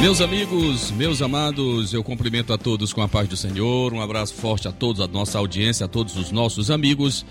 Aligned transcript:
Meus 0.00 0.22
amigos, 0.22 0.90
meus 0.92 1.20
amados, 1.20 1.92
eu 1.92 2.02
cumprimento 2.02 2.54
a 2.54 2.58
todos 2.58 2.90
com 2.90 3.02
a 3.02 3.08
paz 3.08 3.28
do 3.28 3.36
Senhor. 3.36 3.92
Um 3.92 4.00
abraço 4.00 4.32
forte 4.32 4.66
a 4.66 4.72
todos, 4.72 4.98
a 4.98 5.06
nossa 5.06 5.36
audiência, 5.36 5.84
a 5.84 5.88
todos 5.88 6.16
os 6.16 6.32
nossos 6.32 6.70
amigos 6.70 7.26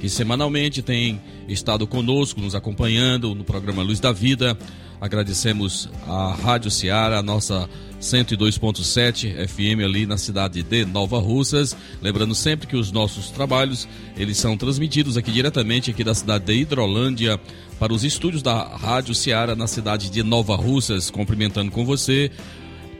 que 0.00 0.08
semanalmente 0.08 0.82
têm 0.82 1.20
estado 1.48 1.84
conosco, 1.84 2.40
nos 2.40 2.54
acompanhando 2.54 3.34
no 3.34 3.42
programa 3.42 3.82
Luz 3.82 3.98
da 3.98 4.12
Vida. 4.12 4.56
Agradecemos 5.02 5.88
a 6.06 6.32
Rádio 6.32 6.70
Ceará, 6.70 7.18
a 7.18 7.22
nossa 7.24 7.68
102.7 8.00 9.48
FM 9.48 9.82
ali 9.84 10.06
na 10.06 10.16
cidade 10.16 10.62
de 10.62 10.84
Nova 10.84 11.18
Russas. 11.18 11.76
Lembrando 12.00 12.36
sempre 12.36 12.68
que 12.68 12.76
os 12.76 12.92
nossos 12.92 13.28
trabalhos, 13.28 13.88
eles 14.16 14.38
são 14.38 14.56
transmitidos 14.56 15.16
aqui 15.16 15.32
diretamente 15.32 15.90
aqui 15.90 16.04
da 16.04 16.14
cidade 16.14 16.44
de 16.44 16.52
Hidrolândia 16.52 17.40
para 17.80 17.92
os 17.92 18.04
estúdios 18.04 18.44
da 18.44 18.62
Rádio 18.62 19.12
Ceará 19.12 19.56
na 19.56 19.66
cidade 19.66 20.08
de 20.08 20.22
Nova 20.22 20.54
Russas. 20.54 21.10
Cumprimentando 21.10 21.72
com 21.72 21.84
você, 21.84 22.30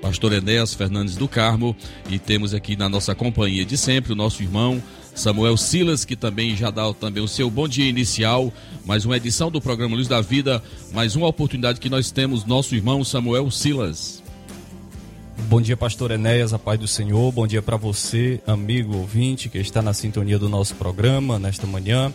Pastor 0.00 0.32
Enéas 0.32 0.74
Fernandes 0.74 1.14
do 1.14 1.28
Carmo, 1.28 1.76
e 2.10 2.18
temos 2.18 2.52
aqui 2.52 2.74
na 2.74 2.88
nossa 2.88 3.14
companhia 3.14 3.64
de 3.64 3.78
sempre 3.78 4.12
o 4.12 4.16
nosso 4.16 4.42
irmão 4.42 4.82
Samuel 5.14 5.56
Silas, 5.56 6.04
que 6.04 6.16
também 6.16 6.56
já 6.56 6.70
dá 6.70 6.92
também 6.92 7.22
o 7.22 7.28
seu 7.28 7.50
bom 7.50 7.68
dia 7.68 7.88
inicial, 7.88 8.52
mais 8.84 9.04
uma 9.04 9.16
edição 9.16 9.50
do 9.50 9.60
programa 9.60 9.96
Luz 9.96 10.08
da 10.08 10.20
Vida, 10.20 10.62
mais 10.92 11.14
uma 11.14 11.26
oportunidade 11.26 11.80
que 11.80 11.90
nós 11.90 12.10
temos, 12.10 12.44
nosso 12.44 12.74
irmão 12.74 13.04
Samuel 13.04 13.50
Silas. 13.50 14.22
Bom 15.48 15.60
dia, 15.60 15.76
pastor 15.76 16.10
Enéas, 16.10 16.54
a 16.54 16.58
paz 16.58 16.80
do 16.80 16.88
Senhor. 16.88 17.30
Bom 17.30 17.46
dia 17.46 17.60
para 17.60 17.76
você, 17.76 18.40
amigo 18.46 18.96
ouvinte, 18.96 19.48
que 19.48 19.58
está 19.58 19.82
na 19.82 19.92
sintonia 19.92 20.38
do 20.38 20.48
nosso 20.48 20.74
programa 20.76 21.38
nesta 21.38 21.66
manhã. 21.66 22.12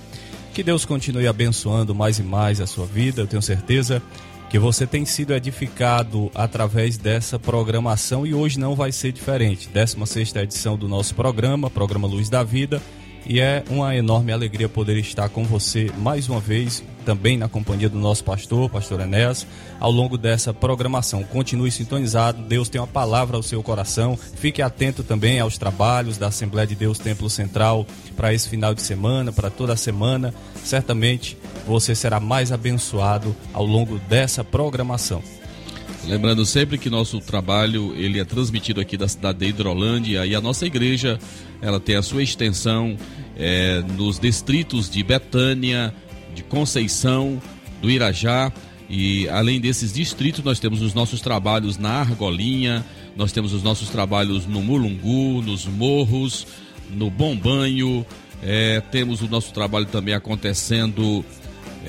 Que 0.53 0.63
Deus 0.63 0.85
continue 0.85 1.27
abençoando 1.27 1.93
mais 1.93 2.17
e 2.17 2.23
mais 2.23 2.59
a 2.59 2.65
sua 2.65 2.87
vida. 2.87 3.21
Eu 3.21 3.27
tenho 3.27 3.41
certeza 3.43 4.01
que 4.49 4.57
você 4.57 4.87
tem 4.87 5.05
sido 5.05 5.33
edificado 5.33 6.31
através 6.33 6.97
dessa 6.97 7.37
programação 7.37 8.25
e 8.25 8.33
hoje 8.33 8.59
não 8.59 8.75
vai 8.75 8.91
ser 8.91 9.11
diferente. 9.11 9.67
16 9.69 10.35
edição 10.35 10.77
do 10.77 10.87
nosso 10.87 11.13
programa, 11.15 11.69
programa 11.69 12.07
Luz 12.07 12.29
da 12.29 12.43
Vida, 12.43 12.81
e 13.27 13.41
é 13.41 13.63
uma 13.69 13.95
enorme 13.95 14.31
alegria 14.31 14.69
poder 14.69 14.97
estar 14.97 15.27
com 15.29 15.43
você 15.43 15.91
mais 15.97 16.29
uma 16.29 16.39
vez, 16.39 16.83
também 17.05 17.37
na 17.37 17.49
companhia 17.49 17.89
do 17.89 17.97
nosso 17.97 18.23
pastor, 18.23 18.69
pastor 18.69 19.01
Enéas, 19.01 19.45
ao 19.79 19.91
longo 19.91 20.17
dessa 20.17 20.53
programação. 20.53 21.23
Continue 21.23 21.69
sintonizado, 21.69 22.41
Deus 22.43 22.69
tem 22.69 22.79
uma 22.79 22.87
palavra 22.87 23.35
ao 23.35 23.43
seu 23.43 23.61
coração. 23.61 24.17
Fique 24.17 24.61
atento 24.61 25.03
também 25.03 25.39
aos 25.39 25.57
trabalhos 25.57 26.17
da 26.17 26.27
Assembleia 26.27 26.67
de 26.67 26.75
Deus 26.75 26.97
Templo 26.97 27.29
Central 27.29 27.85
para 28.15 28.33
esse 28.33 28.47
final 28.47 28.73
de 28.73 28.81
semana, 28.81 29.31
para 29.31 29.49
toda 29.49 29.73
a 29.73 29.77
semana. 29.77 30.33
Certamente 30.63 31.37
você 31.65 31.93
será 31.93 32.19
mais 32.19 32.51
abençoado 32.51 33.35
ao 33.53 33.65
longo 33.65 33.99
dessa 33.99 34.43
programação. 34.43 35.21
Lembrando 36.07 36.45
sempre 36.45 36.77
que 36.77 36.89
nosso 36.89 37.19
trabalho 37.19 37.93
ele 37.97 38.17
é 38.17 38.23
transmitido 38.23 38.79
aqui 38.79 38.95
da 38.95 39.09
cidade 39.09 39.39
de 39.39 39.47
Hidrolândia 39.47 40.25
e 40.25 40.33
a 40.33 40.39
nossa 40.39 40.65
igreja 40.65 41.19
ela 41.61 41.81
tem 41.81 41.97
a 41.97 42.01
sua 42.01 42.23
extensão 42.23 42.95
é, 43.35 43.83
nos 43.97 44.17
distritos 44.17 44.89
de 44.89 45.03
Betânia, 45.03 45.93
de 46.33 46.43
Conceição, 46.43 47.41
do 47.81 47.89
Irajá 47.89 48.53
e 48.89 49.27
além 49.27 49.59
desses 49.59 49.91
distritos 49.91 50.41
nós 50.45 50.59
temos 50.59 50.81
os 50.81 50.93
nossos 50.93 51.19
trabalhos 51.19 51.77
na 51.77 51.99
Argolinha, 51.99 52.85
nós 53.17 53.33
temos 53.33 53.51
os 53.51 53.61
nossos 53.61 53.89
trabalhos 53.89 54.45
no 54.45 54.63
Mulungu, 54.63 55.41
nos 55.41 55.65
Morros, 55.65 56.47
no 56.89 57.11
Bom 57.11 57.35
Banho, 57.35 58.05
é, 58.41 58.79
temos 58.91 59.21
o 59.21 59.27
nosso 59.27 59.51
trabalho 59.51 59.85
também 59.85 60.13
acontecendo 60.13 61.25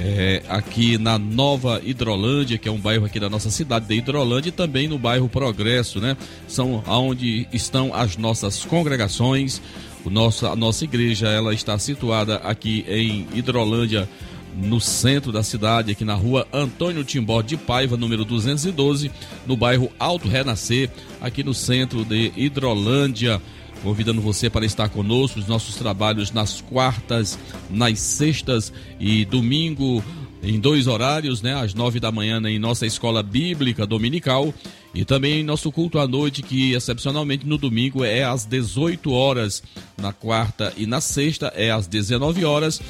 é, 0.00 0.42
aqui 0.48 0.96
na 0.96 1.18
Nova 1.18 1.82
Hidrolândia, 1.84 2.56
que 2.56 2.68
é 2.68 2.72
um 2.72 2.78
bairro 2.78 3.04
aqui 3.04 3.18
da 3.18 3.28
nossa 3.28 3.50
cidade 3.50 3.86
de 3.86 3.94
Hidrolândia, 3.96 4.50
e 4.50 4.52
também 4.52 4.86
no 4.86 4.96
bairro 4.96 5.28
Progresso, 5.28 6.00
né? 6.00 6.16
São 6.46 6.82
onde 6.86 7.48
estão 7.52 7.92
as 7.92 8.16
nossas 8.16 8.64
congregações. 8.64 9.60
O 10.04 10.10
nosso, 10.10 10.46
a 10.46 10.54
nossa 10.54 10.84
igreja 10.84 11.28
ela 11.28 11.52
está 11.52 11.76
situada 11.78 12.36
aqui 12.36 12.84
em 12.88 13.26
Hidrolândia, 13.34 14.08
no 14.56 14.80
centro 14.80 15.30
da 15.30 15.42
cidade, 15.42 15.92
aqui 15.92 16.04
na 16.04 16.14
rua 16.14 16.46
Antônio 16.52 17.04
Timbó 17.04 17.42
de 17.42 17.56
Paiva, 17.56 17.96
número 17.96 18.24
212, 18.24 19.10
no 19.46 19.56
bairro 19.56 19.90
Alto 19.98 20.28
Renascer, 20.28 20.90
aqui 21.20 21.44
no 21.44 21.54
centro 21.54 22.04
de 22.04 22.32
Hidrolândia 22.36 23.40
convidando 23.82 24.20
você 24.20 24.50
para 24.50 24.66
estar 24.66 24.88
conosco, 24.88 25.38
os 25.38 25.46
nossos 25.46 25.76
trabalhos 25.76 26.30
nas 26.30 26.60
quartas, 26.60 27.38
nas 27.70 27.98
sextas 27.98 28.72
e 28.98 29.24
domingo 29.24 30.02
em 30.42 30.60
dois 30.60 30.86
horários, 30.86 31.42
né, 31.42 31.54
às 31.54 31.74
nove 31.74 31.98
da 31.98 32.12
manhã 32.12 32.40
em 32.46 32.58
nossa 32.58 32.86
escola 32.86 33.22
bíblica 33.22 33.86
dominical 33.86 34.54
e 34.94 35.04
também 35.04 35.42
nosso 35.42 35.70
culto 35.70 35.98
à 35.98 36.06
noite 36.06 36.42
que 36.42 36.72
excepcionalmente 36.72 37.46
no 37.46 37.58
domingo 37.58 38.04
é 38.04 38.24
às 38.24 38.44
18 38.44 39.10
horas, 39.10 39.62
na 39.96 40.12
quarta 40.12 40.72
e 40.76 40.86
na 40.86 41.00
sexta 41.00 41.52
é 41.56 41.70
às 41.70 41.86
19 41.86 42.44
horas 42.44 42.80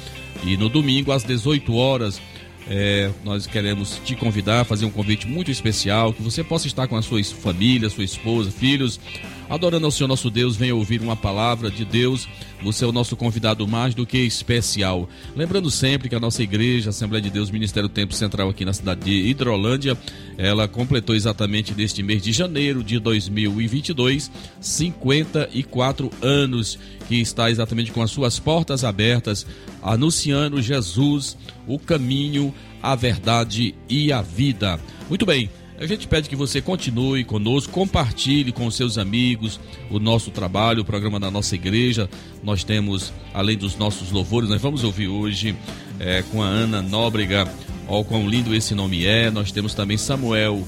e 0.43 0.55
no 0.57 0.69
domingo 0.69 1.11
às 1.11 1.23
18 1.23 1.73
horas. 1.75 2.21
É, 2.71 3.09
nós 3.23 3.47
queremos 3.47 3.99
te 4.05 4.15
convidar, 4.15 4.63
fazer 4.63 4.85
um 4.85 4.91
convite 4.91 5.27
muito 5.27 5.49
especial, 5.49 6.13
que 6.13 6.21
você 6.21 6.43
possa 6.43 6.67
estar 6.67 6.87
com 6.87 6.95
a 6.95 7.01
sua 7.01 7.23
família, 7.23 7.89
sua 7.89 8.03
esposa, 8.03 8.51
filhos, 8.51 8.99
Adorando 9.49 9.87
ao 9.87 9.91
Senhor 9.91 10.07
nosso 10.07 10.29
Deus, 10.29 10.55
venha 10.55 10.75
ouvir 10.75 11.01
uma 11.01 11.15
palavra 11.15 11.71
de 11.71 11.83
Deus. 11.83 12.29
Você 12.61 12.85
é 12.85 12.87
o 12.87 12.91
nosso 12.91 13.15
convidado 13.15 13.67
mais 13.67 13.95
do 13.95 14.05
que 14.05 14.19
especial. 14.19 15.09
Lembrando 15.35 15.71
sempre 15.71 16.07
que 16.07 16.13
a 16.13 16.19
nossa 16.19 16.43
igreja, 16.43 16.91
Assembleia 16.91 17.21
de 17.21 17.31
Deus, 17.31 17.49
Ministério 17.49 17.89
Tempo 17.89 18.13
Central 18.13 18.49
aqui 18.49 18.63
na 18.63 18.73
cidade 18.73 19.01
de 19.01 19.27
Hidrolândia, 19.27 19.97
ela 20.37 20.67
completou 20.67 21.15
exatamente 21.15 21.73
neste 21.73 22.03
mês 22.03 22.21
de 22.21 22.31
janeiro 22.31 22.83
de 22.83 22.99
2022 22.99 24.29
54 24.61 26.11
anos 26.21 26.77
que 27.07 27.15
está 27.15 27.49
exatamente 27.49 27.91
com 27.91 28.03
as 28.03 28.11
suas 28.11 28.37
portas 28.37 28.83
abertas, 28.83 29.47
anunciando 29.81 30.61
Jesus, 30.61 31.35
o 31.67 31.79
caminho, 31.79 32.53
a 32.83 32.93
verdade 32.95 33.73
e 33.89 34.13
a 34.13 34.21
vida. 34.21 34.79
Muito 35.09 35.25
bem. 35.25 35.49
A 35.79 35.85
gente 35.85 36.09
pede 36.09 36.27
que 36.27 36.35
você 36.35 36.61
continue 36.61 37.23
conosco, 37.23 37.71
compartilhe 37.71 38.51
com 38.51 38.69
seus 38.69 38.97
amigos 38.97 39.61
o 39.89 39.97
nosso 39.97 40.29
trabalho, 40.29 40.81
o 40.81 40.85
programa 40.85 41.21
da 41.21 41.31
nossa 41.31 41.55
igreja. 41.55 42.09
Nós 42.43 42.65
temos, 42.65 43.13
além 43.33 43.57
dos 43.57 43.77
nossos 43.77 44.11
louvores, 44.11 44.49
nós 44.49 44.61
vamos 44.61 44.83
ouvir 44.83 45.07
hoje 45.07 45.55
é, 45.97 46.21
com 46.23 46.43
a 46.43 46.47
Ana 46.47 46.81
Nóbrega, 46.81 47.49
ó, 47.87 48.03
quão 48.03 48.27
lindo 48.27 48.53
esse 48.53 48.75
nome 48.75 49.05
é. 49.05 49.31
Nós 49.31 49.53
temos 49.53 49.73
também 49.73 49.95
Samuel 49.95 50.67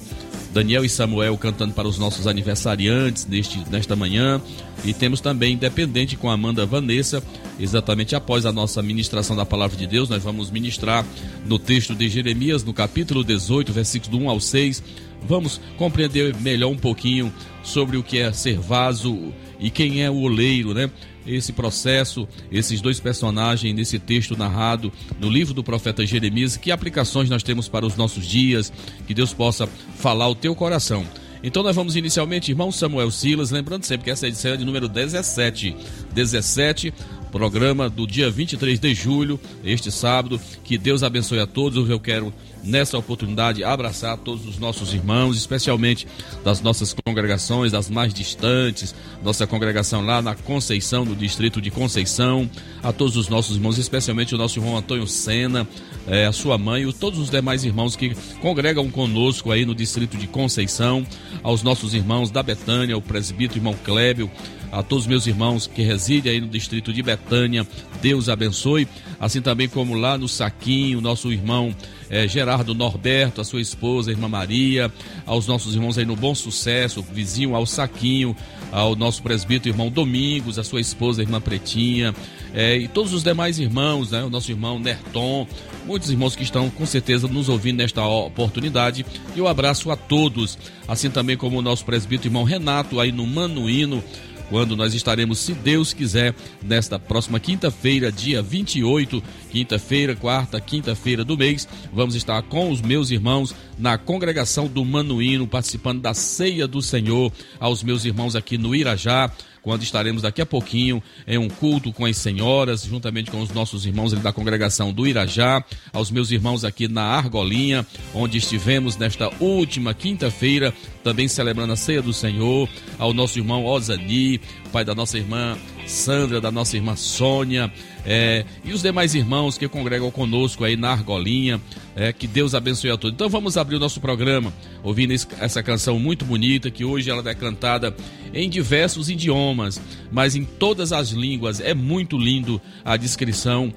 Daniel 0.53 0.83
e 0.83 0.89
Samuel 0.89 1.37
cantando 1.37 1.73
para 1.73 1.87
os 1.87 1.97
nossos 1.97 2.27
aniversariantes 2.27 3.25
neste, 3.25 3.63
nesta 3.69 3.95
manhã. 3.95 4.41
E 4.83 4.93
temos 4.93 5.21
também 5.21 5.53
Independente 5.53 6.15
com 6.15 6.29
Amanda 6.29 6.65
Vanessa, 6.65 7.23
exatamente 7.59 8.15
após 8.15 8.45
a 8.45 8.51
nossa 8.51 8.81
ministração 8.81 9.35
da 9.35 9.45
Palavra 9.45 9.77
de 9.77 9.87
Deus. 9.87 10.09
Nós 10.09 10.23
vamos 10.23 10.51
ministrar 10.51 11.05
no 11.45 11.57
texto 11.57 11.95
de 11.95 12.09
Jeremias, 12.09 12.63
no 12.63 12.73
capítulo 12.73 13.23
18, 13.23 13.71
versículos 13.71 14.19
do 14.19 14.25
1 14.25 14.29
ao 14.29 14.39
6. 14.39 14.83
Vamos 15.23 15.61
compreender 15.77 16.35
melhor 16.37 16.69
um 16.69 16.77
pouquinho 16.77 17.31
sobre 17.63 17.95
o 17.95 18.03
que 18.03 18.17
é 18.17 18.31
ser 18.33 18.57
vaso 18.57 19.31
e 19.59 19.69
quem 19.69 20.03
é 20.03 20.09
o 20.09 20.21
oleiro, 20.21 20.73
né? 20.73 20.89
Esse 21.25 21.53
processo, 21.53 22.27
esses 22.51 22.81
dois 22.81 22.99
personagens 22.99 23.75
nesse 23.75 23.99
texto 23.99 24.37
narrado 24.37 24.91
no 25.19 25.29
livro 25.29 25.53
do 25.53 25.63
profeta 25.63 26.05
Jeremias, 26.05 26.57
que 26.57 26.71
aplicações 26.71 27.29
nós 27.29 27.43
temos 27.43 27.67
para 27.67 27.85
os 27.85 27.95
nossos 27.95 28.25
dias, 28.25 28.71
que 29.07 29.13
Deus 29.13 29.33
possa 29.33 29.67
falar 29.67 30.27
o 30.27 30.35
teu 30.35 30.55
coração. 30.55 31.05
Então 31.43 31.63
nós 31.63 31.75
vamos 31.75 31.95
inicialmente, 31.95 32.51
irmão 32.51 32.71
Samuel 32.71 33.09
Silas, 33.09 33.49
lembrando 33.49 33.83
sempre 33.83 34.05
que 34.05 34.11
essa 34.11 34.27
edição 34.27 34.51
é 34.51 34.57
de 34.57 34.65
número 34.65 34.87
17. 34.87 35.75
17, 36.13 36.93
programa 37.31 37.89
do 37.89 38.05
dia 38.05 38.29
23 38.29 38.79
de 38.79 38.93
julho, 38.93 39.39
este 39.63 39.89
sábado. 39.89 40.39
Que 40.63 40.77
Deus 40.77 41.01
abençoe 41.01 41.39
a 41.39 41.47
todos. 41.47 41.89
Eu 41.89 41.99
quero 41.99 42.33
nessa 42.63 42.97
oportunidade 42.97 43.63
abraçar 43.63 44.17
todos 44.17 44.45
os 44.45 44.59
nossos 44.59 44.93
irmãos, 44.93 45.37
especialmente 45.37 46.07
das 46.43 46.61
nossas 46.61 46.93
congregações, 47.05 47.71
das 47.71 47.89
mais 47.89 48.13
distantes, 48.13 48.93
nossa 49.23 49.47
congregação 49.47 50.05
lá 50.05 50.21
na 50.21 50.35
Conceição, 50.35 51.05
no 51.05 51.15
distrito 51.15 51.61
de 51.61 51.71
Conceição, 51.71 52.49
a 52.83 52.91
todos 52.91 53.15
os 53.15 53.29
nossos 53.29 53.55
irmãos, 53.55 53.77
especialmente 53.77 54.35
o 54.35 54.37
nosso 54.37 54.59
irmão 54.59 54.77
Antônio 54.77 55.07
Sena, 55.07 55.67
é, 56.07 56.25
a 56.25 56.31
sua 56.31 56.57
mãe 56.57 56.87
e 56.87 56.93
todos 56.93 57.19
os 57.19 57.29
demais 57.29 57.63
irmãos 57.63 57.95
que 57.95 58.13
congregam 58.41 58.89
conosco 58.91 59.51
aí 59.51 59.65
no 59.65 59.73
distrito 59.73 60.17
de 60.17 60.27
Conceição, 60.27 61.05
aos 61.41 61.63
nossos 61.63 61.93
irmãos 61.93 62.29
da 62.29 62.43
Betânia, 62.43 62.97
o 62.97 63.01
presbítero 63.01 63.59
irmão 63.59 63.75
Clébio, 63.83 64.29
a 64.71 64.81
todos 64.81 65.05
meus 65.05 65.27
irmãos 65.27 65.67
que 65.67 65.81
residem 65.81 66.31
aí 66.31 66.41
no 66.41 66.47
distrito 66.47 66.93
de 66.93 67.03
Betânia, 67.03 67.67
Deus 68.01 68.29
abençoe, 68.29 68.87
assim 69.19 69.41
também 69.41 69.67
como 69.67 69.93
lá 69.95 70.17
no 70.17 70.27
Saquinho, 70.27 71.01
nosso 71.01 71.31
irmão 71.31 71.75
é, 72.09 72.27
Gerardo 72.27 72.73
Norberto, 72.73 73.41
a 73.41 73.43
sua 73.43 73.61
esposa, 73.61 74.09
a 74.09 74.13
irmã 74.13 74.27
Maria, 74.27 74.91
aos 75.25 75.45
nossos 75.45 75.75
irmãos 75.75 75.97
aí 75.97 76.05
no 76.05 76.15
Bom 76.15 76.33
Sucesso, 76.33 77.05
vizinho 77.11 77.55
ao 77.55 77.65
Saquinho, 77.65 78.35
ao 78.71 78.95
nosso 78.95 79.21
presbítero 79.21 79.73
irmão 79.73 79.89
Domingos, 79.89 80.57
a 80.57 80.63
sua 80.63 80.79
esposa, 80.79 81.21
a 81.21 81.23
irmã 81.23 81.41
Pretinha, 81.41 82.15
é, 82.53 82.77
e 82.77 82.87
todos 82.87 83.13
os 83.13 83.23
demais 83.23 83.59
irmãos, 83.59 84.11
né, 84.11 84.23
o 84.23 84.29
nosso 84.29 84.51
irmão 84.51 84.79
Nerton, 84.79 85.47
muitos 85.85 86.09
irmãos 86.09 86.35
que 86.35 86.43
estão 86.43 86.69
com 86.69 86.85
certeza 86.85 87.27
nos 87.27 87.49
ouvindo 87.49 87.77
nesta 87.77 88.05
oportunidade. 88.05 89.05
E 89.35 89.39
eu 89.39 89.47
abraço 89.47 89.91
a 89.91 89.95
todos, 89.95 90.57
assim 90.87 91.09
também 91.09 91.37
como 91.37 91.59
o 91.59 91.61
nosso 91.61 91.85
presbítero 91.85 92.29
irmão 92.29 92.43
Renato 92.43 92.99
aí 92.99 93.11
no 93.11 93.25
Manuíno 93.25 94.03
quando 94.51 94.75
nós 94.75 94.93
estaremos, 94.93 95.39
se 95.39 95.53
Deus 95.53 95.93
quiser, 95.93 96.35
nesta 96.61 96.99
próxima 96.99 97.39
quinta-feira, 97.39 98.11
dia 98.11 98.41
28, 98.41 99.23
quinta-feira, 99.49 100.13
quarta, 100.13 100.59
quinta-feira 100.59 101.23
do 101.23 101.37
mês, 101.37 101.65
vamos 101.93 102.15
estar 102.15 102.41
com 102.41 102.69
os 102.69 102.81
meus 102.81 103.11
irmãos 103.11 103.55
na 103.79 103.97
congregação 103.97 104.67
do 104.67 104.83
Manuíno, 104.83 105.47
participando 105.47 106.01
da 106.01 106.13
ceia 106.13 106.67
do 106.67 106.81
Senhor, 106.81 107.31
aos 107.61 107.81
meus 107.81 108.03
irmãos 108.03 108.35
aqui 108.35 108.57
no 108.57 108.75
Irajá 108.75 109.31
quando 109.61 109.83
estaremos 109.83 110.23
daqui 110.23 110.41
a 110.41 110.45
pouquinho 110.45 111.01
em 111.27 111.37
um 111.37 111.47
culto 111.47 111.93
com 111.93 112.05
as 112.05 112.17
senhoras, 112.17 112.83
juntamente 112.83 113.29
com 113.29 113.41
os 113.41 113.51
nossos 113.51 113.85
irmãos 113.85 114.11
da 114.13 114.33
congregação 114.33 114.91
do 114.91 115.07
Irajá, 115.07 115.63
aos 115.93 116.09
meus 116.09 116.31
irmãos 116.31 116.63
aqui 116.63 116.87
na 116.87 117.03
Argolinha, 117.03 117.85
onde 118.13 118.37
estivemos 118.37 118.97
nesta 118.97 119.29
última 119.39 119.93
quinta-feira, 119.93 120.73
também 121.03 121.27
celebrando 121.27 121.73
a 121.73 121.75
ceia 121.75 122.01
do 122.01 122.13
Senhor, 122.13 122.67
ao 122.97 123.13
nosso 123.13 123.39
irmão 123.39 123.65
Ozani, 123.65 124.39
pai 124.71 124.83
da 124.83 124.95
nossa 124.95 125.17
irmã 125.17 125.57
Sandra, 125.85 126.39
da 126.39 126.51
nossa 126.51 126.75
irmã 126.77 126.95
Sônia, 126.95 127.71
é, 128.05 128.45
e 128.63 128.73
os 128.73 128.81
demais 128.81 129.15
irmãos 129.15 129.57
que 129.57 129.67
congregam 129.67 130.09
conosco 130.11 130.63
aí 130.63 130.75
na 130.75 130.91
Argolinha. 130.91 131.61
É, 131.93 132.13
que 132.13 132.25
Deus 132.25 132.55
abençoe 132.55 132.89
a 132.89 132.97
todos. 132.97 133.13
Então 133.13 133.27
vamos 133.27 133.57
abrir 133.57 133.75
o 133.75 133.79
nosso 133.79 133.99
programa 133.99 134.53
ouvindo 134.81 135.13
essa 135.13 135.61
canção 135.61 135.99
muito 135.99 136.23
bonita, 136.23 136.71
que 136.71 136.85
hoje 136.85 137.09
ela 137.09 137.29
é 137.29 137.35
cantada 137.35 137.93
em 138.33 138.49
diversos 138.49 139.09
idiomas, 139.09 139.79
mas 140.09 140.35
em 140.35 140.45
todas 140.45 140.93
as 140.93 141.09
línguas. 141.09 141.59
É 141.59 141.73
muito 141.73 142.17
lindo 142.17 142.61
a 142.85 142.95
descrição 142.95 143.73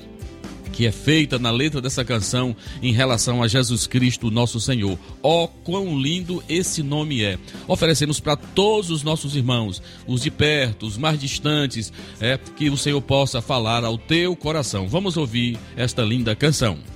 que 0.75 0.87
é 0.87 0.93
feita 0.93 1.39
na 1.39 1.53
letra 1.53 1.81
dessa 1.81 2.05
canção 2.05 2.55
em 2.83 2.93
relação 2.93 3.43
a 3.43 3.49
Jesus 3.49 3.87
Cristo, 3.87 4.31
nosso 4.31 4.61
Senhor. 4.61 4.99
Ó, 5.23 5.45
oh, 5.45 5.49
quão 5.49 5.99
lindo 5.99 6.43
esse 6.49 6.83
nome 6.83 7.23
é! 7.23 7.39
Oferecemos 7.69 8.19
para 8.19 8.37
todos 8.37 8.91
os 8.91 9.05
nossos 9.05 9.37
irmãos, 9.37 9.81
os 10.07 10.23
de 10.23 10.31
perto, 10.31 10.85
os 10.85 10.99
mais 10.99 11.21
distantes, 11.21 11.93
é 12.21 12.37
que 12.37 12.69
o 12.69 12.77
Senhor 12.77 13.01
possa 13.01 13.41
falar 13.41 13.85
ao 13.85 13.97
teu 13.97 14.35
coração. 14.35 14.89
Vamos 14.89 15.17
ouvir 15.17 15.57
esta 15.77 16.03
linda 16.03 16.35
canção. 16.35 16.94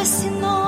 ah 0.00 0.04
诺 0.40 0.67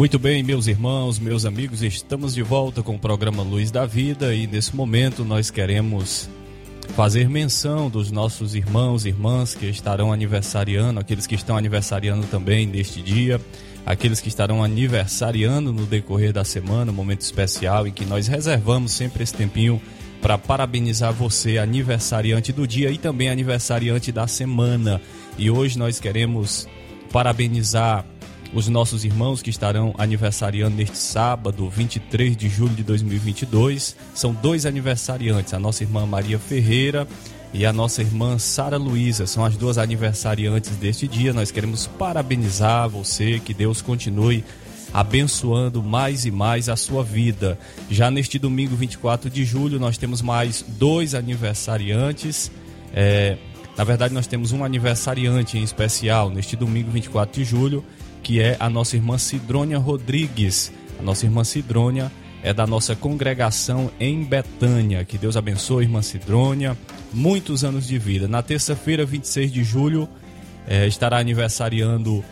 Muito 0.00 0.18
bem, 0.18 0.42
meus 0.42 0.66
irmãos, 0.66 1.18
meus 1.18 1.44
amigos, 1.44 1.82
estamos 1.82 2.34
de 2.34 2.40
volta 2.40 2.82
com 2.82 2.94
o 2.94 2.98
programa 2.98 3.42
Luz 3.42 3.70
da 3.70 3.84
Vida 3.84 4.34
e 4.34 4.46
nesse 4.46 4.74
momento 4.74 5.26
nós 5.26 5.50
queremos 5.50 6.26
fazer 6.96 7.28
menção 7.28 7.90
dos 7.90 8.10
nossos 8.10 8.54
irmãos 8.54 9.04
e 9.04 9.08
irmãs 9.08 9.54
que 9.54 9.66
estarão 9.66 10.10
aniversariando, 10.10 10.98
aqueles 10.98 11.26
que 11.26 11.34
estão 11.34 11.54
aniversariando 11.54 12.26
também 12.28 12.64
neste 12.64 13.02
dia, 13.02 13.38
aqueles 13.84 14.22
que 14.22 14.28
estarão 14.28 14.64
aniversariando 14.64 15.70
no 15.70 15.84
decorrer 15.84 16.32
da 16.32 16.44
semana, 16.44 16.90
um 16.90 16.94
momento 16.94 17.20
especial 17.20 17.86
em 17.86 17.92
que 17.92 18.06
nós 18.06 18.26
reservamos 18.26 18.92
sempre 18.92 19.22
esse 19.22 19.34
tempinho 19.34 19.82
para 20.22 20.38
parabenizar 20.38 21.12
você, 21.12 21.58
aniversariante 21.58 22.54
do 22.54 22.66
dia 22.66 22.90
e 22.90 22.96
também 22.96 23.28
aniversariante 23.28 24.10
da 24.10 24.26
semana. 24.26 24.98
E 25.36 25.50
hoje 25.50 25.78
nós 25.78 26.00
queremos 26.00 26.66
parabenizar 27.12 28.06
os 28.52 28.68
nossos 28.68 29.04
irmãos 29.04 29.42
que 29.42 29.50
estarão 29.50 29.94
aniversariando 29.96 30.76
neste 30.76 30.98
sábado, 30.98 31.68
23 31.68 32.36
de 32.36 32.48
julho 32.48 32.74
de 32.74 32.82
2022. 32.82 33.96
São 34.14 34.32
dois 34.32 34.66
aniversariantes, 34.66 35.54
a 35.54 35.58
nossa 35.58 35.84
irmã 35.84 36.04
Maria 36.04 36.38
Ferreira 36.38 37.06
e 37.54 37.64
a 37.64 37.72
nossa 37.72 38.02
irmã 38.02 38.38
Sara 38.38 38.76
Luísa. 38.76 39.26
São 39.26 39.44
as 39.44 39.56
duas 39.56 39.78
aniversariantes 39.78 40.76
deste 40.76 41.06
dia. 41.06 41.32
Nós 41.32 41.50
queremos 41.50 41.86
parabenizar 41.86 42.88
você, 42.88 43.38
que 43.38 43.54
Deus 43.54 43.80
continue 43.80 44.44
abençoando 44.92 45.80
mais 45.80 46.24
e 46.24 46.32
mais 46.32 46.68
a 46.68 46.74
sua 46.74 47.04
vida. 47.04 47.56
Já 47.88 48.10
neste 48.10 48.38
domingo 48.38 48.74
24 48.74 49.30
de 49.30 49.44
julho, 49.44 49.78
nós 49.78 49.96
temos 49.96 50.20
mais 50.20 50.64
dois 50.66 51.14
aniversariantes. 51.14 52.50
É, 52.92 53.36
na 53.76 53.84
verdade, 53.84 54.12
nós 54.12 54.26
temos 54.26 54.50
um 54.50 54.64
aniversariante 54.64 55.56
em 55.56 55.62
especial 55.62 56.28
neste 56.28 56.56
domingo 56.56 56.90
24 56.90 57.40
de 57.40 57.48
julho 57.48 57.84
que 58.22 58.40
é 58.40 58.56
a 58.60 58.68
nossa 58.68 58.96
irmã 58.96 59.18
Cidrônia 59.18 59.78
Rodrigues. 59.78 60.72
A 60.98 61.02
nossa 61.02 61.26
irmã 61.26 61.44
Cidrônia 61.44 62.10
é 62.42 62.52
da 62.52 62.66
nossa 62.66 62.96
congregação 62.96 63.90
em 63.98 64.22
Betânia. 64.24 65.04
Que 65.04 65.18
Deus 65.18 65.36
abençoe, 65.36 65.84
irmã 65.84 66.02
Cidrônia. 66.02 66.76
Muitos 67.12 67.64
anos 67.64 67.86
de 67.86 67.98
vida. 67.98 68.28
Na 68.28 68.42
terça-feira, 68.42 69.04
26 69.04 69.52
de 69.52 69.64
julho, 69.64 70.08
é, 70.66 70.86
estará 70.86 71.18
aniversariando 71.18 72.24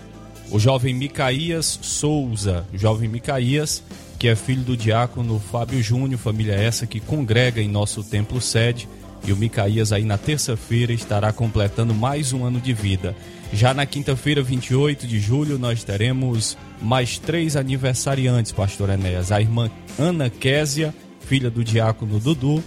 o 0.50 0.58
jovem 0.58 0.94
Micaías 0.94 1.78
Souza. 1.82 2.66
Jovem 2.72 3.08
Micaías, 3.08 3.82
que 4.18 4.28
é 4.28 4.36
filho 4.36 4.62
do 4.62 4.76
diácono 4.76 5.38
Fábio 5.38 5.82
Júnior, 5.82 6.18
família 6.18 6.54
essa 6.54 6.86
que 6.86 7.00
congrega 7.00 7.60
em 7.60 7.68
nosso 7.68 8.02
templo 8.02 8.40
sede. 8.40 8.88
E 9.26 9.32
o 9.32 9.36
Micaías 9.36 9.92
aí 9.92 10.04
na 10.04 10.16
terça-feira 10.16 10.92
estará 10.92 11.32
completando 11.32 11.94
mais 11.94 12.32
um 12.32 12.44
ano 12.44 12.60
de 12.60 12.72
vida. 12.72 13.14
Já 13.52 13.72
na 13.72 13.86
quinta-feira, 13.86 14.42
28 14.42 15.06
de 15.06 15.18
julho, 15.18 15.58
nós 15.58 15.82
teremos 15.82 16.56
mais 16.82 17.18
três 17.18 17.56
aniversariantes, 17.56 18.52
pastor 18.52 18.90
Enéas. 18.90 19.32
A 19.32 19.40
irmã 19.40 19.70
Ana 19.98 20.28
Késia, 20.28 20.94
filha 21.20 21.50
do 21.50 21.64
diácono 21.64 22.20
Dudu, 22.20 22.62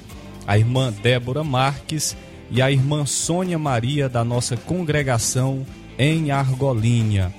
a 0.48 0.58
irmã 0.58 0.92
Débora 0.92 1.44
Marques 1.44 2.18
e 2.50 2.62
a 2.62 2.72
irmã 2.72 3.06
Sônia 3.06 3.60
Maria 3.60 4.10
da 4.10 4.24
nossa 4.24 4.58
congregação 4.58 5.66
em 5.98 6.32
Argolinha. 6.32 7.32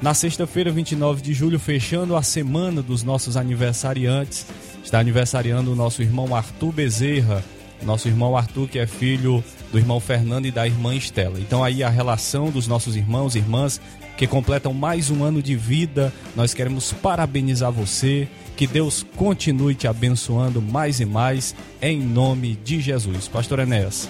Na 0.00 0.14
sexta-feira, 0.14 0.70
29 0.70 1.22
de 1.22 1.32
julho, 1.32 1.58
fechando 1.58 2.16
a 2.16 2.22
semana 2.22 2.82
dos 2.82 3.02
nossos 3.02 3.36
aniversariantes, 3.36 4.46
está 4.82 4.98
aniversariando 4.98 5.72
o 5.72 5.76
nosso 5.76 6.02
irmão 6.02 6.34
Arthur 6.34 6.72
Bezerra, 6.72 7.44
nosso 7.82 8.08
irmão 8.08 8.36
Arthur, 8.36 8.68
que 8.68 8.78
é 8.78 8.86
filho 8.86 9.44
do 9.72 9.78
irmão 9.78 10.00
Fernando 10.00 10.46
e 10.46 10.50
da 10.50 10.66
irmã 10.66 10.94
Estela. 10.94 11.38
Então 11.40 11.62
aí 11.62 11.82
a 11.82 11.88
relação 11.88 12.50
dos 12.50 12.66
nossos 12.66 12.96
irmãos 12.96 13.34
e 13.34 13.38
irmãs 13.38 13.80
que 14.16 14.26
completam 14.26 14.72
mais 14.72 15.10
um 15.10 15.22
ano 15.22 15.42
de 15.42 15.54
vida, 15.54 16.12
nós 16.34 16.54
queremos 16.54 16.92
parabenizar 16.92 17.70
você, 17.70 18.26
que 18.56 18.66
Deus 18.66 19.04
continue 19.14 19.74
te 19.74 19.86
abençoando 19.86 20.62
mais 20.62 21.00
e 21.00 21.04
mais, 21.04 21.54
em 21.82 22.00
nome 22.00 22.58
de 22.64 22.80
Jesus. 22.80 23.28
Pastor 23.28 23.58
Enéas. 23.58 24.08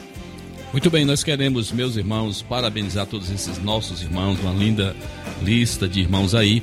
Muito 0.72 0.90
bem, 0.90 1.04
nós 1.04 1.24
queremos, 1.24 1.72
meus 1.72 1.96
irmãos, 1.96 2.42
parabenizar 2.42 3.06
todos 3.06 3.30
esses 3.30 3.58
nossos 3.58 4.02
irmãos, 4.02 4.38
uma 4.40 4.52
linda 4.52 4.94
lista 5.42 5.88
de 5.88 6.00
irmãos 6.00 6.34
aí. 6.34 6.62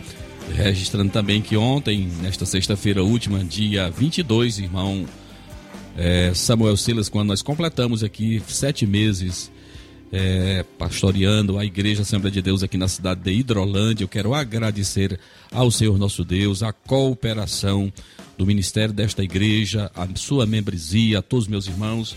Registrando 0.56 1.10
também 1.10 1.42
que 1.42 1.58
ontem, 1.58 2.08
nesta 2.22 2.46
sexta-feira 2.46 3.04
última, 3.04 3.44
dia 3.44 3.90
22, 3.90 4.60
irmão 4.60 5.06
é, 5.98 6.34
Samuel 6.34 6.76
Silas, 6.78 7.10
quando 7.10 7.28
nós 7.30 7.42
completamos 7.42 8.04
aqui 8.04 8.42
sete 8.48 8.86
meses 8.86 9.52
é, 10.12 10.64
pastoreando 10.78 11.58
a 11.58 11.66
Igreja 11.66 12.04
Assembleia 12.04 12.32
de 12.32 12.42
Deus 12.42 12.62
aqui 12.62 12.78
na 12.78 12.88
cidade 12.88 13.22
de 13.22 13.32
Hidrolândia, 13.32 14.04
eu 14.04 14.08
quero 14.08 14.34
agradecer 14.34 15.20
ao 15.52 15.72
Senhor 15.72 15.98
nosso 15.98 16.24
Deus 16.24 16.62
a 16.62 16.72
cooperação 16.72 17.92
do 18.38 18.46
ministério 18.46 18.94
desta 18.94 19.24
igreja, 19.24 19.92
a 19.96 20.08
sua 20.16 20.46
membresia, 20.46 21.20
a 21.20 21.22
todos 21.22 21.46
os 21.46 21.50
meus 21.50 21.68
irmãos 21.68 22.16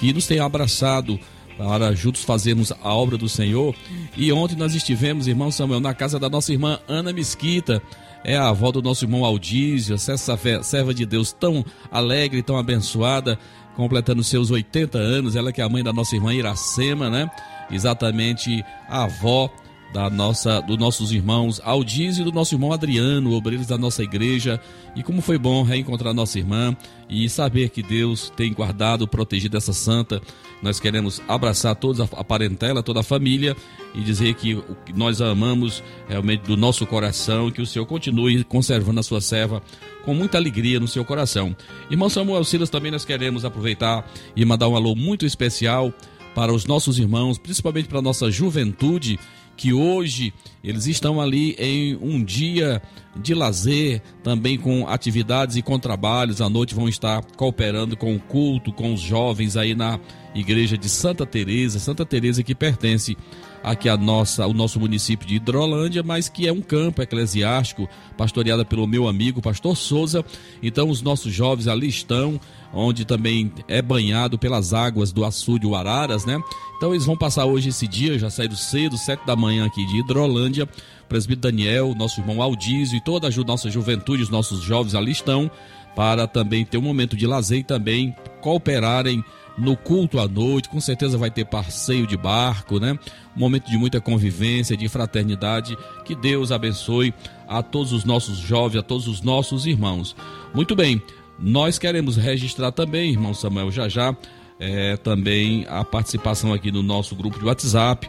que 0.00 0.12
nos 0.12 0.26
têm 0.26 0.40
abraçado 0.40 1.18
para 1.58 1.92
juntos 1.94 2.22
fazermos 2.22 2.70
a 2.70 2.94
obra 2.94 3.18
do 3.18 3.28
Senhor. 3.28 3.74
E 4.16 4.32
ontem 4.32 4.56
nós 4.56 4.74
estivemos, 4.74 5.26
irmão 5.26 5.50
Samuel, 5.50 5.80
na 5.80 5.92
casa 5.92 6.18
da 6.18 6.28
nossa 6.30 6.52
irmã 6.52 6.78
Ana 6.86 7.12
Mesquita, 7.12 7.82
é 8.24 8.36
a 8.36 8.48
avó 8.48 8.70
do 8.70 8.82
nosso 8.82 9.04
irmão 9.04 9.24
Aldísio, 9.24 9.94
essa 9.94 10.16
serva 10.62 10.92
de 10.92 11.06
Deus 11.06 11.32
tão 11.32 11.64
alegre, 11.90 12.42
tão 12.42 12.58
abençoada, 12.58 13.38
completando 13.76 14.24
seus 14.24 14.50
80 14.50 14.98
anos. 14.98 15.36
Ela 15.36 15.52
que 15.52 15.60
é 15.60 15.64
a 15.64 15.68
mãe 15.68 15.82
da 15.82 15.92
nossa 15.92 16.16
irmã 16.16 16.34
Iracema, 16.34 17.08
né? 17.08 17.30
Exatamente 17.70 18.64
a 18.88 19.04
avó 19.04 19.50
da 19.92 20.10
nossa, 20.10 20.60
dos 20.60 20.76
nossos 20.76 21.12
irmãos 21.12 21.60
Aldiz 21.64 22.18
e 22.18 22.24
do 22.24 22.32
nosso 22.32 22.54
irmão 22.54 22.72
Adriano, 22.72 23.32
obreiros 23.32 23.66
da 23.66 23.78
nossa 23.78 24.02
igreja. 24.02 24.60
E 24.94 25.02
como 25.02 25.22
foi 25.22 25.38
bom 25.38 25.62
reencontrar 25.62 26.12
nossa 26.12 26.38
irmã 26.38 26.76
e 27.08 27.28
saber 27.28 27.70
que 27.70 27.82
Deus 27.82 28.30
tem 28.36 28.52
guardado, 28.52 29.08
protegido 29.08 29.56
essa 29.56 29.72
santa. 29.72 30.20
Nós 30.62 30.78
queremos 30.80 31.22
abraçar 31.28 31.74
toda 31.76 32.04
a 32.04 32.24
parentela, 32.24 32.82
toda 32.82 33.00
a 33.00 33.04
família 33.04 33.56
e 33.94 34.00
dizer 34.00 34.34
que 34.34 34.62
nós 34.94 35.22
a 35.22 35.28
amamos 35.30 35.82
realmente 36.08 36.42
do 36.42 36.56
nosso 36.56 36.84
coração, 36.86 37.50
que 37.50 37.62
o 37.62 37.66
Senhor 37.66 37.86
continue 37.86 38.44
conservando 38.44 39.00
a 39.00 39.02
sua 39.02 39.20
serva 39.20 39.62
com 40.04 40.14
muita 40.14 40.36
alegria 40.36 40.80
no 40.80 40.88
seu 40.88 41.04
coração. 41.04 41.56
Irmão 41.90 42.08
Samuel 42.08 42.44
Silas, 42.44 42.70
também 42.70 42.90
nós 42.90 43.04
queremos 43.04 43.44
aproveitar 43.44 44.06
e 44.34 44.44
mandar 44.44 44.68
um 44.68 44.76
alô 44.76 44.94
muito 44.94 45.24
especial 45.24 45.92
para 46.34 46.52
os 46.52 46.66
nossos 46.66 46.98
irmãos, 46.98 47.38
principalmente 47.38 47.88
para 47.88 47.98
a 47.98 48.02
nossa 48.02 48.30
juventude 48.30 49.18
que 49.58 49.72
hoje 49.72 50.32
eles 50.62 50.86
estão 50.86 51.20
ali 51.20 51.56
em 51.58 51.96
um 51.96 52.22
dia 52.22 52.80
de 53.22 53.34
lazer, 53.34 54.00
também 54.22 54.56
com 54.56 54.88
atividades 54.88 55.56
e 55.56 55.62
com 55.62 55.78
trabalhos. 55.78 56.40
À 56.40 56.48
noite 56.48 56.74
vão 56.74 56.88
estar 56.88 57.22
cooperando 57.36 57.96
com 57.96 58.14
o 58.14 58.20
culto, 58.20 58.72
com 58.72 58.94
os 58.94 59.00
jovens 59.00 59.56
aí 59.56 59.74
na 59.74 59.98
igreja 60.34 60.76
de 60.78 60.88
Santa 60.88 61.26
Teresa, 61.26 61.78
Santa 61.78 62.04
Teresa 62.04 62.42
que 62.42 62.54
pertence 62.54 63.16
aqui 63.62 63.88
a 63.88 63.96
nossa, 63.96 64.46
o 64.46 64.54
nosso 64.54 64.78
município 64.78 65.26
de 65.26 65.36
Hidrolândia, 65.36 66.02
mas 66.02 66.28
que 66.28 66.46
é 66.46 66.52
um 66.52 66.62
campo 66.62 67.02
eclesiástico, 67.02 67.88
pastoreada 68.16 68.64
pelo 68.64 68.86
meu 68.86 69.08
amigo 69.08 69.42
pastor 69.42 69.76
Souza. 69.76 70.24
Então 70.62 70.88
os 70.88 71.02
nossos 71.02 71.32
jovens 71.32 71.66
ali 71.66 71.88
estão, 71.88 72.40
onde 72.72 73.04
também 73.04 73.52
é 73.66 73.82
banhado 73.82 74.38
pelas 74.38 74.72
águas 74.72 75.12
do 75.12 75.24
açude 75.24 75.66
Araras, 75.74 76.24
né? 76.24 76.40
Então 76.76 76.92
eles 76.92 77.04
vão 77.04 77.16
passar 77.16 77.44
hoje 77.44 77.70
esse 77.70 77.86
dia, 77.88 78.18
já 78.18 78.30
saíram 78.30 78.56
cedo, 78.56 78.96
sete 78.96 79.26
da 79.26 79.34
manhã 79.34 79.66
aqui 79.66 79.84
de 79.86 79.98
Hidrolândia. 79.98 80.68
Presbítero 81.08 81.52
Daniel, 81.52 81.94
nosso 81.94 82.20
irmão 82.20 82.42
Aldísio 82.42 82.96
e 82.96 83.00
toda 83.00 83.28
a 83.28 83.44
nossa 83.44 83.70
juventude, 83.70 84.22
os 84.22 84.28
nossos 84.28 84.60
jovens 84.60 84.94
ali 84.94 85.12
estão, 85.12 85.50
para 85.96 86.26
também 86.26 86.64
ter 86.64 86.78
um 86.78 86.82
momento 86.82 87.16
de 87.16 87.26
lazer 87.26 87.60
e 87.60 87.64
também 87.64 88.14
cooperarem 88.40 89.24
no 89.58 89.76
culto 89.76 90.20
à 90.20 90.28
noite, 90.28 90.68
com 90.68 90.80
certeza 90.80 91.18
vai 91.18 91.30
ter 91.30 91.44
passeio 91.44 92.06
de 92.06 92.16
barco, 92.16 92.78
né? 92.78 92.96
Um 93.36 93.40
momento 93.40 93.68
de 93.68 93.76
muita 93.76 94.00
convivência, 94.00 94.76
de 94.76 94.88
fraternidade. 94.88 95.76
Que 96.04 96.14
Deus 96.14 96.52
abençoe 96.52 97.12
a 97.48 97.62
todos 97.62 97.92
os 97.92 98.04
nossos 98.04 98.38
jovens, 98.38 98.78
a 98.78 98.82
todos 98.82 99.08
os 99.08 99.20
nossos 99.20 99.66
irmãos. 99.66 100.14
Muito 100.54 100.76
bem, 100.76 101.02
nós 101.38 101.78
queremos 101.78 102.16
registrar 102.16 102.70
também, 102.70 103.10
irmão 103.10 103.34
Samuel, 103.34 103.70
já 103.70 103.88
já, 103.88 104.16
é, 104.60 104.96
também 104.96 105.66
a 105.68 105.84
participação 105.84 106.52
aqui 106.52 106.70
no 106.70 106.82
nosso 106.82 107.16
grupo 107.16 107.38
de 107.38 107.44
WhatsApp. 107.44 108.08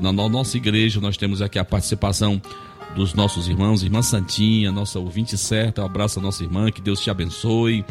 Na 0.00 0.12
nossa 0.12 0.56
igreja, 0.56 1.00
nós 1.00 1.16
temos 1.16 1.40
aqui 1.40 1.58
a 1.58 1.64
participação 1.64 2.40
dos 2.94 3.14
nossos 3.14 3.48
irmãos, 3.48 3.82
irmã 3.82 4.02
Santinha, 4.02 4.72
nossa 4.72 4.98
ouvinte 4.98 5.38
certa, 5.38 5.82
um 5.82 5.86
abraço 5.86 6.18
a 6.18 6.22
nossa 6.22 6.42
irmã, 6.42 6.70
que 6.70 6.80
Deus 6.80 7.00
te 7.00 7.10
abençoe. 7.10 7.84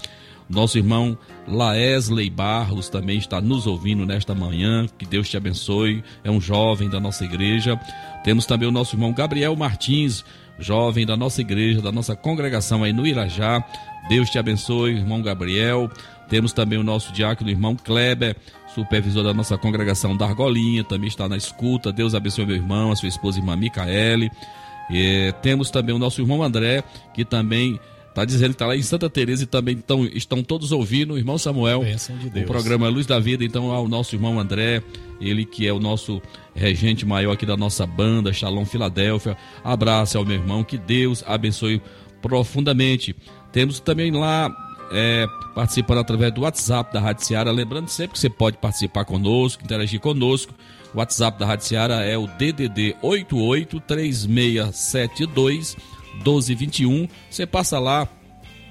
Nosso 0.50 0.80
irmão 0.80 1.16
Laesley 1.48 2.28
Barros 2.28 2.90
também 2.90 3.20
está 3.20 3.40
nos 3.40 3.68
ouvindo 3.68 4.04
nesta 4.04 4.34
manhã. 4.34 4.88
Que 4.98 5.06
Deus 5.06 5.30
te 5.30 5.38
abençoe. 5.38 6.04
É 6.24 6.32
um 6.32 6.42
jovem 6.42 6.90
da 6.90 7.00
nossa 7.00 7.24
igreja. 7.24 7.80
Temos 8.24 8.48
também 8.48 8.68
o 8.68 8.72
nosso 8.72 8.96
irmão 8.96 9.14
Gabriel 9.14 9.56
Martins, 9.56 10.26
jovem 10.58 11.06
da 11.06 11.16
nossa 11.16 11.42
igreja, 11.42 11.84
da 11.84 11.92
nossa 11.92 12.16
congregação 12.16 12.84
aí 12.84 12.92
no 12.92 13.06
Irajá. 13.06 13.64
Deus 14.10 14.32
te 14.32 14.40
abençoe, 14.40 14.96
irmão 14.96 15.22
Gabriel. 15.22 15.88
Temos 16.30 16.52
também 16.52 16.80
o 16.80 16.84
nosso 16.84 17.14
diácono, 17.14 17.52
irmão 17.52 17.76
Kleber, 17.76 18.36
supervisor 18.74 19.24
da 19.24 19.34
nossa 19.34 19.58
congregação 19.58 20.16
da 20.16 20.26
Argolinha, 20.26 20.84
também 20.84 21.08
está 21.08 21.28
na 21.28 21.38
escuta. 21.38 21.92
Deus 21.92 22.16
abençoe 22.16 22.46
meu 22.46 22.56
irmão, 22.56 22.92
a 22.92 22.96
sua 22.96 23.10
esposa, 23.10 23.40
irmã 23.40 23.56
Micaele. 23.56 24.32
E 24.90 25.34
temos 25.42 25.70
também 25.70 25.94
o 25.94 26.00
nosso 26.00 26.22
irmão 26.22 26.42
André, 26.42 26.84
que 27.14 27.24
também 27.24 27.80
Tá 28.14 28.26
dizendo 28.26 28.52
que 28.52 28.58
tá 28.58 28.66
lá 28.68 28.76
em 28.76 28.82
Santa 28.82 29.10
Teresa 29.10 29.44
e 29.44 29.46
também 29.46 29.78
tão, 29.78 30.04
estão 30.06 30.44
todos 30.44 30.72
ouvindo, 30.72 31.14
o 31.14 31.18
irmão 31.18 31.38
Samuel, 31.38 31.84
de 31.84 32.40
o 32.42 32.46
programa 32.46 32.90
Luz 32.90 33.06
da 33.06 33.20
Vida, 33.20 33.46
então 33.46 33.72
ao 33.72 33.88
nosso 33.88 34.16
irmão 34.16 34.40
André, 34.40 34.82
ele 35.22 35.46
que 35.46 35.68
é 35.68 35.72
o 35.72 35.80
nosso 35.80 36.22
regente 36.56 37.06
maior 37.06 37.34
aqui 37.34 37.46
da 37.46 37.56
nossa 37.56 37.86
banda, 37.86 38.34
Shalom 38.34 38.66
Filadélfia. 38.66 39.38
Abraço 39.64 40.18
ao 40.18 40.26
meu 40.26 40.36
irmão, 40.36 40.64
que 40.64 40.78
Deus 40.78 41.24
abençoe 41.26 41.82
profundamente. 42.22 43.16
Temos 43.52 43.80
também 43.80 44.12
lá 44.12 44.54
é, 44.92 45.28
participando 45.54 46.00
através 46.00 46.34
do 46.34 46.42
WhatsApp 46.42 46.92
da 46.94 47.00
Rádio 47.00 47.26
Seara. 47.26 47.52
Lembrando 47.52 47.90
sempre 47.90 48.14
que 48.14 48.20
você 48.20 48.30
pode 48.30 48.58
participar 48.58 49.06
conosco, 49.06 49.64
interagir 49.64 50.00
conosco. 50.00 50.54
O 50.94 50.98
WhatsApp 50.98 51.40
da 51.40 51.46
Rádio 51.46 51.66
Seara 51.66 52.04
é 52.04 52.18
o 52.18 52.28
DDD 52.28 52.96
883672 53.02 55.78
1221. 56.16 57.08
Você 57.30 57.46
passa 57.46 57.80
lá, 57.80 58.08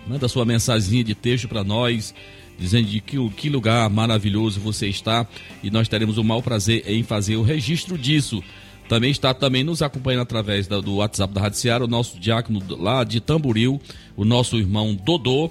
manda 0.06 0.28
sua 0.28 0.44
mensaginha 0.44 1.04
de 1.04 1.14
texto 1.14 1.48
para 1.48 1.62
nós, 1.62 2.14
dizendo 2.58 2.88
de 2.88 3.00
que, 3.00 3.16
que 3.30 3.48
lugar 3.48 3.88
maravilhoso 3.88 4.60
você 4.60 4.88
está 4.88 5.26
e 5.62 5.70
nós 5.70 5.88
teremos 5.88 6.18
o 6.18 6.24
maior 6.24 6.42
prazer 6.42 6.82
em 6.86 7.02
fazer 7.02 7.36
o 7.36 7.42
registro 7.42 7.96
disso. 7.96 8.42
Também 8.88 9.10
está 9.10 9.34
também 9.34 9.62
nos 9.62 9.82
acompanhando 9.82 10.22
através 10.22 10.66
da, 10.66 10.80
do 10.80 10.96
WhatsApp 10.96 11.34
da 11.34 11.42
Rádio 11.42 11.58
Seara, 11.58 11.84
o 11.84 11.88
nosso 11.88 12.18
diácono 12.18 12.62
lá 12.70 13.04
de 13.04 13.20
Tamboril, 13.20 13.78
o 14.16 14.24
nosso 14.24 14.56
irmão 14.56 14.94
Dodô 14.94 15.50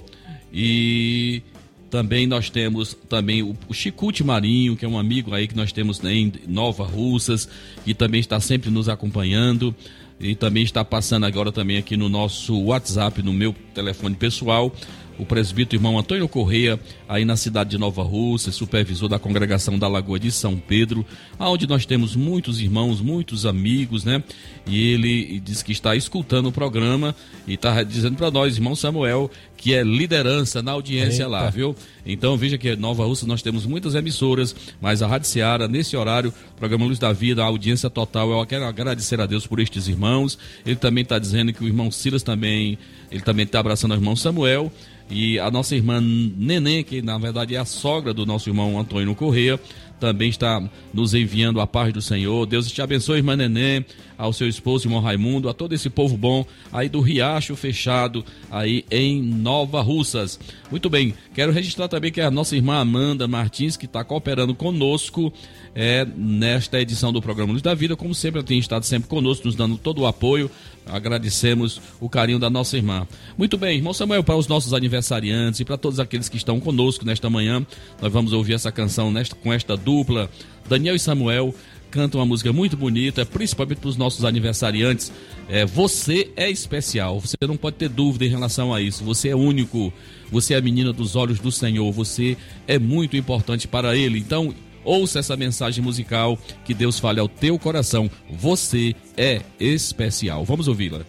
e 0.52 1.42
também 1.90 2.26
nós 2.26 2.50
temos 2.50 2.96
também 3.08 3.42
o, 3.42 3.56
o 3.68 3.74
Chicute 3.74 4.22
Marinho, 4.22 4.76
que 4.76 4.84
é 4.84 4.88
um 4.88 4.98
amigo 4.98 5.34
aí 5.34 5.48
que 5.48 5.56
nós 5.56 5.72
temos 5.72 6.02
em 6.04 6.32
Nova 6.46 6.84
Russas, 6.84 7.48
que 7.84 7.94
também 7.94 8.20
está 8.20 8.38
sempre 8.40 8.70
nos 8.70 8.88
acompanhando. 8.88 9.74
E 10.20 10.34
também 10.34 10.64
está 10.64 10.84
passando 10.84 11.26
agora 11.26 11.52
também 11.52 11.76
aqui 11.76 11.96
no 11.96 12.08
nosso 12.08 12.60
WhatsApp, 12.60 13.22
no 13.22 13.32
meu 13.32 13.54
telefone 13.72 14.16
pessoal, 14.16 14.74
o 15.18 15.26
presbítero 15.26 15.76
irmão 15.76 15.98
Antônio 15.98 16.28
Correia, 16.28 16.78
aí 17.08 17.24
na 17.24 17.36
cidade 17.36 17.70
de 17.70 17.78
Nova 17.78 18.02
Rússia, 18.02 18.52
supervisor 18.52 19.08
da 19.08 19.18
congregação 19.18 19.78
da 19.78 19.88
Lagoa 19.88 20.18
de 20.18 20.30
São 20.30 20.56
Pedro, 20.56 21.04
onde 21.38 21.66
nós 21.66 21.84
temos 21.84 22.14
muitos 22.14 22.60
irmãos, 22.60 23.00
muitos 23.00 23.44
amigos, 23.44 24.04
né? 24.04 24.22
E 24.64 24.92
ele 24.92 25.40
diz 25.40 25.62
que 25.62 25.72
está 25.72 25.96
escutando 25.96 26.46
o 26.46 26.52
programa 26.52 27.14
e 27.46 27.54
está 27.54 27.82
dizendo 27.82 28.16
para 28.16 28.30
nós, 28.30 28.56
irmão 28.56 28.76
Samuel, 28.76 29.30
que 29.56 29.74
é 29.74 29.82
liderança 29.82 30.62
na 30.62 30.72
audiência 30.72 31.24
Eita. 31.24 31.28
lá, 31.28 31.50
viu? 31.50 31.74
Então 32.06 32.36
veja 32.36 32.56
que 32.56 32.76
Nova 32.76 33.04
Rússia 33.04 33.26
nós 33.26 33.42
temos 33.42 33.66
muitas 33.66 33.94
emissoras, 33.94 34.54
mas 34.80 35.02
a 35.02 35.06
Rádio 35.08 35.28
Seara, 35.28 35.66
nesse 35.66 35.96
horário, 35.96 36.32
programa 36.56 36.86
Luz 36.86 36.98
da 36.98 37.12
Vida, 37.12 37.42
a 37.42 37.46
audiência 37.46 37.90
total, 37.90 38.30
eu 38.30 38.46
quero 38.46 38.64
agradecer 38.64 39.20
a 39.20 39.26
Deus 39.26 39.46
por 39.46 39.58
estes 39.58 39.88
irmãos. 39.88 40.38
Ele 40.64 40.76
também 40.76 41.02
está 41.02 41.18
dizendo 41.18 41.52
que 41.52 41.64
o 41.64 41.66
irmão 41.66 41.90
Silas 41.90 42.22
também, 42.22 42.78
ele 43.10 43.22
também 43.22 43.44
está 43.44 43.58
abraçando 43.58 43.90
o 43.90 43.94
irmão 43.94 44.14
Samuel 44.14 44.70
e 45.10 45.38
a 45.38 45.50
nossa 45.50 45.74
irmã 45.74 46.00
Neném, 46.00 46.84
que 46.84 47.00
na 47.00 47.18
verdade 47.18 47.54
é 47.54 47.58
a 47.58 47.64
sogra 47.64 48.12
do 48.12 48.26
nosso 48.26 48.48
irmão 48.48 48.78
Antônio 48.78 49.14
Correia, 49.14 49.58
também 49.98 50.28
está 50.28 50.62
nos 50.94 51.12
enviando 51.12 51.60
a 51.60 51.66
paz 51.66 51.92
do 51.92 52.00
Senhor. 52.00 52.46
Deus 52.46 52.70
te 52.70 52.80
abençoe, 52.80 53.18
irmã 53.18 53.36
Neném, 53.36 53.84
ao 54.16 54.32
seu 54.32 54.48
esposo, 54.48 54.86
irmão 54.86 55.00
Raimundo, 55.00 55.48
a 55.48 55.54
todo 55.54 55.74
esse 55.74 55.90
povo 55.90 56.16
bom 56.16 56.44
aí 56.72 56.88
do 56.88 57.00
Riacho 57.00 57.56
Fechado, 57.56 58.24
aí 58.50 58.84
em 58.90 59.20
Nova 59.20 59.80
Russas. 59.80 60.38
Muito 60.70 60.88
bem, 60.88 61.14
quero 61.34 61.52
registrar 61.52 61.88
também 61.88 62.12
que 62.12 62.20
a 62.20 62.30
nossa 62.30 62.54
irmã 62.54 62.78
Amanda 62.78 63.26
Martins, 63.26 63.76
que 63.76 63.86
está 63.86 64.04
cooperando 64.04 64.54
conosco 64.54 65.32
é, 65.74 66.06
nesta 66.16 66.80
edição 66.80 67.12
do 67.12 67.22
programa 67.22 67.52
Luz 67.52 67.62
da 67.62 67.74
Vida. 67.74 67.96
Como 67.96 68.14
sempre, 68.14 68.38
ela 68.38 68.46
tem 68.46 68.58
estado 68.58 68.84
sempre 68.84 69.08
conosco, 69.08 69.46
nos 69.46 69.56
dando 69.56 69.76
todo 69.76 70.02
o 70.02 70.06
apoio. 70.06 70.50
Agradecemos 70.88 71.80
o 72.00 72.08
carinho 72.08 72.38
da 72.38 72.48
nossa 72.48 72.76
irmã. 72.76 73.06
Muito 73.36 73.56
bem, 73.56 73.76
irmão 73.76 73.92
Samuel, 73.92 74.24
para 74.24 74.36
os 74.36 74.48
nossos 74.48 74.72
aniversariantes 74.72 75.60
e 75.60 75.64
para 75.64 75.76
todos 75.76 76.00
aqueles 76.00 76.28
que 76.28 76.36
estão 76.36 76.58
conosco 76.58 77.04
nesta 77.04 77.28
manhã, 77.28 77.66
nós 78.00 78.12
vamos 78.12 78.32
ouvir 78.32 78.54
essa 78.54 78.72
canção 78.72 79.10
nesta, 79.10 79.34
com 79.36 79.52
esta 79.52 79.76
dupla, 79.76 80.30
Daniel 80.68 80.94
e 80.94 80.98
Samuel 80.98 81.54
cantam 81.90 82.20
uma 82.20 82.26
música 82.26 82.52
muito 82.52 82.76
bonita, 82.76 83.24
principalmente 83.24 83.78
para 83.78 83.88
os 83.88 83.96
nossos 83.96 84.24
aniversariantes. 84.24 85.12
É, 85.48 85.64
você 85.64 86.30
é 86.36 86.50
especial, 86.50 87.18
você 87.18 87.36
não 87.46 87.56
pode 87.56 87.76
ter 87.76 87.88
dúvida 87.88 88.24
em 88.24 88.28
relação 88.28 88.72
a 88.72 88.80
isso. 88.80 89.02
Você 89.04 89.30
é 89.30 89.36
único, 89.36 89.92
você 90.30 90.54
é 90.54 90.58
a 90.58 90.60
menina 90.60 90.92
dos 90.92 91.16
olhos 91.16 91.38
do 91.38 91.50
Senhor, 91.50 91.90
você 91.92 92.36
é 92.66 92.78
muito 92.78 93.16
importante 93.16 93.66
para 93.66 93.96
Ele. 93.96 94.18
Então, 94.18 94.54
ouça 94.88 95.18
essa 95.18 95.36
mensagem 95.36 95.84
musical, 95.84 96.38
que 96.64 96.72
Deus 96.72 96.98
fale 96.98 97.20
ao 97.20 97.28
teu 97.28 97.58
coração. 97.58 98.10
Você 98.30 98.94
é 99.16 99.42
especial. 99.60 100.44
Vamos 100.44 100.66
ouvi-la. 100.66 101.00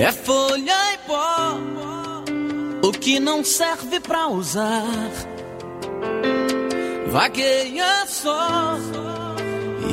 É 0.00 0.10
folha 0.12 0.94
e 0.94 0.98
pó, 1.06 1.58
o 2.82 2.90
que 2.90 3.20
não 3.20 3.44
serve 3.44 4.00
pra 4.00 4.28
usar. 4.28 4.82
Vagueia 7.08 8.06
só, 8.06 8.78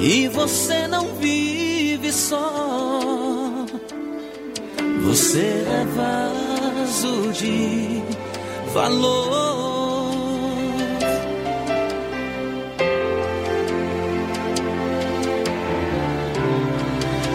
e 0.02 0.30
você 0.30 0.88
não 0.88 1.14
vive 1.16 2.12
só. 2.14 3.66
Você 5.02 5.66
é 5.68 5.86
vaso 5.96 7.34
de 7.34 8.02
valor. 8.74 9.68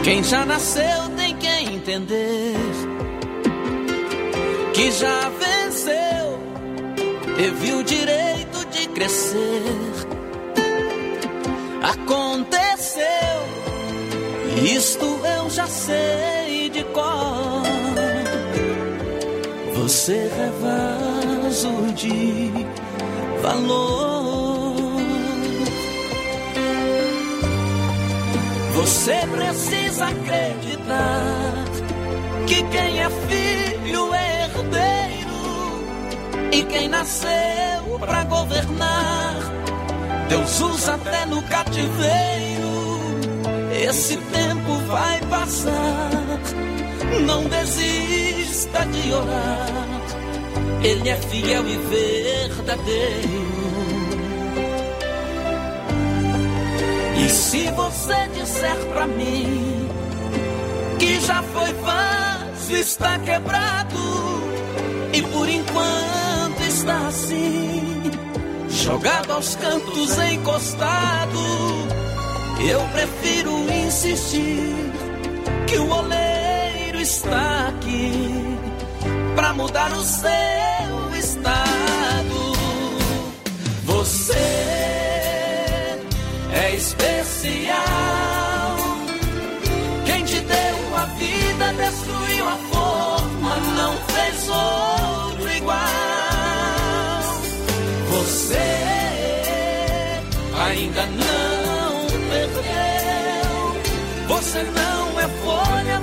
Quem 0.05 0.25
já 0.25 0.45
nasceu 0.45 1.09
tem 1.17 1.37
que 1.37 1.47
entender 1.47 2.42
que 4.83 4.91
já 4.91 5.29
venceu, 5.29 6.41
teve 7.37 7.73
o 7.73 7.85
direito 7.85 8.67
de 8.73 8.89
crescer. 8.89 9.63
Aconteceu, 11.83 13.07
isto 14.65 15.05
eu 15.05 15.51
já 15.51 15.67
sei 15.69 16.69
de 16.71 16.83
cor. 16.87 17.63
Você 19.77 20.15
é 20.15 20.51
vaso 20.61 21.93
de 21.95 22.51
valor. 23.41 24.75
Você 28.75 29.15
precisa 29.31 30.07
acreditar 30.07 31.65
que 32.49 32.63
quem 32.65 33.01
é 33.01 33.09
filho 33.29 34.12
herdeiro 34.63 36.53
e 36.53 36.63
quem 36.65 36.89
nasceu 36.89 37.99
para 37.99 38.25
governar, 38.25 39.37
Deus 40.29 40.61
usa 40.61 40.95
até 40.95 41.27
no 41.27 41.43
cativeiro. 41.43 42.73
Esse 43.89 44.17
tempo 44.17 44.77
vai 44.87 45.21
passar, 45.23 46.11
não 47.27 47.45
desista 47.45 48.87
de 48.87 49.13
orar. 49.13 49.69
Ele 50.83 51.09
é 51.09 51.17
fiel 51.17 51.67
e 51.67 51.77
verdadeiro. 51.79 53.53
E 57.25 57.29
se 57.29 57.71
você 57.71 58.29
disser 58.35 58.77
pra 58.93 59.07
mim 59.07 59.89
que 60.99 61.21
já 61.21 61.43
foi 61.43 61.73
vaso, 61.75 62.73
está 62.73 63.19
quebrado 63.21 64.32
e 65.13 65.23
por 65.23 65.49
enquanto 65.49 66.61
está 66.67 67.09
assim, 67.09 68.03
jogado 68.71 69.33
aos 69.33 69.55
cantos, 69.57 70.19
encostado, 70.19 71.39
eu 72.61 72.81
prefiro 72.93 73.71
insistir 73.71 74.75
que 75.67 75.77
o 75.77 75.91
oleiro 75.91 77.01
está 77.01 77.69
aqui 77.69 78.59
pra 79.35 79.53
mudar 79.53 79.93
o 79.93 80.03
seu 80.03 81.15
estado. 81.19 82.53
Você 83.85 84.33
é 86.53 86.75
especial. 86.75 88.32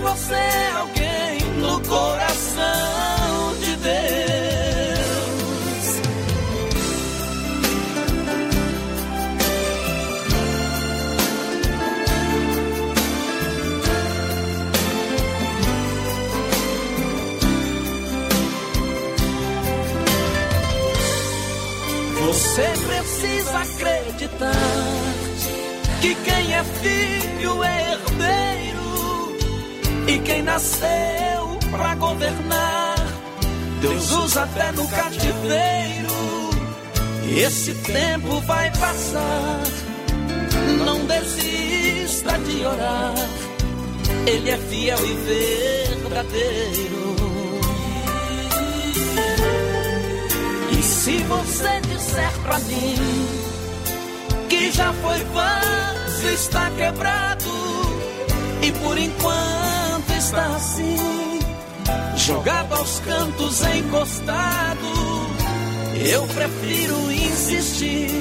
Você 0.10 0.34
alguém 0.76 0.99
quem 30.22 30.42
nasceu 30.42 31.60
pra 31.72 31.96
governar, 31.96 32.96
Deus 33.82 34.12
usa 34.12 34.44
até 34.44 34.72
no 34.72 34.88
cativeiro. 34.88 36.10
Esse 37.38 37.74
tempo 37.76 38.42
vai 38.42 38.72
passar, 38.72 39.62
não 40.86 41.06
desista 41.06 42.38
de 42.40 42.66
orar. 42.66 43.14
Ele 44.26 44.50
é 44.50 44.58
fiel 44.58 44.98
e 45.06 45.14
verdadeiro. 45.94 47.10
E 50.72 50.82
se 50.82 51.18
você 51.24 51.82
disser 51.82 52.32
pra 52.44 52.60
mim 52.60 53.28
que 54.50 54.72
já 54.72 54.92
foi 54.94 55.24
vaso, 55.26 56.28
está 56.34 56.70
quebrado 56.72 57.50
e 58.62 58.72
por 58.72 58.98
enquanto 58.98 59.69
está 60.30 60.46
assim, 60.56 61.40
jogado 62.16 62.76
aos 62.76 63.00
cantos, 63.00 63.62
encostado, 63.66 64.88
eu 66.08 66.28
prefiro 66.28 67.12
insistir 67.12 68.12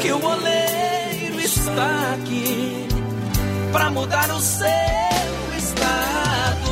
que 0.00 0.12
o 0.12 0.24
oleiro 0.24 1.40
está 1.40 2.14
aqui 2.14 2.86
pra 3.72 3.90
mudar 3.90 4.30
o 4.30 4.40
seu 4.40 4.68
estado. 5.58 6.70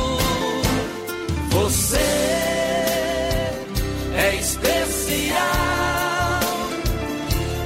Você 1.49 1.97
é 4.15 4.35
especial. 4.39 5.39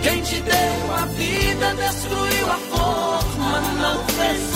Quem 0.01 0.21
te 0.23 0.41
deu 0.41 0.95
a 0.95 1.05
vida 1.05 1.75
destruiu 1.75 2.51
a 2.51 2.57
forma, 2.57 3.61
não 3.79 4.03
fez 4.07 4.53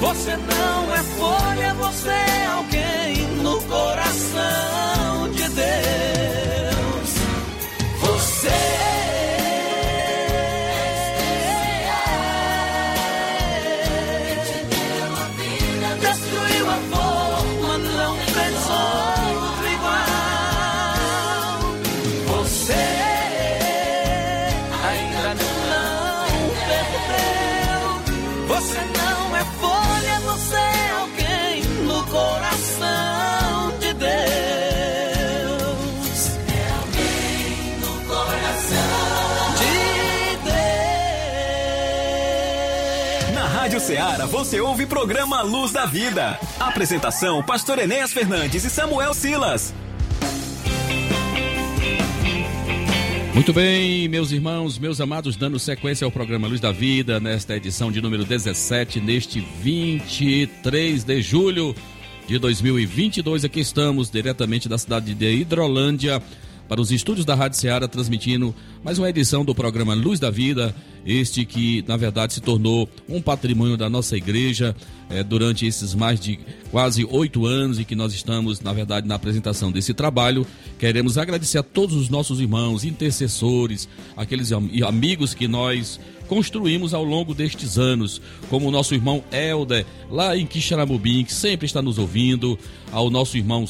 Você 0.00 0.36
não 0.36 0.94
é 0.94 1.02
folha, 1.18 1.74
você 1.74 2.08
é 2.08 2.46
alguém 2.46 3.26
no 3.42 3.60
coração 3.62 5.28
de 5.32 5.48
Deus. 5.48 7.10
Você 8.00 8.77
Ceará 44.18 44.26
você 44.26 44.60
ouve 44.60 44.84
programa 44.84 45.42
Luz 45.42 45.70
da 45.70 45.86
Vida. 45.86 46.40
Apresentação: 46.58 47.40
Pastor 47.40 47.78
Enéas 47.78 48.12
Fernandes 48.12 48.64
e 48.64 48.70
Samuel 48.70 49.14
Silas. 49.14 49.72
Muito 53.32 53.52
bem, 53.52 54.08
meus 54.08 54.32
irmãos, 54.32 54.76
meus 54.76 55.00
amados, 55.00 55.36
dando 55.36 55.56
sequência 55.60 56.04
ao 56.04 56.10
programa 56.10 56.48
Luz 56.48 56.60
da 56.60 56.72
Vida, 56.72 57.20
nesta 57.20 57.54
edição 57.54 57.92
de 57.92 58.00
número 58.00 58.24
17, 58.24 59.00
neste 59.00 59.38
23 59.38 61.04
de 61.04 61.22
julho 61.22 61.72
de 62.26 62.40
2022. 62.40 63.44
Aqui 63.44 63.60
estamos 63.60 64.10
diretamente 64.10 64.68
da 64.68 64.78
cidade 64.78 65.14
de 65.14 65.32
Hidrolândia 65.32 66.20
para 66.68 66.80
os 66.80 66.92
estúdios 66.92 67.24
da 67.24 67.34
Rádio 67.34 67.58
Ceará, 67.58 67.88
transmitindo 67.88 68.54
mais 68.84 68.98
uma 68.98 69.08
edição 69.08 69.44
do 69.44 69.54
programa 69.54 69.94
Luz 69.94 70.20
da 70.20 70.30
Vida, 70.30 70.74
este 71.06 71.44
que, 71.46 71.82
na 71.88 71.96
verdade, 71.96 72.34
se 72.34 72.40
tornou 72.40 72.88
um 73.08 73.22
patrimônio 73.22 73.76
da 73.76 73.88
nossa 73.88 74.16
igreja 74.16 74.76
é, 75.08 75.22
durante 75.22 75.66
esses 75.66 75.94
mais 75.94 76.20
de 76.20 76.38
quase 76.70 77.06
oito 77.10 77.46
anos 77.46 77.78
e 77.78 77.84
que 77.84 77.96
nós 77.96 78.12
estamos, 78.12 78.60
na 78.60 78.72
verdade, 78.74 79.08
na 79.08 79.14
apresentação 79.14 79.72
desse 79.72 79.94
trabalho. 79.94 80.46
Queremos 80.78 81.16
agradecer 81.16 81.58
a 81.58 81.62
todos 81.62 81.96
os 81.96 82.10
nossos 82.10 82.40
irmãos, 82.40 82.84
intercessores, 82.84 83.88
aqueles 84.14 84.52
amigos 84.52 85.32
que 85.32 85.48
nós 85.48 85.98
construímos 86.28 86.92
ao 86.92 87.02
longo 87.02 87.34
destes 87.34 87.78
anos, 87.78 88.20
como 88.50 88.68
o 88.68 88.70
nosso 88.70 88.94
irmão 88.94 89.24
Helder, 89.32 89.86
lá 90.10 90.36
em 90.36 90.46
Quixaramubim, 90.46 91.24
que 91.24 91.32
sempre 91.32 91.64
está 91.64 91.80
nos 91.80 91.96
ouvindo, 91.98 92.58
ao 92.92 93.08
nosso 93.08 93.38
irmão 93.38 93.66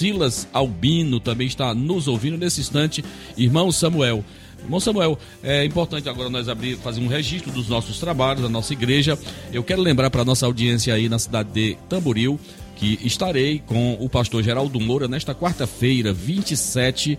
Silas 0.00 0.48
Albino 0.50 1.20
também 1.20 1.46
está 1.46 1.74
nos 1.74 2.08
ouvindo 2.08 2.38
nesse 2.38 2.62
instante. 2.62 3.04
Irmão 3.36 3.70
Samuel. 3.70 4.24
Irmão 4.62 4.80
Samuel, 4.80 5.18
é 5.42 5.62
importante 5.62 6.08
agora 6.08 6.30
nós 6.30 6.48
abrir, 6.48 6.78
fazer 6.78 7.02
um 7.02 7.06
registro 7.06 7.52
dos 7.52 7.68
nossos 7.68 7.98
trabalhos, 7.98 8.42
da 8.42 8.48
nossa 8.48 8.72
igreja. 8.72 9.18
Eu 9.52 9.62
quero 9.62 9.82
lembrar 9.82 10.08
para 10.08 10.22
a 10.22 10.24
nossa 10.24 10.46
audiência 10.46 10.94
aí 10.94 11.06
na 11.06 11.18
cidade 11.18 11.50
de 11.52 11.76
Tamboril 11.86 12.40
que 12.76 12.98
estarei 13.04 13.58
com 13.66 13.98
o 14.00 14.08
pastor 14.08 14.42
Geraldo 14.42 14.80
Moura 14.80 15.06
nesta 15.06 15.34
quarta-feira, 15.34 16.14
27 16.14 17.18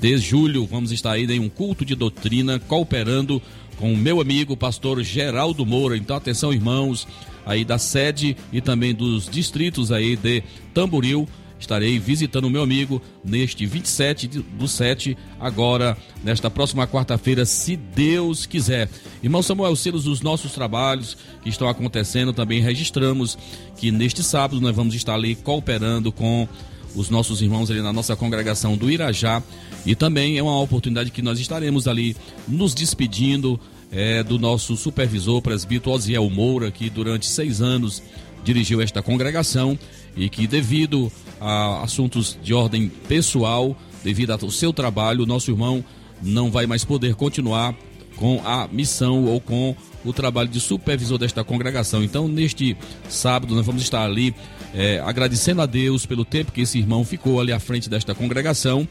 de 0.00 0.16
julho. 0.16 0.64
Vamos 0.64 0.92
estar 0.92 1.12
aí 1.12 1.26
em 1.26 1.40
um 1.40 1.50
culto 1.50 1.84
de 1.84 1.94
doutrina, 1.94 2.58
cooperando 2.58 3.42
com 3.76 3.92
o 3.92 3.98
meu 3.98 4.18
amigo, 4.18 4.56
pastor 4.56 5.02
Geraldo 5.02 5.66
Moura. 5.66 5.94
Então, 5.94 6.16
atenção, 6.16 6.54
irmãos, 6.54 7.06
aí 7.44 7.66
da 7.66 7.76
sede 7.76 8.34
e 8.50 8.62
também 8.62 8.94
dos 8.94 9.28
distritos 9.28 9.92
aí 9.92 10.16
de 10.16 10.42
Tamboril 10.72 11.28
estarei 11.58 11.98
visitando 11.98 12.44
o 12.44 12.50
meu 12.50 12.62
amigo 12.62 13.00
neste 13.24 13.66
27 13.66 14.28
do 14.28 14.68
7, 14.68 15.16
agora, 15.40 15.96
nesta 16.22 16.50
próxima 16.50 16.86
quarta-feira, 16.86 17.44
se 17.44 17.76
Deus 17.76 18.46
quiser. 18.46 18.88
Irmão 19.22 19.42
Samuel, 19.42 19.74
selos 19.76 20.04
dos 20.04 20.20
nossos 20.20 20.52
trabalhos 20.52 21.16
que 21.42 21.48
estão 21.48 21.68
acontecendo, 21.68 22.32
também 22.32 22.60
registramos 22.60 23.38
que 23.76 23.90
neste 23.90 24.22
sábado 24.22 24.60
nós 24.60 24.74
vamos 24.74 24.94
estar 24.94 25.14
ali 25.14 25.34
cooperando 25.34 26.12
com 26.12 26.48
os 26.94 27.10
nossos 27.10 27.42
irmãos 27.42 27.70
ali 27.70 27.82
na 27.82 27.92
nossa 27.92 28.14
congregação 28.14 28.76
do 28.76 28.90
Irajá. 28.90 29.42
E 29.84 29.94
também 29.94 30.38
é 30.38 30.42
uma 30.42 30.60
oportunidade 30.60 31.10
que 31.10 31.22
nós 31.22 31.38
estaremos 31.38 31.88
ali 31.88 32.16
nos 32.46 32.74
despedindo 32.74 33.60
é, 33.90 34.22
do 34.22 34.38
nosso 34.38 34.76
supervisor, 34.76 35.42
presbítero 35.42 35.92
Osiel 35.92 36.28
Moura, 36.30 36.70
que 36.70 36.88
durante 36.88 37.26
seis 37.26 37.60
anos 37.60 38.02
dirigiu 38.44 38.80
esta 38.80 39.02
congregação 39.02 39.78
e 40.16 40.28
que, 40.28 40.46
devido 40.46 41.10
a 41.40 41.82
assuntos 41.82 42.38
de 42.42 42.54
ordem 42.54 42.88
pessoal, 42.88 43.76
devido 44.02 44.30
ao 44.30 44.50
seu 44.50 44.72
trabalho, 44.72 45.26
nosso 45.26 45.50
irmão 45.50 45.84
não 46.22 46.50
vai 46.50 46.66
mais 46.66 46.84
poder 46.84 47.14
continuar 47.14 47.74
com 48.16 48.40
a 48.44 48.68
missão 48.68 49.24
ou 49.24 49.40
com 49.40 49.74
o 50.04 50.12
trabalho 50.12 50.48
de 50.48 50.60
supervisor 50.60 51.18
desta 51.18 51.42
congregação. 51.42 52.02
Então, 52.02 52.28
neste 52.28 52.76
sábado, 53.08 53.54
nós 53.54 53.66
vamos 53.66 53.82
estar 53.82 54.04
ali 54.04 54.34
é, 54.74 55.00
agradecendo 55.00 55.62
a 55.62 55.66
Deus 55.66 56.06
pelo 56.06 56.24
tempo 56.24 56.52
que 56.52 56.60
esse 56.60 56.78
irmão 56.78 57.04
ficou 57.04 57.40
ali 57.40 57.52
à 57.52 57.58
frente 57.58 57.88
desta 57.88 58.14
congregação 58.14 58.86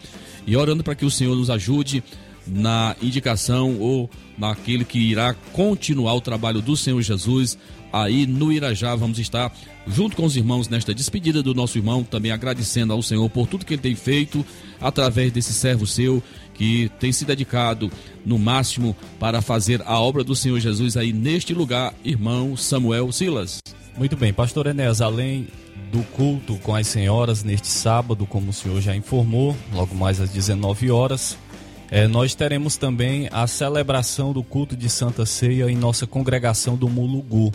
e 0.46 0.58
orando 0.58 0.84
para 0.84 0.96
que 0.96 1.06
o 1.06 1.12
Senhor 1.12 1.36
nos 1.36 1.50
ajude 1.50 2.04
na 2.46 2.96
indicação 3.02 3.78
ou 3.80 4.10
naquele 4.38 4.84
que 4.84 5.00
irá 5.00 5.34
continuar 5.54 6.14
o 6.16 6.22
trabalho 6.22 6.62
do 6.62 6.76
Senhor 6.76 7.02
Jesus 7.02 7.58
aí 7.94 8.26
no 8.26 8.52
Irajá. 8.52 8.96
Vamos 8.96 9.20
estar 9.20 9.56
junto 9.88 10.18
com 10.18 10.26
os 10.26 10.36
irmãos 10.36 10.68
nesta 10.68 10.94
despedida 10.94 11.44
do 11.44 11.54
nosso 11.54 11.78
irmão, 11.78 12.04
também 12.04 12.32
agradecendo 12.32 12.92
ao 12.92 13.04
Senhor 13.04 13.30
por 13.30 13.48
tudo 13.48 13.66
que 13.66 13.76
ele 13.76 13.82
tem 13.82 13.96
feito 13.96 14.44
através 14.82 15.32
desse 15.32 15.54
servo 15.54 15.86
seu 15.86 16.22
que 16.54 16.92
tem 17.00 17.12
se 17.12 17.26
dedicado 17.26 17.92
no 18.26 18.38
máximo 18.38 18.96
para 19.20 19.42
fazer 19.42 19.82
a 19.86 20.00
obra 20.00 20.24
do 20.24 20.36
Senhor 20.36 20.60
Jesus 20.60 20.98
aí 20.98 21.14
neste 21.14 21.54
lugar, 21.54 21.94
irmão 22.04 22.58
Samuel 22.58 23.12
Silas. 23.12 23.60
Muito 23.98 24.18
bem, 24.18 24.34
pastor 24.34 24.68
Enéas, 24.68 25.02
além 25.02 25.48
do 25.92 26.02
culto 26.16 26.56
com 26.64 26.76
as 26.76 26.88
senhoras 26.88 27.44
neste 27.44 27.68
sábado, 27.68 28.26
como 28.26 28.50
o 28.50 28.54
senhor 28.54 28.82
já 28.82 28.96
informou, 28.96 29.56
logo 29.72 29.94
mais 29.94 30.20
às 30.20 30.32
19 30.32 30.90
horas, 30.90 31.38
é, 31.92 32.08
nós 32.08 32.34
teremos 32.34 32.78
também 32.78 33.30
a 33.32 33.46
celebração 33.46 34.34
do 34.34 34.44
culto 34.44 34.76
de 34.76 34.90
Santa 34.90 35.28
Ceia 35.28 35.70
em 35.70 35.76
nossa 35.76 36.08
congregação 36.08 36.76
do 36.76 36.90
Mulugu. 36.90 37.52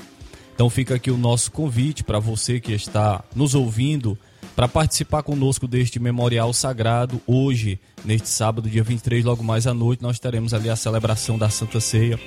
Então 0.58 0.68
fica 0.68 0.96
aqui 0.96 1.08
o 1.08 1.16
nosso 1.16 1.52
convite 1.52 2.02
para 2.02 2.18
você 2.18 2.58
que 2.58 2.72
está 2.72 3.22
nos 3.32 3.54
ouvindo 3.54 4.18
para 4.56 4.66
participar 4.66 5.22
conosco 5.22 5.68
deste 5.68 6.00
memorial 6.00 6.52
sagrado. 6.52 7.22
Hoje, 7.28 7.78
neste 8.04 8.28
sábado, 8.28 8.68
dia 8.68 8.82
23, 8.82 9.24
logo 9.24 9.44
mais 9.44 9.68
à 9.68 9.72
noite, 9.72 10.02
nós 10.02 10.18
teremos 10.18 10.52
ali 10.52 10.68
a 10.68 10.74
celebração 10.74 11.38
da 11.38 11.48
Santa 11.48 11.78
Ceia 11.78 12.18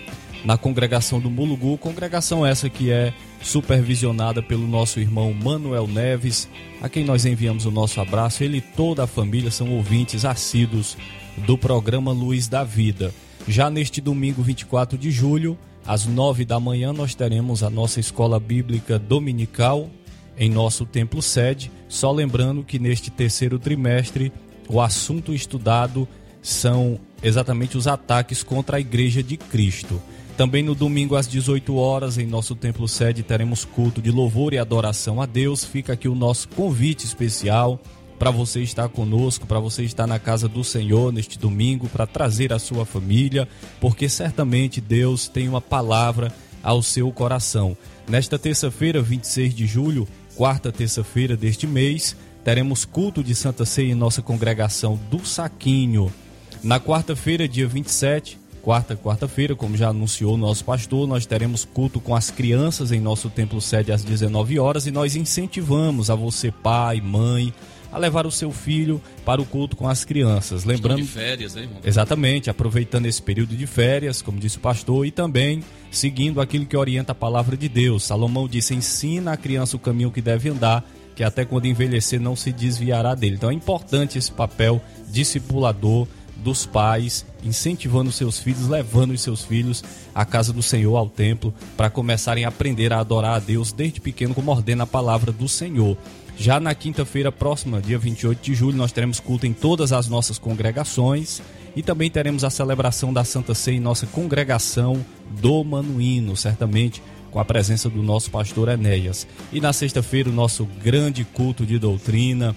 na 0.46 0.58
congregação 0.58 1.20
do 1.20 1.30
Mulugu, 1.30 1.78
congregação 1.78 2.46
essa 2.46 2.70
que 2.70 2.89
é 2.89 3.13
supervisionada 3.41 4.41
pelo 4.41 4.65
nosso 4.65 5.02
irmão 5.02 5.34
Manuel 5.34 5.86
Neves, 5.86 6.48
a 6.82 6.88
quem 6.88 7.04
nós 7.04 7.26
enviamos 7.26 7.65
o 7.65 7.70
nosso 7.70 8.00
abraço. 8.00 8.46
Ele 8.46 8.60
e 8.60 8.62
toda 8.62 9.04
a 9.04 9.08
família 9.08 9.52
são 9.52 9.70
ouvintes 9.76 10.24
assíduos 10.24 10.96
do 11.36 11.58
programa 11.58 12.13
Luz 12.13 12.48
da 12.48 12.63
Vida. 12.63 13.13
Já 13.46 13.70
neste 13.70 14.00
domingo 14.00 14.41
24 14.41 14.98
de 14.98 15.12
julho, 15.12 15.58
às 15.86 16.06
nove 16.06 16.46
da 16.46 16.60
manhã 16.60 16.94
nós 16.94 17.15
teremos 17.15 17.63
a 17.63 17.70
nossa 17.70 18.00
escola 18.00 18.39
bíblica 18.39 19.00
dominical 19.00 19.89
em 20.38 20.50
nosso 20.50 20.86
templo 20.86 21.22
sede. 21.22 21.72
Só 21.88 22.12
lembrando 22.12 22.63
que 22.63 22.80
neste 22.80 23.10
terceiro 23.10 23.60
trimestre 23.60 24.32
o 24.67 24.80
assunto 24.80 25.34
estudado 25.34 26.08
são 26.41 27.00
exatamente 27.22 27.78
os 27.78 27.88
ataques 27.88 28.44
contra 28.44 28.78
a 28.78 28.80
Igreja 28.80 29.22
de 29.22 29.38
Cristo. 29.38 30.02
Também 30.38 30.63
no 30.63 30.74
domingo 30.74 31.15
às 31.15 31.28
18 31.28 31.76
horas 31.76 32.17
em 32.17 32.26
nosso 32.26 32.56
templo 32.56 32.88
sede 32.88 33.22
teremos 33.22 33.65
culto 33.65 34.02
de 34.02 34.10
louvor 34.10 34.54
e 34.54 34.58
adoração 34.58 35.22
a 35.22 35.26
Deus. 35.26 35.63
Fica 35.63 35.94
aqui 35.94 36.08
o 36.08 36.15
nosso 36.15 36.48
convite 36.50 37.06
especial 37.06 37.80
para 38.22 38.30
você 38.30 38.62
estar 38.62 38.88
conosco, 38.88 39.48
para 39.48 39.60
você 39.60 39.82
estar 39.82 40.06
na 40.06 40.20
casa 40.20 40.48
do 40.48 40.64
Senhor 40.64 41.12
neste 41.12 41.40
domingo, 41.40 41.90
para 41.90 42.06
trazer 42.06 42.54
a 42.54 42.60
sua 42.60 42.86
família, 42.86 43.48
porque 43.80 44.08
certamente 44.08 44.80
Deus 44.80 45.28
tem 45.28 45.50
uma 45.50 45.60
palavra 45.60 46.32
ao 46.62 46.84
seu 46.84 47.12
coração. 47.12 47.76
Nesta 48.08 48.38
terça-feira, 48.38 49.02
26 49.02 49.56
de 49.56 49.66
julho, 49.66 50.08
quarta 50.36 50.72
terça-feira 50.72 51.36
deste 51.36 51.66
mês, 51.66 52.16
teremos 52.44 52.86
culto 52.86 53.24
de 53.24 53.34
Santa 53.34 53.66
Ceia 53.66 53.92
em 53.92 53.96
nossa 53.96 54.22
congregação 54.22 55.00
do 55.10 55.26
Saquinho. 55.26 56.14
Na 56.64 56.80
quarta-feira, 56.80 57.48
dia 57.48 57.68
27, 57.68 58.38
quarta, 58.62 58.96
quarta-feira, 58.96 59.56
como 59.56 59.76
já 59.76 59.90
anunciou 59.90 60.36
o 60.36 60.38
nosso 60.38 60.64
pastor, 60.64 61.08
nós 61.08 61.26
teremos 61.26 61.66
culto 61.66 62.00
com 62.00 62.16
as 62.16 62.30
crianças 62.30 62.92
em 62.92 63.00
nosso 63.00 63.32
templo 63.32 63.60
sede 63.60 63.92
às 63.92 64.04
19 64.04 64.60
horas 64.60 64.86
e 64.86 64.92
nós 64.92 65.16
incentivamos 65.16 66.12
a 66.12 66.16
você, 66.16 66.52
pai, 66.52 67.02
mãe, 67.02 67.52
a 67.91 67.97
levar 67.97 68.25
o 68.25 68.32
seu 68.32 68.51
filho 68.51 69.01
para 69.25 69.41
o 69.41 69.45
culto 69.45 69.75
com 69.75 69.88
as 69.88 70.06
crianças. 70.06 70.63
Lembrando. 70.63 71.01
de 71.01 71.08
férias, 71.08 71.56
né, 71.56 71.63
irmão? 71.63 71.80
Exatamente, 71.84 72.49
aproveitando 72.49 73.06
esse 73.06 73.21
período 73.21 73.56
de 73.56 73.67
férias, 73.67 74.21
como 74.21 74.39
disse 74.39 74.58
o 74.58 74.62
pastor, 74.62 75.06
e 75.06 75.12
também 75.12 75.63
seguindo 75.91 76.39
aquilo 76.39 76.65
que 76.65 76.77
orienta 76.77 77.12
a 77.12 77.15
palavra 77.15 77.58
de 77.58 77.67
Deus. 77.67 78.04
Salomão 78.04 78.47
disse: 78.47 78.73
ensina 78.73 79.34
a 79.34 79.38
criança 79.38 79.75
o 79.75 79.80
caminho 79.80 80.12
que 80.12 80.21
deve 80.21 80.49
andar, 80.49 80.84
que 81.15 81.23
até 81.23 81.43
quando 81.43 81.65
envelhecer 81.65 82.19
não 82.19 82.36
se 82.36 82.51
desviará 82.51 83.13
dele. 83.13 83.36
Então 83.36 83.49
é 83.49 83.54
importante 83.54 84.17
esse 84.17 84.32
papel 84.32 84.82
discipulador 85.10 86.08
dos 86.41 86.65
pais, 86.65 87.25
incentivando 87.43 88.12
seus 88.12 88.39
filhos, 88.39 88.67
levando 88.67 89.12
os 89.12 89.21
seus 89.21 89.43
filhos 89.43 89.84
à 90.13 90.25
casa 90.25 90.51
do 90.51 90.63
Senhor, 90.63 90.97
ao 90.97 91.08
templo, 91.08 91.54
para 91.77 91.89
começarem 91.89 92.45
a 92.45 92.47
aprender 92.47 92.91
a 92.91 92.99
adorar 92.99 93.36
a 93.36 93.39
Deus 93.39 93.71
desde 93.71 94.01
pequeno, 94.01 94.34
como 94.34 94.51
ordena 94.51 94.84
a 94.84 94.88
palavra 94.88 95.32
do 95.32 95.47
Senhor. 95.47 95.95
Já 96.41 96.60
na 96.60 96.73
quinta-feira 96.73 97.32
próxima, 97.32 97.80
dia 97.80 97.99
28 97.99 98.41
de 98.41 98.56
julho, 98.56 98.75
nós 98.75 98.91
teremos 98.91 99.19
culto 99.19 99.45
em 99.45 99.54
todas 99.54 99.93
as 99.93 100.08
nossas 100.08 100.39
congregações 100.39 101.39
e 101.75 101.84
também 101.84 102.10
teremos 102.10 102.43
a 102.43 102.49
celebração 102.49 103.13
da 103.13 103.23
Santa 103.23 103.54
Ceia 103.54 103.77
em 103.77 103.80
nossa 103.80 104.08
congregação 104.08 105.06
do 105.39 105.63
Manuíno, 105.63 106.36
certamente 106.36 106.99
com 107.30 107.39
a 107.39 107.45
presença 107.45 107.91
do 107.91 108.01
nosso 108.01 108.32
pastor 108.32 108.69
Enéas. 108.69 109.27
E 109.54 109.62
na 109.62 109.71
sexta-feira, 109.71 110.32
o 110.32 110.34
nosso 110.34 110.65
grande 110.84 111.23
culto 111.23 111.63
de 111.63 111.77
doutrina. 111.77 112.56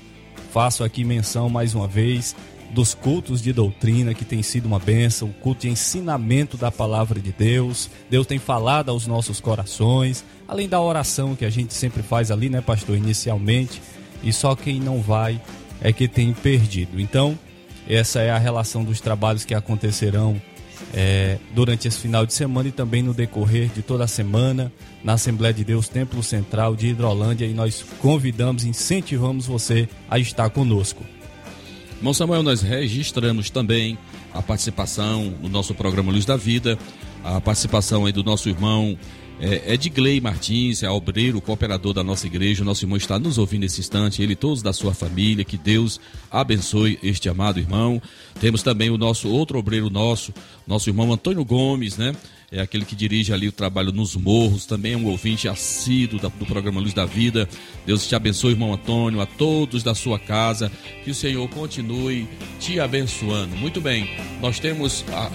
Faço 0.51 0.83
aqui 0.83 1.05
menção 1.05 1.51
mais 1.51 1.75
uma 1.75 1.87
vez 1.87 2.35
dos 2.75 2.93
cultos 2.93 3.41
de 3.41 3.53
doutrina 3.53 4.13
que 4.13 4.25
tem 4.25 4.43
sido 4.43 4.67
uma 4.67 4.79
bênção, 4.79 5.33
culto 5.41 5.63
de 5.63 5.69
ensinamento 5.69 6.57
da 6.57 6.71
palavra 6.71 7.21
de 7.21 7.33
Deus. 7.33 7.89
Deus 8.11 8.27
tem 8.27 8.39
falado 8.39 8.91
aos 8.91 9.07
nossos 9.07 9.41
corações, 9.41 10.25
além 10.47 10.69
da 10.69 10.81
oração 10.81 11.37
que 11.37 11.45
a 11.45 11.51
gente 11.51 11.73
sempre 11.73 12.03
faz 12.03 12.31
ali, 12.31 12.51
né, 12.51 12.61
pastor, 12.61 12.97
inicialmente. 12.97 13.81
E 14.23 14.33
só 14.33 14.57
quem 14.57 14.81
não 14.81 15.01
vai 15.01 15.41
é 15.81 15.93
que 15.93 16.09
tem 16.09 16.33
perdido. 16.35 17.01
Então, 17.01 17.39
essa 17.89 18.21
é 18.21 18.31
a 18.31 18.39
relação 18.39 18.83
dos 18.83 19.01
trabalhos 19.01 19.45
que 19.45 19.55
acontecerão 19.55 20.41
é, 20.93 21.39
durante 21.55 21.87
esse 21.87 21.99
final 21.99 22.27
de 22.27 22.33
semana 22.33 22.69
e 22.69 22.73
também 22.73 23.03
no 23.03 23.15
decorrer 23.15 23.69
de 23.69 23.83
toda 23.83 24.05
a 24.05 24.09
semana 24.09 24.73
na 25.03 25.15
Assembleia 25.15 25.55
de 25.55 25.65
Deus 25.65 25.89
Templo 25.89 26.23
Central 26.23 26.75
de 26.75 26.89
Hidrolândia 26.89 27.47
e 27.47 27.55
nós 27.55 27.85
convidamos, 28.01 28.65
incentivamos 28.65 29.47
você 29.47 29.89
a 30.11 30.19
estar 30.19 30.51
conosco. 30.51 31.05
Irmão 31.97 32.13
Samuel, 32.13 32.43
nós 32.43 32.61
registramos 32.61 33.51
também 33.51 33.97
a 34.33 34.43
participação 34.43 35.35
no 35.41 35.49
nosso 35.49 35.75
programa 35.75 36.13
Luz 36.13 36.25
da 36.25 36.37
Vida, 36.37 36.79
a 37.23 37.41
participação 37.41 38.05
aí 38.05 38.13
do 38.13 38.23
nosso 38.23 38.49
irmão 38.49 38.99
é, 39.41 39.75
Edgley 39.75 40.21
Martins, 40.21 40.83
é 40.83 40.91
obreiro, 40.91 41.41
cooperador 41.41 41.93
da 41.93 42.05
nossa 42.05 42.27
igreja. 42.27 42.63
O 42.63 42.65
nosso 42.65 42.85
irmão 42.85 42.97
está 42.97 43.19
nos 43.19 43.37
ouvindo 43.39 43.63
nesse 43.63 43.81
instante, 43.81 44.23
ele 44.23 44.33
e 44.33 44.37
todos 44.37 44.63
da 44.63 44.73
sua 44.73 44.95
família. 44.95 45.45
Que 45.45 45.57
Deus 45.57 46.01
abençoe 46.31 46.99
este 47.03 47.29
amado 47.29 47.59
irmão. 47.59 48.01
Temos 48.41 48.63
também 48.63 48.91
o 48.91 48.99
nosso 48.99 49.29
outro 49.29 49.59
obreiro 49.59 49.91
nosso, 49.91 50.33
nosso 50.67 50.89
irmão 50.89 51.13
Antônio 51.13 51.45
Gomes, 51.45 51.97
né? 51.97 52.15
É 52.55 52.61
aquele 52.61 52.85
que 52.85 52.95
dirige 52.95 53.33
ali 53.33 53.49
o 53.49 53.53
trabalho 53.53 53.91
nos 53.91 54.15
morros, 54.15 54.65
também 54.65 54.93
é 54.93 54.97
um 54.97 55.07
ouvinte 55.07 55.49
assíduo 55.49 56.21
do 56.21 56.47
programa 56.47 56.81
Luz 56.81 56.95
da 56.95 57.05
Vida. 57.05 57.49
Deus 57.85 58.07
te 58.07 58.15
abençoe, 58.15 58.53
irmão 58.53 58.73
Antônio, 58.73 59.21
a 59.21 59.27
todos 59.27 59.83
da 59.83 59.93
sua 59.93 60.21
casa. 60.21 60.71
Que 61.03 61.11
o 61.11 61.15
Senhor 61.15 61.49
continue 61.49 62.29
te 62.61 62.79
abençoando. 62.79 63.57
Muito 63.57 63.81
bem, 63.81 64.09
nós 64.41 64.61
temos 64.61 65.05
a, 65.13 65.33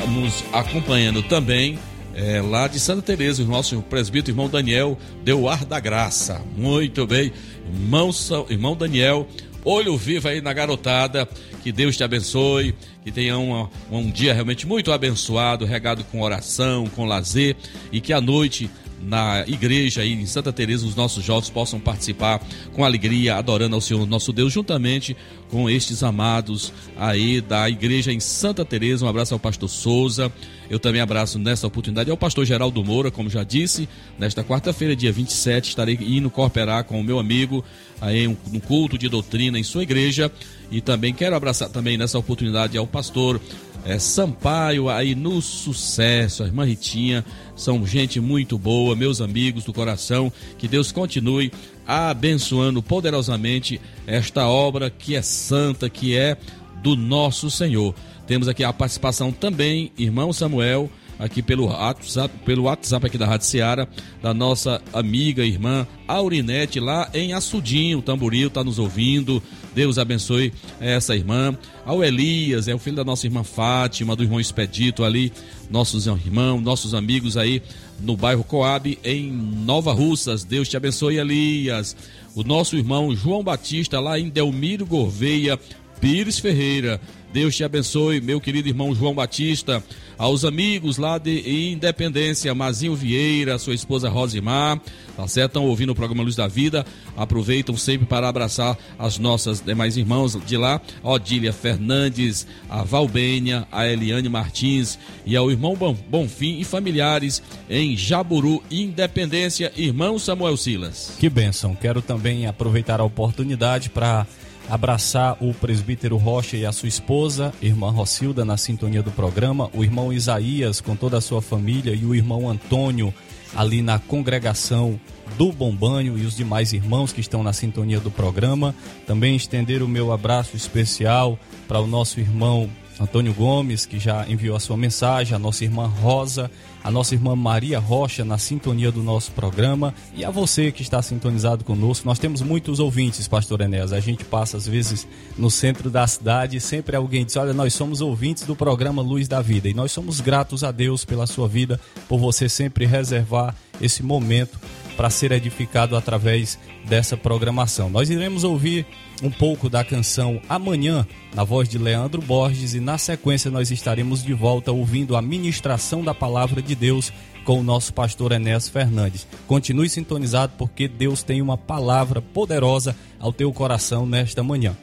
a, 0.00 0.06
nos 0.06 0.42
acompanhando 0.50 1.22
também 1.24 1.78
é, 2.14 2.40
lá 2.40 2.66
de 2.66 2.80
Santa 2.80 3.02
Teresa, 3.02 3.42
o 3.42 3.46
nosso 3.46 3.82
presbítero 3.82 4.32
irmão 4.32 4.48
Daniel 4.48 4.96
deu 5.22 5.50
ar 5.50 5.62
da 5.66 5.78
graça. 5.78 6.42
Muito 6.56 7.06
bem, 7.06 7.30
irmão, 7.70 8.10
irmão 8.48 8.74
Daniel, 8.74 9.28
olho 9.62 9.94
vivo 9.94 10.26
aí 10.26 10.40
na 10.40 10.54
garotada. 10.54 11.28
Que 11.62 11.72
Deus 11.72 11.96
te 11.96 12.04
abençoe, 12.04 12.76
que 13.06 13.12
tenha 13.12 13.38
um, 13.38 13.68
um 13.88 14.10
dia 14.10 14.34
realmente 14.34 14.66
muito 14.66 14.90
abençoado, 14.90 15.64
regado 15.64 16.02
com 16.02 16.20
oração, 16.22 16.88
com 16.88 17.04
lazer 17.04 17.54
e 17.92 18.00
que 18.00 18.12
a 18.12 18.20
noite 18.20 18.68
na 19.00 19.44
igreja 19.46 20.00
aí 20.00 20.12
em 20.12 20.26
Santa 20.26 20.52
Teresa 20.52 20.84
os 20.84 20.96
nossos 20.96 21.22
jovens 21.22 21.48
possam 21.48 21.78
participar 21.78 22.44
com 22.72 22.84
alegria, 22.84 23.36
adorando 23.36 23.76
ao 23.76 23.80
Senhor 23.80 24.04
nosso 24.08 24.32
Deus 24.32 24.52
juntamente 24.52 25.16
com 25.48 25.70
estes 25.70 26.02
amados 26.02 26.72
aí 26.96 27.40
da 27.40 27.70
igreja 27.70 28.12
em 28.12 28.18
Santa 28.18 28.64
Teresa. 28.64 29.04
Um 29.04 29.08
abraço 29.08 29.34
ao 29.34 29.38
pastor 29.38 29.68
Souza. 29.68 30.32
Eu 30.68 30.80
também 30.80 31.00
abraço 31.00 31.38
nessa 31.38 31.64
oportunidade 31.64 32.10
ao 32.10 32.16
pastor 32.16 32.44
Geraldo 32.44 32.82
Moura, 32.82 33.12
como 33.12 33.30
já 33.30 33.44
disse, 33.44 33.88
nesta 34.18 34.42
quarta-feira, 34.42 34.96
dia 34.96 35.12
27, 35.12 35.68
estarei 35.68 35.96
indo 36.00 36.28
cooperar 36.28 36.82
com 36.82 36.98
o 37.00 37.04
meu 37.04 37.20
amigo 37.20 37.64
aí 38.00 38.26
no 38.26 38.60
culto 38.60 38.98
de 38.98 39.08
doutrina 39.08 39.60
em 39.60 39.62
sua 39.62 39.84
igreja 39.84 40.28
e 40.70 40.80
também 40.80 41.14
quero 41.14 41.36
abraçar 41.36 41.68
também 41.68 41.96
nessa 41.96 42.18
oportunidade 42.18 42.76
ao 42.76 42.86
pastor 42.86 43.40
é, 43.84 44.00
Sampaio 44.00 44.88
aí 44.88 45.14
no 45.14 45.40
sucesso, 45.40 46.42
a 46.42 46.46
irmã 46.46 46.64
Ritinha, 46.64 47.24
são 47.54 47.86
gente 47.86 48.20
muito 48.20 48.58
boa, 48.58 48.96
meus 48.96 49.20
amigos 49.20 49.62
do 49.62 49.72
coração, 49.72 50.32
que 50.58 50.66
Deus 50.66 50.90
continue 50.90 51.52
abençoando 51.86 52.82
poderosamente 52.82 53.80
esta 54.04 54.48
obra 54.48 54.90
que 54.90 55.14
é 55.14 55.22
santa, 55.22 55.88
que 55.88 56.16
é 56.16 56.36
do 56.82 56.96
nosso 56.96 57.48
Senhor. 57.48 57.94
Temos 58.26 58.48
aqui 58.48 58.64
a 58.64 58.72
participação 58.72 59.30
também, 59.30 59.92
irmão 59.96 60.32
Samuel, 60.32 60.90
aqui 61.18 61.42
pelo 61.42 61.66
WhatsApp, 61.66 62.34
pelo 62.44 62.64
WhatsApp 62.64 63.06
aqui 63.06 63.18
da 63.18 63.26
Rádio 63.26 63.46
Seara, 63.46 63.88
da 64.22 64.34
nossa 64.34 64.80
amiga, 64.92 65.44
irmã 65.44 65.86
Aurinete, 66.06 66.78
lá 66.78 67.08
em 67.12 67.32
Açudinho, 67.32 68.02
Tamboril, 68.02 68.48
está 68.48 68.62
nos 68.62 68.78
ouvindo. 68.78 69.42
Deus 69.74 69.98
abençoe 69.98 70.52
essa 70.80 71.14
irmã. 71.14 71.56
Ao 71.84 72.02
Elias, 72.02 72.68
é 72.68 72.74
o 72.74 72.78
filho 72.78 72.96
da 72.96 73.04
nossa 73.04 73.26
irmã 73.26 73.42
Fátima, 73.42 74.14
do 74.14 74.22
irmão 74.22 74.40
Expedito 74.40 75.04
ali, 75.04 75.32
nossos 75.70 76.06
irmãos, 76.06 76.60
nossos 76.60 76.94
amigos 76.94 77.36
aí 77.36 77.62
no 78.00 78.16
bairro 78.16 78.44
Coab, 78.44 78.98
em 79.04 79.30
Nova 79.30 79.92
Russas. 79.92 80.44
Deus 80.44 80.68
te 80.68 80.76
abençoe, 80.76 81.18
Elias. 81.18 81.96
O 82.34 82.42
nosso 82.42 82.76
irmão 82.76 83.14
João 83.14 83.42
Batista, 83.42 83.98
lá 83.98 84.18
em 84.18 84.28
Delmiro 84.28 84.86
Gouveia, 84.86 85.58
Pires 86.00 86.38
Ferreira. 86.38 87.00
Deus 87.36 87.54
te 87.54 87.62
abençoe, 87.62 88.18
meu 88.18 88.40
querido 88.40 88.66
irmão 88.66 88.94
João 88.94 89.14
Batista, 89.14 89.84
aos 90.16 90.42
amigos 90.42 90.96
lá 90.96 91.18
de 91.18 91.70
Independência, 91.70 92.54
Mazinho 92.54 92.96
Vieira, 92.96 93.58
sua 93.58 93.74
esposa 93.74 94.08
Rosimar, 94.08 94.80
tá 95.14 95.28
certo? 95.28 95.50
Estão 95.50 95.66
ouvindo 95.66 95.92
o 95.92 95.94
programa 95.94 96.22
Luz 96.22 96.34
da 96.34 96.48
Vida, 96.48 96.86
aproveitam 97.14 97.76
sempre 97.76 98.06
para 98.06 98.26
abraçar 98.26 98.78
as 98.98 99.18
nossas 99.18 99.60
demais 99.60 99.98
irmãos 99.98 100.38
de 100.46 100.56
lá, 100.56 100.80
Odília 101.02 101.52
Fernandes, 101.52 102.46
a 102.70 102.82
Valbênia, 102.82 103.68
a 103.70 103.86
Eliane 103.86 104.30
Martins 104.30 104.98
e 105.26 105.36
ao 105.36 105.50
irmão 105.50 105.76
Bonfim 106.08 106.58
e 106.58 106.64
familiares 106.64 107.42
em 107.68 107.94
Jaburu, 107.98 108.62
Independência, 108.70 109.70
irmão 109.76 110.18
Samuel 110.18 110.56
Silas. 110.56 111.12
Que 111.20 111.28
bênção, 111.28 111.74
quero 111.74 112.00
também 112.00 112.46
aproveitar 112.46 112.98
a 112.98 113.04
oportunidade 113.04 113.90
para 113.90 114.26
abraçar 114.68 115.36
o 115.40 115.54
presbítero 115.54 116.16
Rocha 116.16 116.56
e 116.56 116.66
a 116.66 116.72
sua 116.72 116.88
esposa, 116.88 117.52
irmã 117.62 117.90
Rocilda, 117.90 118.44
na 118.44 118.56
sintonia 118.56 119.02
do 119.02 119.10
programa, 119.10 119.70
o 119.72 119.84
irmão 119.84 120.12
Isaías 120.12 120.80
com 120.80 120.96
toda 120.96 121.18
a 121.18 121.20
sua 121.20 121.40
família 121.40 121.94
e 121.94 122.04
o 122.04 122.14
irmão 122.14 122.48
Antônio 122.48 123.12
ali 123.54 123.80
na 123.80 123.98
congregação 123.98 125.00
do 125.38 125.52
Bombanho 125.52 126.18
e 126.18 126.24
os 126.24 126.36
demais 126.36 126.72
irmãos 126.72 127.12
que 127.12 127.20
estão 127.20 127.42
na 127.42 127.52
sintonia 127.52 128.00
do 128.00 128.10
programa. 128.10 128.74
Também 129.06 129.36
estender 129.36 129.82
o 129.82 129.88
meu 129.88 130.12
abraço 130.12 130.56
especial 130.56 131.38
para 131.66 131.80
o 131.80 131.86
nosso 131.86 132.20
irmão 132.20 132.68
Antônio 132.98 133.34
Gomes, 133.34 133.84
que 133.84 133.98
já 133.98 134.26
enviou 134.28 134.56
a 134.56 134.60
sua 134.60 134.76
mensagem, 134.76 135.34
a 135.34 135.38
nossa 135.38 135.64
irmã 135.64 135.86
Rosa, 135.86 136.50
a 136.82 136.90
nossa 136.90 137.14
irmã 137.14 137.36
Maria 137.36 137.78
Rocha 137.78 138.24
na 138.24 138.38
sintonia 138.38 138.90
do 138.90 139.02
nosso 139.02 139.32
programa 139.32 139.92
e 140.14 140.24
a 140.24 140.30
você 140.30 140.72
que 140.72 140.82
está 140.82 141.02
sintonizado 141.02 141.62
conosco. 141.64 142.06
Nós 142.06 142.18
temos 142.18 142.40
muitos 142.40 142.80
ouvintes, 142.80 143.28
pastor 143.28 143.60
Enéas. 143.60 143.92
A 143.92 144.00
gente 144.00 144.24
passa 144.24 144.56
às 144.56 144.66
vezes 144.66 145.06
no 145.36 145.50
centro 145.50 145.90
da 145.90 146.06
cidade 146.06 146.56
e 146.56 146.60
sempre 146.60 146.96
alguém 146.96 147.24
diz: 147.24 147.36
Olha, 147.36 147.52
nós 147.52 147.74
somos 147.74 148.00
ouvintes 148.00 148.44
do 148.44 148.56
programa 148.56 149.02
Luz 149.02 149.28
da 149.28 149.42
Vida 149.42 149.68
e 149.68 149.74
nós 149.74 149.92
somos 149.92 150.20
gratos 150.20 150.64
a 150.64 150.70
Deus 150.70 151.04
pela 151.04 151.26
sua 151.26 151.48
vida, 151.48 151.78
por 152.08 152.18
você 152.18 152.48
sempre 152.48 152.86
reservar 152.86 153.54
esse 153.80 154.02
momento 154.02 154.58
para 154.96 155.10
ser 155.10 155.32
edificado 155.32 155.96
através 155.96 156.58
dessa 156.86 157.16
programação. 157.16 157.90
Nós 157.90 158.08
iremos 158.08 158.44
ouvir 158.44 158.86
um 159.22 159.30
pouco 159.30 159.68
da 159.68 159.84
canção 159.84 160.40
Amanhã, 160.48 161.06
na 161.34 161.44
voz 161.44 161.68
de 161.68 161.78
Leandro 161.78 162.20
Borges, 162.20 162.74
e 162.74 162.80
na 162.80 162.98
sequência 162.98 163.50
nós 163.50 163.70
estaremos 163.70 164.22
de 164.22 164.32
volta 164.32 164.72
ouvindo 164.72 165.16
a 165.16 165.22
ministração 165.22 166.02
da 166.02 166.14
palavra 166.14 166.60
de 166.60 166.74
Deus 166.74 167.12
com 167.44 167.60
o 167.60 167.62
nosso 167.62 167.94
pastor 167.94 168.32
Enéas 168.32 168.68
Fernandes. 168.68 169.26
Continue 169.46 169.88
sintonizado 169.88 170.52
porque 170.58 170.88
Deus 170.88 171.22
tem 171.22 171.40
uma 171.40 171.56
palavra 171.56 172.20
poderosa 172.20 172.96
ao 173.20 173.32
teu 173.32 173.52
coração 173.52 174.04
nesta 174.04 174.42
manhã. 174.42 174.76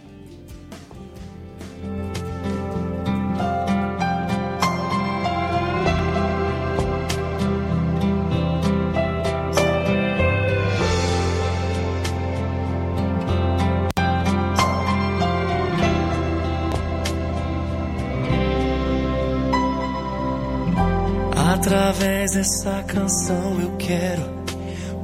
Essa 22.44 22.84
canção 22.84 23.58
eu 23.62 23.72
quero 23.78 24.22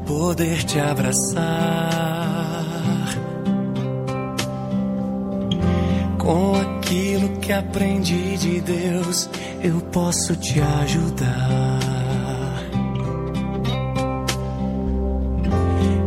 poder 0.05 0.61
te 0.65 0.77
abraçar. 0.77 1.39
Com 6.17 6.55
aquilo 6.55 7.29
que 7.37 7.53
aprendi 7.53 8.35
de 8.35 8.59
Deus, 8.59 9.29
eu 9.63 9.79
posso 9.89 10.35
te 10.35 10.59
ajudar. 10.59 11.79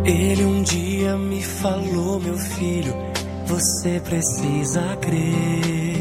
Ele 0.04 0.44
um 0.44 0.62
dia 0.62 1.16
me 1.16 1.42
falou, 1.42 2.20
meu 2.20 2.36
filho, 2.36 2.94
você 3.46 3.98
precisa 4.00 4.98
crer. 5.00 5.91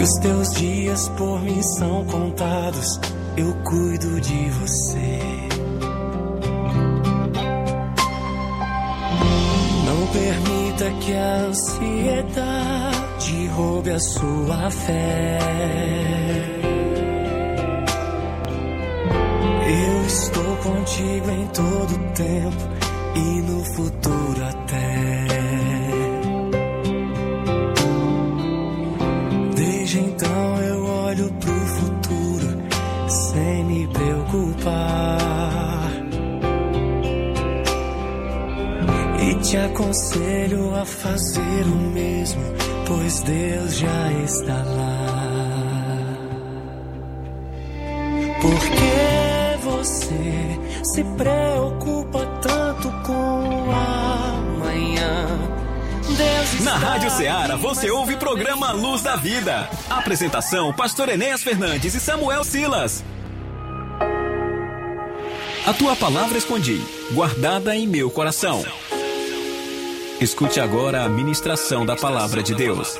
Que 0.00 0.04
os 0.04 0.14
teus 0.14 0.50
dias 0.52 1.08
por 1.10 1.42
mim 1.42 1.62
são 1.62 2.06
contados, 2.06 2.98
eu 3.36 3.52
cuido 3.64 4.18
de 4.22 4.48
você. 4.48 5.20
Não 9.84 10.06
permita 10.06 10.90
que 11.00 11.12
a 11.12 11.34
ansiedade 11.48 13.46
roube 13.48 13.90
a 13.90 14.00
sua 14.00 14.70
fé. 14.70 15.38
Eu 19.66 20.06
estou 20.06 20.56
contigo 20.56 21.30
em 21.30 21.46
todo 21.48 21.98
tempo 22.14 22.70
e 23.16 23.42
no 23.42 23.62
futuro 23.74 24.19
te 39.50 39.56
aconselho 39.56 40.76
a 40.76 40.84
fazer 40.84 41.64
o 41.64 41.74
mesmo, 41.74 42.40
pois 42.86 43.20
Deus 43.22 43.78
já 43.78 44.12
está 44.24 44.54
lá. 44.54 45.06
Por 48.40 48.60
que 48.60 49.64
você 49.64 50.84
se 50.94 51.02
preocupa 51.16 52.24
tanto 52.40 52.92
com 53.04 53.12
o 53.12 53.72
amanhã? 53.72 55.26
Deus 56.16 56.64
Na 56.64 56.76
Rádio 56.76 57.10
Ceará 57.10 57.56
você 57.56 57.90
ouve 57.90 58.14
o 58.14 58.18
programa 58.18 58.70
Luz 58.70 59.02
da 59.02 59.16
Vida. 59.16 59.68
Apresentação: 59.90 60.72
Pastor 60.72 61.08
Enéas 61.08 61.42
Fernandes 61.42 61.92
e 61.96 61.98
Samuel 61.98 62.44
Silas. 62.44 63.02
A 65.66 65.72
tua 65.72 65.96
palavra 65.96 66.38
escondi, 66.38 66.80
guardada 67.12 67.74
em 67.74 67.88
meu 67.88 68.08
coração. 68.10 68.64
Escute 70.20 70.60
agora 70.60 71.02
a 71.02 71.08
ministração 71.08 71.86
da 71.86 71.96
palavra 71.96 72.42
de 72.42 72.54
Deus. 72.54 72.98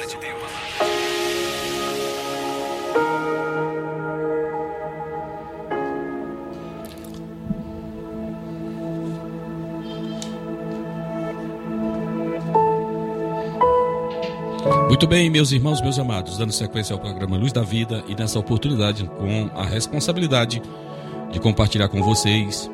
Muito 14.89 15.07
bem, 15.07 15.29
meus 15.29 15.53
irmãos, 15.53 15.83
meus 15.83 15.99
amados, 15.99 16.39
dando 16.39 16.53
sequência 16.53 16.95
ao 16.95 17.01
programa 17.01 17.37
Luz 17.37 17.53
da 17.53 17.63
Vida 17.63 18.03
e 18.09 18.15
nessa 18.15 18.39
oportunidade 18.39 19.05
com 19.05 19.51
a 19.55 19.67
responsabilidade 19.67 20.63
de 21.31 21.39
compartilhar 21.39 21.91
com 21.91 22.03
vocês 22.03 22.71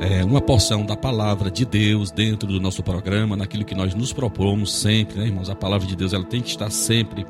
é, 0.00 0.24
uma 0.24 0.40
porção 0.40 0.84
da 0.84 0.96
palavra 0.96 1.50
de 1.50 1.64
Deus 1.64 2.10
dentro 2.10 2.48
do 2.48 2.60
nosso 2.60 2.82
programa, 2.82 3.36
naquilo 3.36 3.64
que 3.64 3.74
nós 3.74 3.94
nos 3.94 4.12
propomos 4.12 4.72
sempre, 4.72 5.18
né, 5.18 5.26
irmãos? 5.26 5.48
A 5.48 5.54
palavra 5.54 5.86
de 5.86 5.94
Deus 5.94 6.12
ela 6.12 6.24
tem 6.24 6.40
que 6.40 6.48
estar 6.48 6.70
sempre 6.70 7.24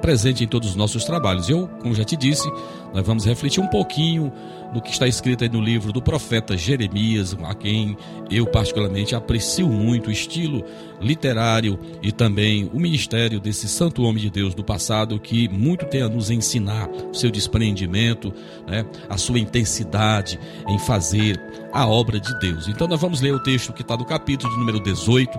presente 0.00 0.44
em 0.44 0.46
todos 0.46 0.70
os 0.70 0.76
nossos 0.76 1.04
trabalhos. 1.04 1.48
Eu, 1.48 1.66
como 1.80 1.94
já 1.94 2.04
te 2.04 2.16
disse, 2.16 2.46
nós 2.92 3.06
vamos 3.06 3.24
refletir 3.24 3.62
um 3.62 3.66
pouquinho 3.66 4.32
no 4.72 4.82
que 4.82 4.90
está 4.90 5.06
escrito 5.06 5.44
aí 5.44 5.50
no 5.50 5.60
livro 5.60 5.92
do 5.92 6.02
profeta 6.02 6.56
Jeremias, 6.56 7.36
a 7.42 7.54
quem 7.54 7.96
eu 8.30 8.46
particularmente 8.46 9.14
aprecio 9.14 9.68
muito 9.68 10.08
o 10.08 10.12
estilo 10.12 10.64
literário 11.04 11.78
e 12.02 12.10
também 12.10 12.70
o 12.72 12.80
ministério 12.80 13.38
desse 13.38 13.68
santo 13.68 14.02
homem 14.02 14.22
de 14.22 14.30
Deus 14.30 14.54
do 14.54 14.64
passado 14.64 15.20
que 15.20 15.48
muito 15.48 15.84
tem 15.86 16.02
a 16.02 16.08
nos 16.08 16.30
ensinar 16.30 16.88
o 16.88 17.14
seu 17.14 17.30
despreendimento, 17.30 18.32
né, 18.66 18.84
a 19.08 19.16
sua 19.16 19.38
intensidade 19.38 20.40
em 20.66 20.78
fazer 20.78 21.40
a 21.72 21.86
obra 21.86 22.18
de 22.18 22.36
Deus. 22.38 22.66
Então 22.66 22.88
nós 22.88 23.00
vamos 23.00 23.20
ler 23.20 23.34
o 23.34 23.42
texto 23.42 23.72
que 23.72 23.82
está 23.82 23.94
do 23.94 24.04
capítulo 24.04 24.52
de 24.52 24.58
número 24.58 24.80
18, 24.80 25.38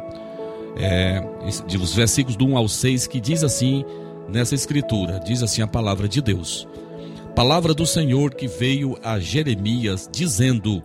é, 0.77 1.21
de 1.67 1.77
os 1.77 1.93
versículos 1.93 2.37
do 2.37 2.45
1 2.45 2.57
ao 2.57 2.67
6, 2.67 3.07
que 3.07 3.19
diz 3.19 3.43
assim 3.43 3.83
nessa 4.29 4.53
escritura, 4.53 5.19
diz 5.25 5.41
assim 5.41 5.61
a 5.61 5.67
palavra 5.67 6.07
de 6.07 6.21
Deus. 6.21 6.67
Palavra 7.35 7.73
do 7.73 7.85
Senhor 7.85 8.33
que 8.33 8.47
veio 8.47 8.97
a 9.03 9.19
Jeremias, 9.19 10.09
dizendo: 10.09 10.81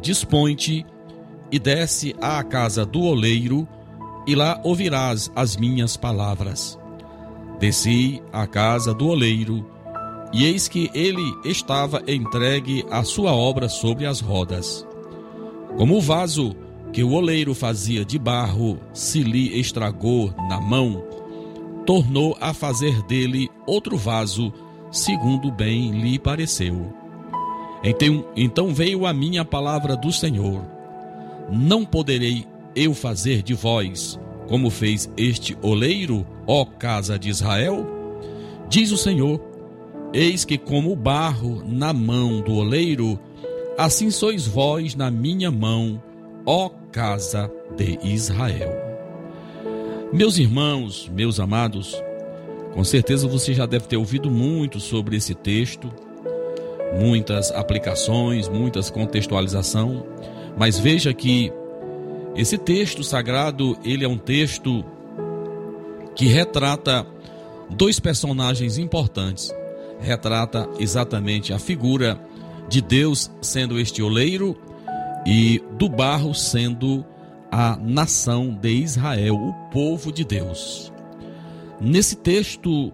Dispõe-te 0.00 0.84
e 1.50 1.58
desce 1.58 2.14
à 2.20 2.42
casa 2.44 2.84
do 2.84 3.02
oleiro, 3.02 3.66
e 4.26 4.34
lá 4.34 4.60
ouvirás 4.62 5.30
as 5.34 5.56
minhas 5.56 5.96
palavras. 5.96 6.78
Desci 7.58 8.22
à 8.32 8.46
casa 8.46 8.94
do 8.94 9.08
oleiro, 9.08 9.66
e 10.32 10.44
eis 10.44 10.68
que 10.68 10.90
ele 10.94 11.34
estava 11.44 12.02
entregue 12.06 12.84
à 12.90 13.02
sua 13.02 13.32
obra 13.32 13.68
sobre 13.68 14.06
as 14.06 14.20
rodas. 14.20 14.86
Como 15.76 15.96
o 15.96 16.00
vaso 16.00 16.54
que 16.92 17.02
o 17.02 17.12
oleiro 17.12 17.54
fazia 17.54 18.04
de 18.04 18.18
barro 18.18 18.78
se 18.92 19.22
lhe 19.22 19.58
estragou 19.58 20.32
na 20.48 20.60
mão, 20.60 21.02
tornou 21.84 22.36
a 22.40 22.52
fazer 22.52 23.02
dele 23.02 23.48
outro 23.66 23.96
vaso, 23.96 24.52
segundo 24.90 25.50
bem 25.50 25.90
lhe 25.92 26.18
pareceu. 26.18 26.92
Então, 27.82 28.24
então 28.36 28.74
veio 28.74 29.06
a 29.06 29.12
minha 29.12 29.44
palavra 29.44 29.96
do 29.96 30.12
Senhor: 30.12 30.62
Não 31.50 31.84
poderei 31.84 32.46
eu 32.74 32.94
fazer 32.94 33.42
de 33.42 33.54
vós 33.54 34.18
como 34.50 34.68
fez 34.68 35.08
este 35.16 35.56
oleiro, 35.62 36.26
ó 36.44 36.64
casa 36.64 37.16
de 37.16 37.28
Israel? 37.28 37.86
Diz 38.68 38.90
o 38.90 38.96
Senhor: 38.96 39.40
Eis 40.12 40.44
que, 40.44 40.58
como 40.58 40.90
o 40.90 40.96
barro 40.96 41.62
na 41.64 41.92
mão 41.92 42.40
do 42.40 42.54
oleiro, 42.54 43.16
assim 43.78 44.10
sois 44.10 44.48
vós 44.48 44.96
na 44.96 45.08
minha 45.08 45.52
mão, 45.52 46.02
ó 46.44 46.68
casa 46.90 47.48
de 47.76 47.96
Israel. 48.02 48.72
Meus 50.12 50.36
irmãos, 50.36 51.08
meus 51.14 51.38
amados, 51.38 52.02
com 52.74 52.82
certeza 52.82 53.28
você 53.28 53.54
já 53.54 53.66
deve 53.66 53.86
ter 53.86 53.96
ouvido 53.96 54.28
muito 54.28 54.80
sobre 54.80 55.16
esse 55.16 55.32
texto, 55.32 55.88
muitas 56.98 57.52
aplicações, 57.52 58.48
muitas 58.48 58.90
contextualização, 58.90 60.04
mas 60.58 60.76
veja 60.76 61.14
que 61.14 61.52
esse 62.34 62.56
texto 62.56 63.02
sagrado, 63.02 63.76
ele 63.84 64.04
é 64.04 64.08
um 64.08 64.18
texto 64.18 64.84
que 66.14 66.26
retrata 66.26 67.06
dois 67.68 67.98
personagens 67.98 68.78
importantes. 68.78 69.54
Retrata 70.00 70.68
exatamente 70.78 71.52
a 71.52 71.58
figura 71.58 72.20
de 72.68 72.80
Deus 72.80 73.30
sendo 73.42 73.78
este 73.78 74.02
oleiro 74.02 74.56
e 75.26 75.62
do 75.72 75.88
barro 75.88 76.34
sendo 76.34 77.04
a 77.50 77.76
nação 77.76 78.54
de 78.54 78.70
Israel, 78.70 79.34
o 79.34 79.52
povo 79.70 80.12
de 80.12 80.24
Deus. 80.24 80.92
Nesse 81.80 82.16
texto, 82.16 82.92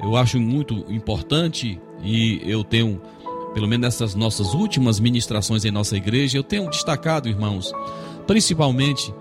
eu 0.00 0.16
acho 0.16 0.40
muito 0.40 0.84
importante 0.88 1.80
e 2.02 2.40
eu 2.44 2.64
tenho, 2.64 3.00
pelo 3.56 3.66
menos 3.66 3.86
nessas 3.86 4.14
nossas 4.14 4.52
últimas 4.52 5.00
ministrações 5.00 5.64
em 5.64 5.70
nossa 5.70 5.96
igreja, 5.96 6.36
eu 6.36 6.42
tenho 6.42 6.68
destacado, 6.68 7.26
irmãos, 7.26 7.72
principalmente 8.26 9.14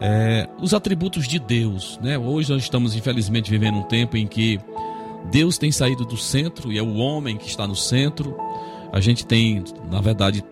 é, 0.00 0.48
os 0.58 0.72
atributos 0.72 1.28
de 1.28 1.38
Deus. 1.38 2.00
Né? 2.02 2.16
Hoje 2.16 2.50
nós 2.50 2.62
estamos, 2.62 2.96
infelizmente, 2.96 3.50
vivendo 3.50 3.76
um 3.76 3.82
tempo 3.82 4.16
em 4.16 4.26
que 4.26 4.58
Deus 5.30 5.58
tem 5.58 5.70
saído 5.70 6.06
do 6.06 6.16
centro 6.16 6.72
e 6.72 6.78
é 6.78 6.82
o 6.82 6.94
homem 6.94 7.36
que 7.36 7.46
está 7.46 7.66
no 7.66 7.76
centro. 7.76 8.34
A 8.90 9.00
gente 9.00 9.26
tem, 9.26 9.62
na 9.90 10.00
verdade, 10.00 10.42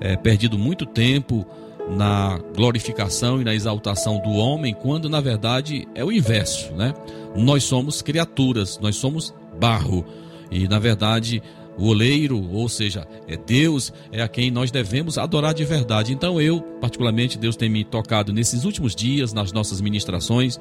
é, 0.00 0.16
perdido 0.16 0.56
muito 0.56 0.86
tempo 0.86 1.44
na 1.90 2.38
glorificação 2.54 3.40
e 3.40 3.44
na 3.44 3.52
exaltação 3.52 4.20
do 4.20 4.30
homem, 4.30 4.72
quando 4.72 5.10
na 5.10 5.20
verdade 5.20 5.88
é 5.96 6.04
o 6.04 6.12
inverso, 6.12 6.72
né? 6.74 6.94
Nós 7.34 7.64
somos 7.64 8.02
criaturas, 8.02 8.78
nós 8.78 8.94
somos 8.94 9.34
barro 9.58 10.06
e 10.48 10.68
na 10.68 10.78
verdade 10.78 11.42
o 11.78 11.86
oleiro, 11.86 12.50
ou 12.52 12.68
seja, 12.68 13.06
é 13.26 13.36
Deus, 13.36 13.92
é 14.10 14.22
a 14.22 14.28
quem 14.28 14.50
nós 14.50 14.70
devemos 14.70 15.16
adorar 15.16 15.54
de 15.54 15.64
verdade. 15.64 16.12
Então 16.12 16.40
eu, 16.40 16.60
particularmente, 16.80 17.38
Deus 17.38 17.56
tem 17.56 17.68
me 17.68 17.84
tocado 17.84 18.32
nesses 18.32 18.64
últimos 18.64 18.94
dias 18.94 19.32
nas 19.32 19.52
nossas 19.52 19.80
ministrações, 19.80 20.58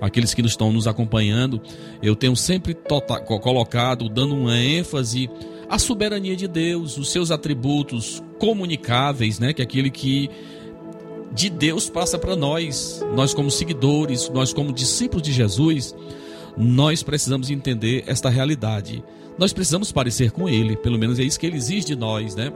aqueles 0.00 0.34
que 0.34 0.42
estão 0.42 0.72
nos 0.72 0.86
acompanhando, 0.86 1.60
eu 2.02 2.16
tenho 2.16 2.34
sempre 2.36 2.74
tota- 2.74 3.20
colocado, 3.20 4.08
dando 4.08 4.34
uma 4.34 4.58
ênfase 4.58 5.30
à 5.68 5.78
soberania 5.78 6.34
de 6.36 6.48
Deus, 6.48 6.96
os 6.96 7.10
seus 7.10 7.30
atributos 7.30 8.22
comunicáveis, 8.38 9.38
né, 9.38 9.52
que 9.52 9.62
é 9.62 9.64
aquele 9.64 9.90
que 9.90 10.28
de 11.32 11.50
Deus 11.50 11.90
passa 11.90 12.18
para 12.18 12.34
nós, 12.34 13.04
nós 13.14 13.34
como 13.34 13.50
seguidores, 13.50 14.30
nós 14.30 14.52
como 14.52 14.72
discípulos 14.72 15.22
de 15.22 15.32
Jesus, 15.32 15.94
nós 16.56 17.02
precisamos 17.02 17.50
entender 17.50 18.02
esta 18.06 18.28
realidade. 18.28 19.04
Nós 19.38 19.52
precisamos 19.52 19.92
parecer 19.92 20.32
com 20.32 20.48
Ele, 20.48 20.76
pelo 20.76 20.98
menos 20.98 21.18
é 21.18 21.22
isso 21.22 21.38
que 21.38 21.46
Ele 21.46 21.56
exige 21.56 21.86
de 21.86 21.96
nós, 21.96 22.34
né? 22.34 22.52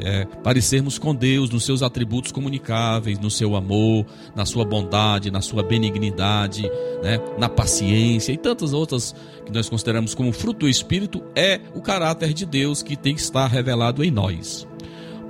É, 0.00 0.24
parecermos 0.44 0.96
com 0.96 1.14
Deus 1.14 1.50
nos 1.50 1.64
seus 1.64 1.82
atributos 1.82 2.30
comunicáveis, 2.30 3.18
no 3.18 3.30
seu 3.30 3.56
amor, 3.56 4.06
na 4.34 4.46
sua 4.46 4.64
bondade, 4.64 5.30
na 5.30 5.40
sua 5.40 5.62
benignidade, 5.62 6.70
né? 7.02 7.18
na 7.36 7.48
paciência 7.48 8.32
e 8.32 8.36
tantas 8.36 8.72
outras 8.72 9.14
que 9.44 9.50
nós 9.50 9.68
consideramos 9.68 10.14
como 10.14 10.32
fruto 10.32 10.60
do 10.60 10.68
Espírito, 10.68 11.22
é 11.34 11.60
o 11.74 11.80
caráter 11.80 12.32
de 12.32 12.46
Deus 12.46 12.80
que 12.80 12.96
tem 12.96 13.14
que 13.14 13.20
estar 13.20 13.46
revelado 13.48 14.04
em 14.04 14.10
nós. 14.10 14.68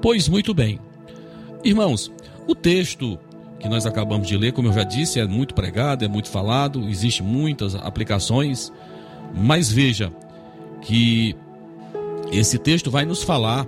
Pois 0.03 0.29
muito 0.29 0.53
bem, 0.53 0.79
irmãos, 1.65 2.13
o 2.47 2.55
texto 2.55 3.19
que 3.59 3.69
nós 3.69 3.87
acabamos 3.87 4.29
de 4.29 4.37
ler, 4.37 4.53
como 4.53 4.69
eu 4.69 4.73
já 4.73 4.85
disse, 4.85 5.19
é 5.19 5.27
muito 5.27 5.55
pregado, 5.55 6.05
é 6.05 6.09
muito 6.09 6.29
falado, 6.29 6.87
existe 6.89 7.23
muitas 7.23 7.75
aplicações, 7.75 8.71
mas 9.35 9.73
veja 9.73 10.13
que 10.83 11.35
esse 12.33 12.59
texto 12.59 12.91
vai 12.91 13.05
nos 13.05 13.23
falar 13.23 13.67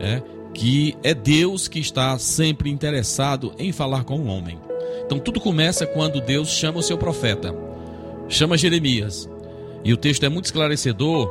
é, 0.00 0.22
que 0.52 0.96
é 1.02 1.14
Deus 1.14 1.68
que 1.68 1.78
está 1.78 2.18
sempre 2.18 2.70
interessado 2.70 3.52
em 3.58 3.72
falar 3.72 4.04
com 4.04 4.18
o 4.18 4.26
homem. 4.26 4.58
Então 5.04 5.18
tudo 5.18 5.40
começa 5.40 5.86
quando 5.86 6.20
Deus 6.20 6.48
chama 6.50 6.78
o 6.78 6.82
seu 6.82 6.98
profeta, 6.98 7.54
chama 8.28 8.56
Jeremias. 8.56 9.28
E 9.84 9.92
o 9.92 9.96
texto 9.96 10.24
é 10.24 10.28
muito 10.28 10.46
esclarecedor 10.46 11.30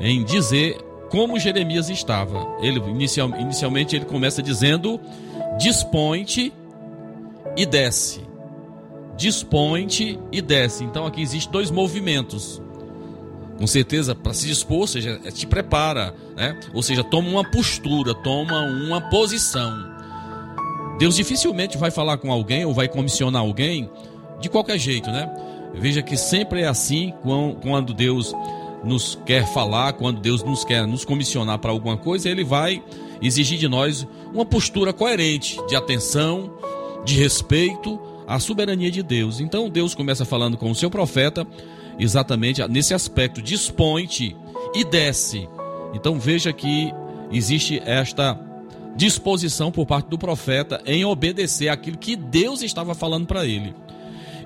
em 0.00 0.24
dizer 0.24 0.76
como 1.10 1.38
Jeremias 1.38 1.88
estava. 1.88 2.46
Ele 2.60 2.78
inicial, 2.80 3.28
inicialmente 3.38 3.96
ele 3.96 4.04
começa 4.04 4.42
dizendo: 4.42 5.00
dispõe-te 5.58 6.52
e 7.56 7.66
desce. 7.66 8.20
Dispõe-te 9.16 10.18
e 10.30 10.40
desce. 10.40 10.84
Então 10.84 11.06
aqui 11.06 11.20
existe 11.20 11.50
dois 11.50 11.70
movimentos. 11.70 12.62
Com 13.58 13.66
certeza, 13.66 14.14
para 14.14 14.32
se 14.32 14.46
dispor, 14.46 14.78
ou 14.78 14.86
seja, 14.86 15.18
te 15.32 15.46
prepara, 15.46 16.14
né? 16.36 16.58
Ou 16.72 16.82
seja, 16.82 17.02
toma 17.02 17.28
uma 17.28 17.50
postura, 17.50 18.14
toma 18.14 18.62
uma 18.62 19.00
posição. 19.10 19.98
Deus 20.98 21.16
dificilmente 21.16 21.76
vai 21.76 21.90
falar 21.90 22.18
com 22.18 22.30
alguém 22.30 22.64
ou 22.64 22.72
vai 22.72 22.88
comissionar 22.88 23.42
alguém 23.42 23.90
de 24.40 24.48
qualquer 24.48 24.78
jeito, 24.78 25.10
né? 25.10 25.28
Veja 25.74 26.02
que 26.02 26.16
sempre 26.16 26.62
é 26.62 26.66
assim 26.66 27.12
quando 27.60 27.92
Deus 27.92 28.32
nos 28.84 29.18
quer 29.26 29.46
falar, 29.52 29.92
quando 29.94 30.20
Deus 30.20 30.42
nos 30.42 30.64
quer 30.64 30.86
nos 30.86 31.04
comissionar 31.04 31.58
para 31.58 31.70
alguma 31.70 31.96
coisa, 31.96 32.28
Ele 32.28 32.44
vai 32.44 32.82
exigir 33.20 33.58
de 33.58 33.68
nós 33.68 34.06
uma 34.32 34.44
postura 34.44 34.92
coerente 34.92 35.58
de 35.68 35.74
atenção, 35.74 36.52
de 37.04 37.14
respeito 37.14 38.00
à 38.26 38.38
soberania 38.38 38.90
de 38.90 39.02
Deus. 39.02 39.40
Então 39.40 39.68
Deus 39.68 39.94
começa 39.94 40.24
falando 40.24 40.56
com 40.56 40.70
o 40.70 40.74
seu 40.74 40.90
profeta 40.90 41.46
exatamente 41.98 42.66
nesse 42.68 42.94
aspecto: 42.94 43.42
dispõe-te 43.42 44.36
e 44.74 44.84
desce. 44.84 45.48
Então 45.94 46.18
veja 46.18 46.52
que 46.52 46.92
existe 47.32 47.80
esta 47.84 48.38
disposição 48.96 49.70
por 49.70 49.86
parte 49.86 50.08
do 50.08 50.18
profeta 50.18 50.80
em 50.84 51.04
obedecer 51.04 51.68
aquilo 51.68 51.96
que 51.96 52.16
Deus 52.16 52.62
estava 52.62 52.94
falando 52.94 53.26
para 53.26 53.46
ele. 53.46 53.74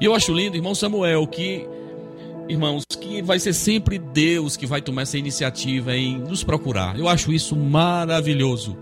E 0.00 0.04
eu 0.04 0.14
acho 0.14 0.32
lindo, 0.32 0.56
irmão 0.56 0.74
Samuel, 0.74 1.26
que 1.26 1.66
irmãos, 2.48 2.84
que 3.00 3.22
vai 3.22 3.38
ser 3.38 3.52
sempre 3.52 3.98
Deus 3.98 4.56
que 4.56 4.66
vai 4.66 4.82
tomar 4.82 5.02
essa 5.02 5.18
iniciativa 5.18 5.96
em 5.96 6.18
nos 6.18 6.44
procurar. 6.44 6.98
Eu 6.98 7.08
acho 7.08 7.32
isso 7.32 7.56
maravilhoso. 7.56 8.76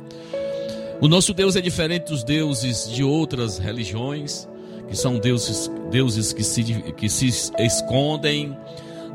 O 1.01 1.09
nosso 1.09 1.33
Deus 1.33 1.57
é 1.57 1.61
diferente 1.61 2.11
dos 2.11 2.23
deuses 2.23 2.91
de 2.91 3.03
outras 3.03 3.59
religiões, 3.59 4.49
que 4.91 4.97
são 4.97 5.19
deuses, 5.19 5.71
deuses 5.91 6.35
que, 6.35 6.45
se, 6.45 6.63
que 6.93 7.09
se 7.09 7.29
escondem, 7.59 8.55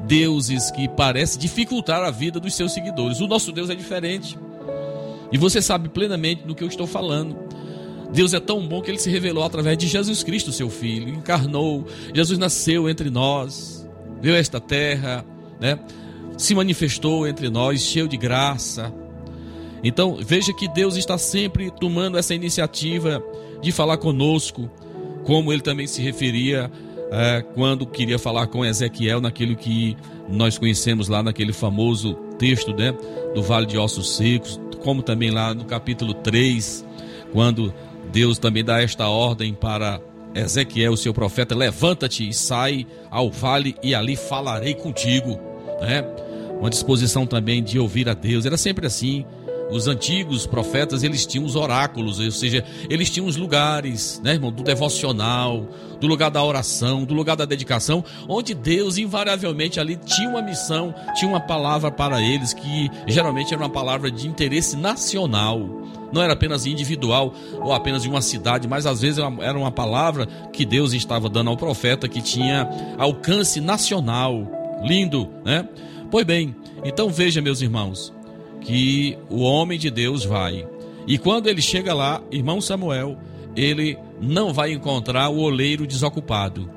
deuses 0.08 0.72
que 0.72 0.88
parecem 0.88 1.40
dificultar 1.40 2.02
a 2.04 2.10
vida 2.10 2.40
dos 2.40 2.56
seus 2.56 2.74
seguidores. 2.74 3.20
O 3.20 3.28
nosso 3.28 3.52
Deus 3.52 3.70
é 3.70 3.76
diferente. 3.76 4.40
E 5.32 5.38
você 5.38 5.62
sabe 5.62 5.90
plenamente 5.90 6.44
do 6.44 6.56
que 6.56 6.64
eu 6.64 6.68
estou 6.68 6.88
falando. 6.88 7.36
Deus 8.12 8.34
é 8.34 8.40
tão 8.40 8.66
bom 8.68 8.82
que 8.82 8.90
ele 8.90 9.00
se 9.00 9.10
revelou 9.10 9.44
através 9.44 9.78
de 9.78 9.88
Jesus 9.88 10.24
Cristo, 10.24 10.52
seu 10.52 10.70
filho, 10.70 11.10
encarnou. 11.10 11.86
Jesus 12.14 12.40
nasceu 12.40 12.90
entre 12.90 13.10
nós 13.10 13.86
veio 14.26 14.36
a 14.36 14.40
esta 14.40 14.60
terra, 14.60 15.24
né? 15.60 15.80
se 16.36 16.56
manifestou 16.56 17.28
entre 17.28 17.48
nós, 17.50 17.82
cheio 17.82 18.08
de 18.08 18.18
graça. 18.18 18.92
Então, 19.84 20.18
veja 20.20 20.52
que 20.52 20.68
Deus 20.68 20.96
está 20.96 21.16
sempre 21.18 21.70
tomando 21.72 22.18
essa 22.18 22.34
iniciativa 22.34 23.24
de 23.62 23.72
falar 23.72 23.98
conosco, 23.98 24.70
como 25.26 25.52
ele 25.52 25.62
também 25.62 25.88
se 25.88 26.02
referia 26.02 26.72
é, 27.12 27.44
quando 27.54 27.86
queria 27.86 28.18
falar 28.18 28.48
com 28.48 28.66
Ezequiel, 28.66 29.22
naquilo 29.22 29.56
que 29.56 29.96
nós 30.30 30.58
conhecemos 30.58 31.08
lá 31.08 31.22
naquele 31.22 31.54
famoso 31.54 32.16
texto 32.38 32.74
né, 32.74 32.94
do 33.34 33.44
Vale 33.44 33.66
de 33.66 33.78
Ossos 33.78 34.16
Secos, 34.16 34.60
como 34.84 35.02
também 35.02 35.32
lá 35.32 35.54
no 35.54 35.66
capítulo 35.66 36.14
3, 36.14 36.86
quando 37.32 37.74
Deus 38.12 38.38
também 38.38 38.64
dá 38.64 38.82
esta 38.82 39.08
ordem 39.08 39.54
para 39.54 40.00
Ezequiel, 40.34 40.94
o 40.94 40.98
seu 40.98 41.14
profeta, 41.14 41.56
levanta-te 41.56 42.28
e 42.28 42.34
sai 42.34 42.86
ao 43.10 43.32
vale 43.32 43.76
e 43.82 43.96
ali 43.96 44.16
falarei 44.16 44.74
contigo, 44.74 45.40
né? 45.82 46.04
Uma 46.60 46.70
disposição 46.70 47.26
também 47.26 47.64
de 47.64 47.80
ouvir 47.80 48.10
a 48.10 48.14
Deus. 48.14 48.46
Era 48.46 48.58
sempre 48.58 48.86
assim. 48.88 49.26
Os 49.70 49.88
antigos 49.88 50.46
profetas, 50.46 51.04
eles 51.04 51.26
tinham 51.26 51.46
os 51.46 51.56
oráculos, 51.56 52.20
ou 52.20 52.32
seja, 52.32 52.64
eles 52.90 53.10
tinham 53.10 53.28
os 53.28 53.36
lugares, 53.36 54.22
né, 54.24 54.34
irmão, 54.34 54.52
do 54.52 54.64
devocional, 54.64 55.68
do 56.00 56.06
lugar 56.06 56.30
da 56.30 56.44
oração, 56.44 57.04
do 57.04 57.14
lugar 57.14 57.36
da 57.36 57.46
dedicação, 57.46 58.04
onde 58.28 58.54
Deus 58.54 58.98
invariavelmente 58.98 59.80
ali 59.80 59.96
tinha 59.96 60.30
uma 60.30 60.42
missão, 60.42 60.94
tinha 61.16 61.30
uma 61.30 61.40
palavra 61.40 61.90
para 61.90 62.22
eles 62.22 62.54
que 62.54 62.92
geralmente 63.08 63.54
era 63.54 63.64
uma 63.64 63.70
palavra 63.70 64.12
de 64.12 64.28
interesse 64.28 64.78
nacional 64.78 65.86
não 66.16 66.22
era 66.22 66.34
apenas 66.34 66.66
individual 66.66 67.34
ou 67.60 67.74
apenas 67.74 68.04
de 68.04 68.10
uma 68.10 68.22
cidade, 68.22 68.68
mas 68.70 68.86
às 68.86 69.02
vezes 69.02 69.20
era 69.42 69.58
uma 69.58 69.72
palavra 69.72 70.26
que 70.54 70.66
Deus 70.66 70.94
estava 70.94 71.28
dando 71.28 71.50
ao 71.50 71.58
profeta 71.58 72.08
que 72.08 72.22
tinha 72.22 72.70
alcance 72.98 73.60
nacional. 73.60 74.50
Lindo, 74.82 75.30
né? 75.44 75.68
Pois 76.10 76.26
bem, 76.26 76.56
então 76.86 77.10
veja, 77.10 77.42
meus 77.42 77.62
irmãos, 77.62 78.14
que 78.66 79.16
o 79.30 79.42
homem 79.42 79.78
de 79.78 79.92
Deus 79.92 80.26
vai. 80.26 80.68
E 81.08 81.20
quando 81.20 81.48
ele 81.48 81.62
chega 81.62 81.94
lá, 81.94 82.22
irmão 82.32 82.60
Samuel, 82.60 83.16
ele 83.56 83.98
não 84.20 84.52
vai 84.52 84.74
encontrar 84.74 85.30
o 85.30 85.38
oleiro 85.38 85.86
desocupado. 85.86 86.70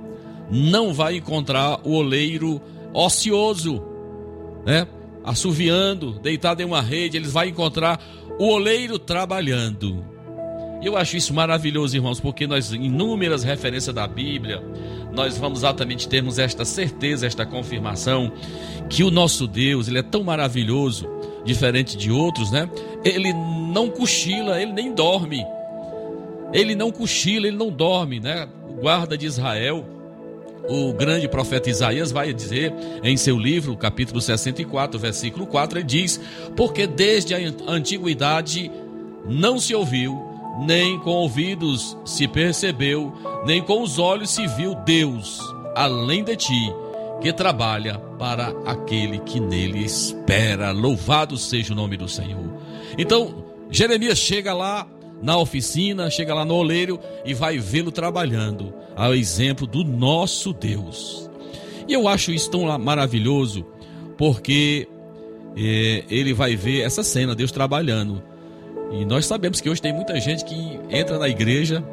Não 0.50 0.92
vai 0.92 1.16
encontrar 1.16 1.80
o 1.84 1.94
oleiro 1.94 2.60
ocioso, 2.92 3.82
né? 4.66 4.86
Assoviando, 5.24 6.18
deitado 6.20 6.60
em 6.60 6.66
uma 6.66 6.82
rede, 6.82 7.16
eles 7.16 7.32
vai 7.32 7.48
encontrar 7.48 8.00
o 8.38 8.46
oleiro 8.48 8.98
trabalhando. 8.98 10.04
Eu 10.82 10.96
acho 10.96 11.16
isso 11.16 11.34
maravilhoso, 11.34 11.96
irmãos, 11.96 12.20
porque 12.20 12.46
nós, 12.46 12.70
inúmeras 12.72 13.42
referências 13.42 13.94
da 13.94 14.06
Bíblia, 14.06 14.62
nós 15.12 15.36
vamos 15.36 15.60
exatamente 15.60 16.08
termos 16.08 16.38
esta 16.38 16.64
certeza, 16.64 17.26
esta 17.26 17.44
confirmação, 17.44 18.32
que 18.88 19.02
o 19.02 19.10
nosso 19.10 19.46
Deus, 19.46 19.88
ele 19.88 19.98
é 19.98 20.02
tão 20.02 20.22
maravilhoso, 20.22 21.08
diferente 21.44 21.96
de 21.96 22.10
outros, 22.10 22.50
né? 22.50 22.68
Ele 23.04 23.32
não 23.32 23.90
cochila, 23.90 24.60
ele 24.60 24.72
nem 24.72 24.92
dorme. 24.92 25.44
Ele 26.52 26.74
não 26.74 26.90
cochila, 26.90 27.46
ele 27.46 27.56
não 27.56 27.70
dorme, 27.70 28.20
né? 28.20 28.48
O 28.68 28.80
guarda 28.80 29.16
de 29.16 29.26
Israel, 29.26 29.84
o 30.68 30.92
grande 30.92 31.28
profeta 31.28 31.70
Isaías 31.70 32.10
vai 32.12 32.32
dizer 32.32 32.72
em 33.02 33.16
seu 33.16 33.38
livro, 33.38 33.76
capítulo 33.76 34.20
64, 34.20 34.98
versículo 34.98 35.46
4, 35.46 35.78
ele 35.78 35.86
diz: 35.86 36.20
Porque 36.56 36.86
desde 36.86 37.34
a 37.34 37.38
antiguidade 37.66 38.70
não 39.26 39.58
se 39.58 39.74
ouviu, 39.74 40.20
nem 40.66 40.98
com 40.98 41.10
ouvidos 41.10 41.96
se 42.04 42.26
percebeu, 42.26 43.12
nem 43.46 43.62
com 43.62 43.82
os 43.82 43.98
olhos 43.98 44.30
se 44.30 44.46
viu 44.46 44.74
Deus, 44.74 45.40
além 45.74 46.24
de 46.24 46.36
ti, 46.36 46.74
que 47.20 47.32
trabalha 47.32 47.98
para 48.18 48.48
aquele 48.64 49.18
que 49.20 49.40
nele 49.40 49.84
espera. 49.84 50.70
Louvado 50.70 51.36
seja 51.36 51.72
o 51.72 51.76
nome 51.76 51.96
do 51.96 52.08
Senhor. 52.08 52.52
Então, 52.96 53.44
Jeremias 53.70 54.18
chega 54.18 54.54
lá 54.54 54.86
na 55.20 55.36
oficina, 55.36 56.10
chega 56.10 56.32
lá 56.32 56.44
no 56.44 56.54
oleiro 56.54 56.98
e 57.24 57.34
vai 57.34 57.58
vê-lo 57.58 57.90
trabalhando, 57.90 58.72
ao 58.94 59.14
exemplo 59.14 59.66
do 59.66 59.84
nosso 59.84 60.52
Deus. 60.52 61.28
E 61.88 61.92
eu 61.92 62.06
acho 62.06 62.32
isso 62.32 62.50
tão 62.50 62.78
maravilhoso, 62.78 63.66
porque 64.16 64.86
é, 65.56 66.04
ele 66.08 66.32
vai 66.32 66.54
ver 66.54 66.82
essa 66.82 67.02
cena, 67.02 67.34
Deus 67.34 67.50
trabalhando. 67.50 68.22
E 68.92 69.04
nós 69.04 69.26
sabemos 69.26 69.60
que 69.60 69.68
hoje 69.68 69.82
tem 69.82 69.92
muita 69.92 70.18
gente 70.20 70.44
que 70.44 70.78
entra 70.90 71.18
na 71.18 71.28
igreja, 71.28 71.84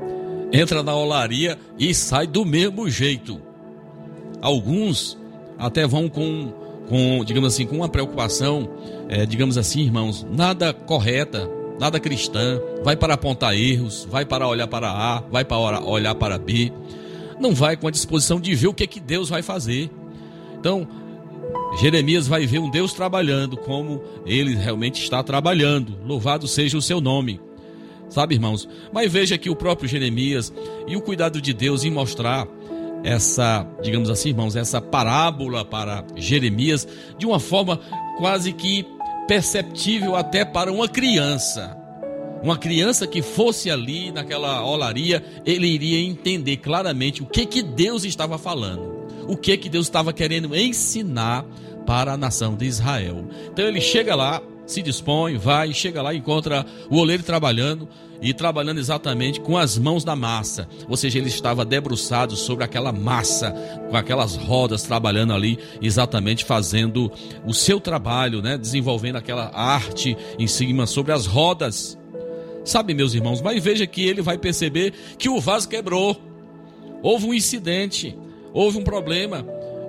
entra 0.52 0.84
na 0.84 0.96
olaria 0.96 1.58
e 1.78 1.94
sai 1.94 2.28
do 2.28 2.46
mesmo 2.46 2.90
jeito. 2.90 3.42
Alguns 4.46 5.18
até 5.58 5.88
vão 5.88 6.08
com, 6.08 6.54
com 6.88 7.26
digamos 7.26 7.52
assim, 7.52 7.66
com 7.66 7.78
uma 7.78 7.90
preocupação, 7.90 8.70
é, 9.10 9.26
digamos 9.26 9.58
assim, 9.58 9.82
irmãos, 9.82 10.24
nada 10.32 10.72
correta, 10.72 11.50
nada 11.80 12.00
cristã, 12.00 12.62
vai 12.84 12.96
para 12.96 13.16
apontar 13.16 13.56
erros, 13.56 14.08
vai 14.08 14.24
para 14.24 14.48
olhar 14.48 14.68
para 14.68 14.88
A, 14.88 15.24
vai 15.32 15.44
para 15.44 15.84
olhar 15.84 16.14
para 16.14 16.38
B, 16.38 16.72
não 17.40 17.56
vai 17.56 17.76
com 17.76 17.88
a 17.88 17.92
disposição 17.92 18.40
de 18.40 18.54
ver 18.54 18.68
o 18.68 18.74
que, 18.74 18.86
que 18.86 19.00
Deus 19.00 19.30
vai 19.30 19.42
fazer. 19.42 19.90
Então, 20.60 20.88
Jeremias 21.82 22.28
vai 22.28 22.46
ver 22.46 22.60
um 22.60 22.70
Deus 22.70 22.94
trabalhando 22.94 23.58
como 23.58 24.04
ele 24.28 24.54
realmente 24.54 25.02
está 25.02 25.24
trabalhando. 25.24 25.98
Louvado 26.06 26.48
seja 26.48 26.78
o 26.78 26.84
seu 26.84 27.02
nome. 27.02 27.42
Sabe, 28.10 28.36
irmãos? 28.36 28.70
Mas 28.94 29.12
veja 29.12 29.40
que 29.40 29.50
o 29.50 29.56
próprio 29.56 29.90
Jeremias 29.90 30.54
e 30.88 30.96
o 30.96 31.02
cuidado 31.02 31.42
de 31.42 31.52
Deus 31.52 31.84
em 31.84 31.90
mostrar 31.90 32.48
essa, 33.06 33.66
digamos 33.84 34.10
assim, 34.10 34.30
irmãos, 34.30 34.56
essa 34.56 34.82
parábola 34.82 35.64
para 35.64 36.04
Jeremias 36.16 36.88
de 37.20 37.26
uma 37.26 37.40
forma 37.40 37.80
quase 38.18 38.52
que 38.52 38.84
perceptível 39.28 40.16
até 40.16 40.44
para 40.44 40.74
uma 40.74 40.90
criança. 40.90 41.78
Uma 42.42 42.58
criança 42.58 43.06
que 43.06 43.22
fosse 43.22 43.70
ali 43.70 44.12
naquela 44.12 44.66
olaria, 44.66 45.24
ele 45.46 45.68
iria 45.68 46.00
entender 46.00 46.58
claramente 46.58 47.22
o 47.22 47.26
que 47.26 47.46
que 47.46 47.62
Deus 47.62 48.04
estava 48.04 48.38
falando, 48.38 49.06
o 49.28 49.38
que 49.38 49.56
que 49.56 49.70
Deus 49.70 49.86
estava 49.86 50.12
querendo 50.12 50.56
ensinar 50.56 51.46
para 51.86 52.14
a 52.14 52.18
nação 52.18 52.56
de 52.56 52.66
Israel. 52.66 53.28
Então 53.52 53.66
ele 53.66 53.82
chega 53.82 54.16
lá 54.16 54.42
se 54.66 54.82
dispõe, 54.82 55.38
vai, 55.38 55.72
chega 55.74 56.02
lá, 56.02 56.14
encontra 56.14 56.66
o 56.90 56.98
oleiro 56.98 57.24
trabalhando 57.24 57.88
e 58.22 58.34
trabalhando 58.34 58.80
exatamente 58.80 59.40
com 59.40 59.58
as 59.58 59.78
mãos 59.78 60.04
da 60.04 60.16
massa. 60.16 60.68
Ou 60.88 60.98
seja, 60.98 61.18
ele 61.18 61.28
estava 61.28 61.66
debruçado 61.66 62.36
sobre 62.36 62.64
aquela 62.64 62.92
massa, 62.92 63.52
com 63.90 63.96
aquelas 63.96 64.36
rodas, 64.36 64.84
trabalhando 64.84 65.34
ali, 65.34 65.58
exatamente 65.82 66.46
fazendo 66.46 67.12
o 67.46 67.54
seu 67.54 67.80
trabalho, 67.80 68.42
né? 68.42 68.58
desenvolvendo 68.58 69.18
aquela 69.18 69.52
arte 69.54 70.18
em 70.40 70.48
cima 70.48 70.86
sobre 70.86 71.12
as 71.12 71.26
rodas. 71.26 71.98
Sabe, 72.64 72.94
meus 72.94 73.14
irmãos, 73.14 73.42
mas 73.42 73.64
veja 73.64 73.86
que 73.86 74.04
ele 74.04 74.22
vai 74.22 74.38
perceber 74.38 74.94
que 75.18 75.30
o 75.30 75.40
vaso 75.40 75.70
quebrou. 75.70 76.18
Houve 77.04 77.28
um 77.28 77.34
incidente, 77.34 78.18
houve 78.52 78.80
um 78.80 78.84
problema. 78.84 79.46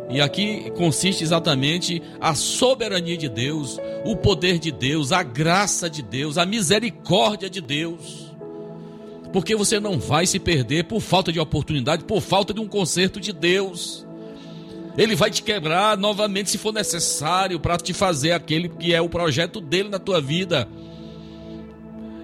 E 0.09 0.21
aqui 0.21 0.71
consiste 0.77 1.25
exatamente 1.25 2.01
a 2.21 2.35
soberania 2.35 3.17
de 3.17 3.29
Deus, 3.29 3.79
o 4.05 4.17
poder 4.17 4.59
de 4.59 4.71
Deus, 4.71 5.11
a 5.11 5.23
graça 5.23 5.91
de 5.91 6.01
Deus, 6.01 6.39
a 6.39 6.47
misericórdia 6.47 7.51
de 7.51 7.61
Deus. 7.61 8.33
Porque 9.33 9.57
você 9.57 9.81
não 9.81 9.99
vai 9.99 10.27
se 10.27 10.39
perder 10.39 10.85
por 10.85 11.01
falta 11.01 11.33
de 11.33 11.41
oportunidade, 11.41 12.05
por 12.05 12.21
falta 12.21 12.55
de 12.55 12.61
um 12.61 12.69
conserto 12.69 13.21
de 13.21 13.33
Deus. 13.33 14.07
Ele 14.97 15.15
vai 15.15 15.31
te 15.31 15.43
quebrar 15.43 15.99
novamente 15.99 16.51
se 16.51 16.57
for 16.57 16.73
necessário 16.73 17.61
para 17.61 17.77
te 17.77 17.93
fazer 17.93 18.33
aquele 18.33 18.69
que 18.69 18.95
é 18.95 19.01
o 19.01 19.09
projeto 19.09 19.61
dele 19.61 19.89
na 19.89 19.99
tua 19.99 20.21
vida. 20.21 20.69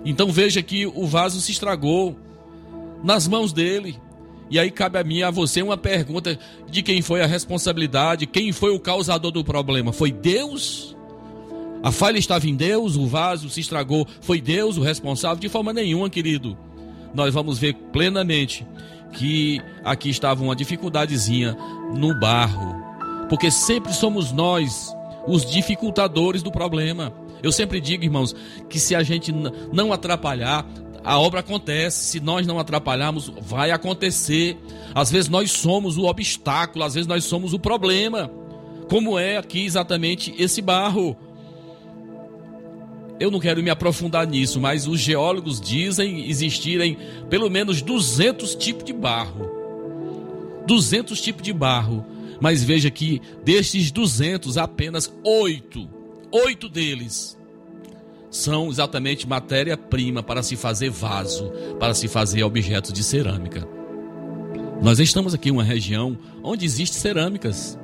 Então 0.05 0.33
veja 0.33 0.62
que 0.62 0.87
o 0.87 1.07
vaso 1.07 1.41
se 1.41 1.53
estragou 1.53 2.16
nas 3.03 3.28
mãos 3.28 3.53
dele. 3.53 4.01
E 4.53 4.59
aí 4.59 4.71
cabe 4.71 4.99
a 4.99 5.03
mim 5.03 5.23
a 5.23 5.31
você 5.31 5.63
uma 5.63 5.79
pergunta 5.79 6.39
de 6.71 6.83
quem 6.83 7.01
foi 7.01 7.23
a 7.23 7.27
responsabilidade, 7.27 8.27
quem 8.27 8.53
foi 8.53 8.71
o 8.71 8.79
causador 8.79 9.31
do 9.31 9.43
problema? 9.43 9.95
Foi 9.95 10.13
Deus? 10.13 10.95
A 11.83 11.91
falha 11.91 12.19
estava 12.19 12.47
em 12.47 12.55
Deus, 12.55 12.95
o 12.95 13.07
vaso 13.07 13.49
se 13.49 13.61
estragou, 13.61 14.07
foi 14.21 14.43
Deus 14.43 14.77
o 14.77 14.83
responsável? 14.83 15.39
De 15.39 15.49
forma 15.49 15.73
nenhuma, 15.73 16.11
querido. 16.11 16.55
Nós 17.15 17.33
vamos 17.33 17.59
ver 17.59 17.73
plenamente 17.95 18.67
que 19.15 19.59
aqui 19.83 20.11
estava 20.11 20.45
uma 20.45 20.55
dificuldadezinha 20.55 21.57
no 21.97 22.15
barro. 22.21 22.77
Porque 23.31 23.51
sempre 23.51 23.95
somos 23.95 24.33
nós 24.33 24.95
os 25.27 25.51
dificultadores 25.51 26.43
do 26.43 26.53
problema. 26.53 27.11
Eu 27.43 27.53
sempre 27.53 27.81
digo, 27.81 28.05
irmãos, 28.05 28.37
que 28.69 28.79
se 28.79 28.95
a 28.95 29.03
gente 29.03 29.33
não 29.73 29.95
atrapalhar, 29.95 30.67
a 31.05 31.19
obra 31.19 31.41
acontece. 31.41 32.05
Se 32.05 32.21
nós 32.21 32.47
não 32.47 32.59
atrapalharmos, 32.59 33.33
vai 33.41 33.71
acontecer. 33.71 34.57
Às 34.95 35.11
vezes 35.11 35.29
nós 35.29 35.51
somos 35.51 35.97
o 35.97 36.05
obstáculo, 36.05 36.85
às 36.85 36.95
vezes 36.95 37.07
nós 37.07 37.25
somos 37.25 37.53
o 37.53 37.59
problema. 37.59 38.31
Como 38.89 39.19
é 39.19 39.37
aqui 39.37 39.65
exatamente 39.65 40.35
esse 40.39 40.61
barro? 40.61 41.17
Eu 43.19 43.31
não 43.31 43.41
quero 43.41 43.63
me 43.63 43.71
aprofundar 43.71 44.27
nisso, 44.27 44.61
mas 44.61 44.87
os 44.87 45.01
geólogos 45.01 45.61
dizem 45.61 46.29
existirem 46.29 46.99
pelo 47.31 47.49
menos 47.49 47.81
200 47.81 48.55
tipos 48.55 48.85
de 48.85 48.93
barro. 48.93 49.51
200 50.67 51.21
tipos 51.21 51.43
de 51.43 51.53
barro. 51.53 52.05
Mas 52.41 52.65
veja 52.65 52.91
que 52.91 53.23
destes 53.45 53.93
200, 53.93 54.59
apenas 54.59 55.13
8, 55.25 55.89
8 56.33 56.69
deles 56.69 57.39
são 58.33 58.70
exatamente 58.70 59.28
matéria-prima 59.28 60.22
para 60.22 60.43
se 60.43 60.57
fazer 60.57 60.89
vaso, 60.89 61.53
para 61.78 61.93
se 61.93 62.09
fazer 62.09 62.43
objetos 62.43 62.91
de 62.91 63.05
cerâmica. 63.05 63.68
Nós 64.83 64.99
estamos 64.99 65.35
aqui 65.35 65.51
em 65.51 65.53
uma 65.53 65.62
região 65.62 66.18
onde 66.43 66.64
existem 66.64 66.99
cerâmicas. 66.99 67.78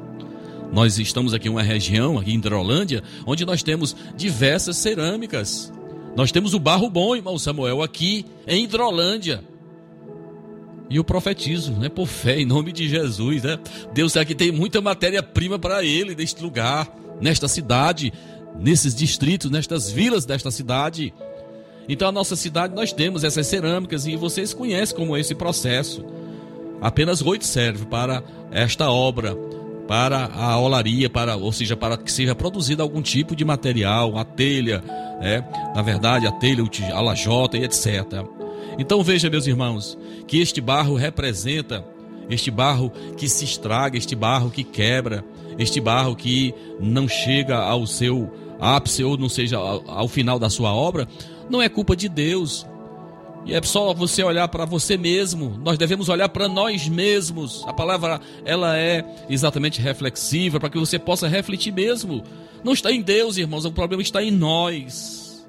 Nós 0.72 0.98
estamos 0.98 1.34
aqui 1.34 1.48
em 1.48 1.50
uma 1.50 1.62
região, 1.62 2.18
aqui 2.18 2.32
em 2.32 2.36
Hidrolândia, 2.36 3.02
onde 3.26 3.44
nós 3.44 3.62
temos 3.62 3.94
diversas 4.16 4.78
cerâmicas. 4.78 5.72
Nós 6.16 6.32
temos 6.32 6.54
o 6.54 6.58
barro 6.58 6.88
bom, 6.88 7.14
irmão 7.14 7.38
Samuel, 7.38 7.82
aqui 7.82 8.24
em 8.46 8.64
Hidrolândia. 8.64 9.44
E 10.90 10.96
eu 10.96 11.04
profetizo, 11.04 11.72
né, 11.72 11.90
por 11.90 12.06
fé, 12.06 12.40
em 12.40 12.46
nome 12.46 12.72
de 12.72 12.88
Jesus, 12.88 13.42
né? 13.42 13.58
Deus 13.92 14.16
aqui 14.16 14.34
tem 14.34 14.50
muita 14.50 14.80
matéria-prima 14.80 15.58
para 15.58 15.84
ele 15.84 16.14
neste 16.14 16.42
lugar, 16.42 16.90
nesta 17.20 17.46
cidade, 17.46 18.12
nesses 18.58 18.94
distritos, 18.94 19.50
nestas 19.50 19.90
vilas 19.90 20.24
desta 20.24 20.50
cidade. 20.50 21.12
Então, 21.88 22.08
a 22.08 22.12
nossa 22.12 22.36
cidade 22.36 22.74
nós 22.74 22.92
temos 22.92 23.24
essas 23.24 23.46
cerâmicas 23.46 24.06
e 24.06 24.16
vocês 24.16 24.52
conhecem 24.52 24.96
como 24.96 25.16
é 25.16 25.20
esse 25.20 25.34
processo. 25.34 26.04
Apenas 26.80 27.22
oito 27.22 27.46
serve 27.46 27.86
para 27.86 28.22
esta 28.50 28.90
obra, 28.90 29.36
para 29.88 30.26
a 30.34 30.58
olaria, 30.58 31.08
para, 31.08 31.36
ou 31.36 31.50
seja, 31.50 31.76
para 31.76 31.96
que 31.96 32.12
seja 32.12 32.34
produzido 32.34 32.82
algum 32.82 33.00
tipo 33.00 33.34
de 33.34 33.44
material, 33.44 34.18
a 34.18 34.24
telha, 34.24 34.82
é, 35.20 35.42
na 35.74 35.82
verdade, 35.82 36.26
a 36.26 36.32
telha, 36.32 36.62
a 36.92 37.00
lajota 37.00 37.56
e 37.56 37.64
etc. 37.64 38.22
Então 38.78 39.02
veja, 39.02 39.30
meus 39.30 39.46
irmãos, 39.46 39.98
que 40.26 40.40
este 40.40 40.60
barro 40.60 40.94
representa 40.94 41.84
este 42.28 42.50
barro 42.50 42.92
que 43.16 43.28
se 43.28 43.44
estraga, 43.44 43.96
este 43.96 44.14
barro 44.14 44.50
que 44.50 44.62
quebra, 44.62 45.24
este 45.58 45.80
barro 45.80 46.14
que 46.14 46.54
não 46.78 47.08
chega 47.08 47.56
ao 47.56 47.86
seu 47.86 48.30
ápice 48.60 49.04
ou 49.04 49.16
não 49.16 49.28
seja 49.28 49.56
ao, 49.56 50.08
final 50.08 50.38
da 50.38 50.50
sua 50.50 50.74
obra, 50.74 51.06
não 51.48 51.62
é 51.62 51.68
culpa 51.68 51.96
de 51.96 52.08
Deus. 52.08 52.66
E 53.46 53.54
é 53.54 53.62
só 53.62 53.94
você 53.94 54.22
olhar 54.22 54.46
para 54.48 54.64
você 54.64 54.96
mesmo. 54.96 55.58
Nós 55.64 55.78
devemos 55.78 56.08
olhar 56.08 56.28
para 56.28 56.48
nós 56.48 56.86
mesmos. 56.88 57.64
A 57.66 57.72
palavra 57.72 58.20
ela 58.44 58.76
é 58.76 59.04
exatamente 59.30 59.80
reflexiva 59.80 60.60
para 60.60 60.68
que 60.68 60.78
você 60.78 60.98
possa 60.98 61.26
refletir 61.28 61.72
mesmo. 61.72 62.22
Não 62.62 62.72
está 62.72 62.92
em 62.92 63.00
Deus, 63.00 63.36
irmãos, 63.36 63.64
o 63.64 63.72
problema 63.72 64.02
está 64.02 64.22
em 64.22 64.30
nós. 64.30 65.46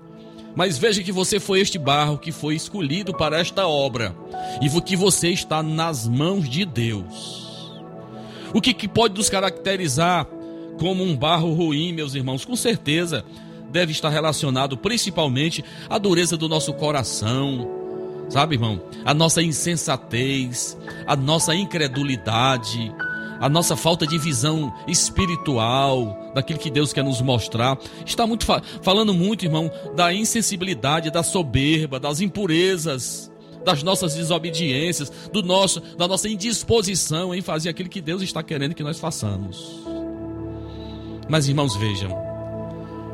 Mas 0.56 0.78
veja 0.78 1.04
que 1.04 1.12
você 1.12 1.40
foi 1.40 1.60
este 1.60 1.78
barro 1.78 2.18
que 2.18 2.32
foi 2.32 2.56
escolhido 2.56 3.14
para 3.14 3.40
esta 3.40 3.68
obra 3.68 4.16
e 4.62 4.82
que 4.82 4.96
você 4.96 5.30
está 5.30 5.62
nas 5.62 6.08
mãos 6.08 6.50
de 6.50 6.66
Deus. 6.66 7.50
O 8.54 8.62
que, 8.62 8.74
que 8.74 8.88
pode 8.88 9.16
nos 9.16 9.30
caracterizar 9.30 10.28
como 10.80 11.04
um 11.04 11.16
barro 11.16 11.54
ruim, 11.54 11.92
meus 11.94 12.16
irmãos? 12.16 12.46
Com 12.46 12.56
certeza 12.56 13.24
deve 13.70 13.92
estar 13.92 14.10
relacionado 14.10 14.78
principalmente 14.78 15.64
à 15.90 15.98
dureza 15.98 16.36
do 16.36 16.50
nosso 16.50 16.74
coração, 16.74 17.70
sabe, 18.30 18.56
irmão? 18.56 18.82
A 19.06 19.14
nossa 19.14 19.44
insensatez, 19.44 20.78
a 21.06 21.16
nossa 21.16 21.54
incredulidade, 21.54 22.92
a 23.40 23.48
nossa 23.48 23.76
falta 23.76 24.08
de 24.08 24.18
visão 24.18 24.74
espiritual 24.88 26.32
daquilo 26.34 26.60
que 26.60 26.72
Deus 26.72 26.92
quer 26.94 27.04
nos 27.04 27.22
mostrar. 27.22 27.78
Está 28.06 28.26
muito 28.26 28.46
falando 28.82 29.14
muito, 29.14 29.46
irmão, 29.46 29.70
da 29.96 30.14
insensibilidade, 30.14 31.12
da 31.12 31.24
soberba, 31.24 32.00
das 32.00 32.22
impurezas 32.22 33.30
das 33.66 33.84
nossas 33.84 34.16
desobediências, 34.16 35.12
do 35.34 35.44
nosso, 35.44 35.82
da 35.98 36.08
nossa 36.08 36.30
indisposição 36.30 37.36
em 37.36 37.42
fazer 37.42 37.68
aquilo 37.68 37.90
que 37.90 38.00
Deus 38.00 38.22
está 38.22 38.42
querendo 38.42 38.74
que 38.74 38.82
nós 38.82 38.98
façamos. 38.98 39.99
Mas 41.30 41.48
irmãos, 41.48 41.76
vejam 41.76 42.10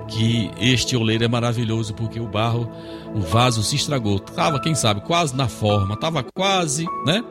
que 0.07 0.51
este 0.59 0.95
oleiro 0.95 1.23
é 1.23 1.27
maravilhoso 1.27 1.93
porque 1.93 2.19
o 2.19 2.27
barro, 2.27 2.69
o 3.13 3.19
vaso 3.19 3.61
se 3.63 3.75
estragou. 3.75 4.19
Tava, 4.19 4.59
quem 4.59 4.75
sabe, 4.75 5.01
quase 5.01 5.35
na 5.35 5.47
forma, 5.47 5.97
tava 5.97 6.23
quase, 6.23 6.85
né? 7.05 7.23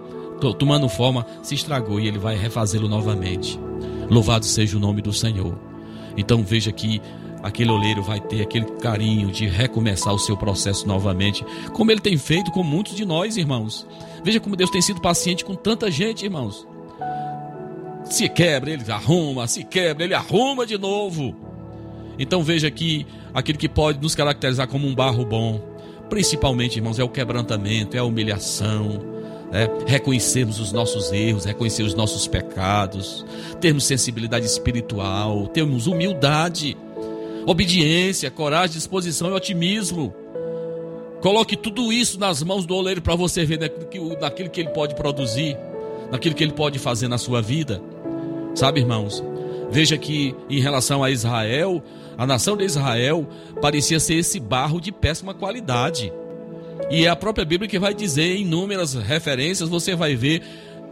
Tomando 0.59 0.89
forma, 0.89 1.24
se 1.43 1.55
estragou 1.55 1.99
e 1.99 2.07
ele 2.07 2.18
vai 2.18 2.37
refazê-lo 2.37 2.89
novamente. 2.89 3.59
Louvado 4.11 4.45
seja 4.45 4.76
o 4.76 4.80
nome 4.80 5.01
do 5.01 5.12
Senhor. 5.12 5.59
Então 6.16 6.43
veja 6.43 6.70
que 6.70 7.01
aquele 7.43 7.70
oleiro 7.70 8.03
vai 8.03 8.20
ter 8.20 8.43
aquele 8.43 8.66
carinho 8.78 9.30
de 9.30 9.47
recomeçar 9.47 10.12
o 10.12 10.18
seu 10.18 10.37
processo 10.37 10.87
novamente, 10.87 11.45
como 11.72 11.91
ele 11.91 12.01
tem 12.01 12.18
feito 12.18 12.51
com 12.51 12.62
muitos 12.62 12.95
de 12.95 13.05
nós, 13.05 13.37
irmãos. 13.37 13.87
Veja 14.22 14.41
como 14.41 14.57
Deus 14.57 14.70
tem 14.70 14.82
sido 14.82 15.01
paciente 15.01 15.45
com 15.45 15.55
tanta 15.55 15.91
gente, 15.91 16.24
irmãos. 16.24 16.66
Se 18.05 18.28
quebra, 18.28 18.70
ele 18.70 18.90
arruma, 18.90 19.46
se 19.46 19.64
quebra, 19.64 20.05
ele 20.05 20.14
arruma 20.14 20.66
de 20.66 20.78
novo. 20.78 21.34
Então 22.18 22.42
veja 22.42 22.70
que 22.70 23.07
aquilo 23.32 23.59
que 23.59 23.68
pode 23.68 24.00
nos 24.00 24.14
caracterizar 24.14 24.68
como 24.68 24.86
um 24.86 24.94
barro 24.94 25.24
bom, 25.24 25.61
principalmente, 26.09 26.76
irmãos, 26.76 26.98
é 26.98 27.05
o 27.05 27.09
quebrantamento, 27.09 27.96
é 27.96 28.00
a 28.00 28.05
humilhação, 28.05 29.00
é 29.52 29.68
reconhecermos 29.90 30.61
os 30.61 30.70
nossos 30.70 31.11
erros, 31.12 31.44
reconhecer 31.44 31.82
os 31.82 31.94
nossos 31.94 32.28
pecados, 32.28 33.24
termos 33.61 33.84
sensibilidade 33.84 34.46
espiritual, 34.46 35.48
termos 35.48 35.86
humildade 35.86 36.76
obediência, 37.46 38.30
coragem, 38.30 38.76
disposição 38.76 39.30
e 39.30 39.32
otimismo. 39.32 40.14
Coloque 41.20 41.57
tudo 41.57 41.92
isso 41.92 42.18
nas 42.18 42.42
mãos 42.42 42.66
do 42.66 42.74
oleiro 42.74 43.00
para 43.00 43.14
você 43.14 43.44
ver 43.44 43.59
naquilo 44.20 44.50
que 44.50 44.61
ele 44.61 44.70
pode 44.70 44.94
produzir, 44.94 45.57
naquilo 46.11 46.34
que 46.34 46.44
ele 46.44 46.52
pode 46.52 46.78
fazer 46.78 47.09
na 47.09 47.18
sua 47.18 47.40
vida. 47.40 47.80
Sabe, 48.55 48.80
irmãos? 48.80 49.22
Veja 49.70 49.98
que 49.98 50.34
em 50.48 50.61
relação 50.61 51.02
a 51.02 51.11
Israel, 51.11 51.82
a 52.16 52.26
nação 52.26 52.57
de 52.57 52.64
Israel 52.64 53.26
parecia 53.61 53.98
ser 53.98 54.14
esse 54.14 54.38
barro 54.38 54.80
de 54.80 54.92
péssima 54.92 55.34
qualidade. 55.34 56.12
E 56.90 57.07
é 57.07 57.09
a 57.09 57.16
própria 57.16 57.44
Bíblia 57.44 57.68
que 57.68 57.78
vai 57.78 57.94
dizer 57.94 58.36
em 58.36 58.42
inúmeras 58.42 58.94
referências, 58.94 59.68
você 59.68 59.96
vai 59.96 60.14
ver 60.14 60.42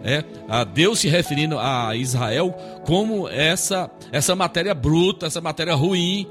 é, 0.04 0.24
a 0.48 0.64
Deus 0.64 0.98
se 0.98 1.08
referindo 1.08 1.58
a 1.58 1.94
Israel 1.94 2.52
como 2.84 3.28
essa 3.28 3.88
essa 4.10 4.34
matéria 4.34 4.74
bruta, 4.74 5.26
essa 5.26 5.40
matéria 5.40 5.74
ruim, 5.74 6.26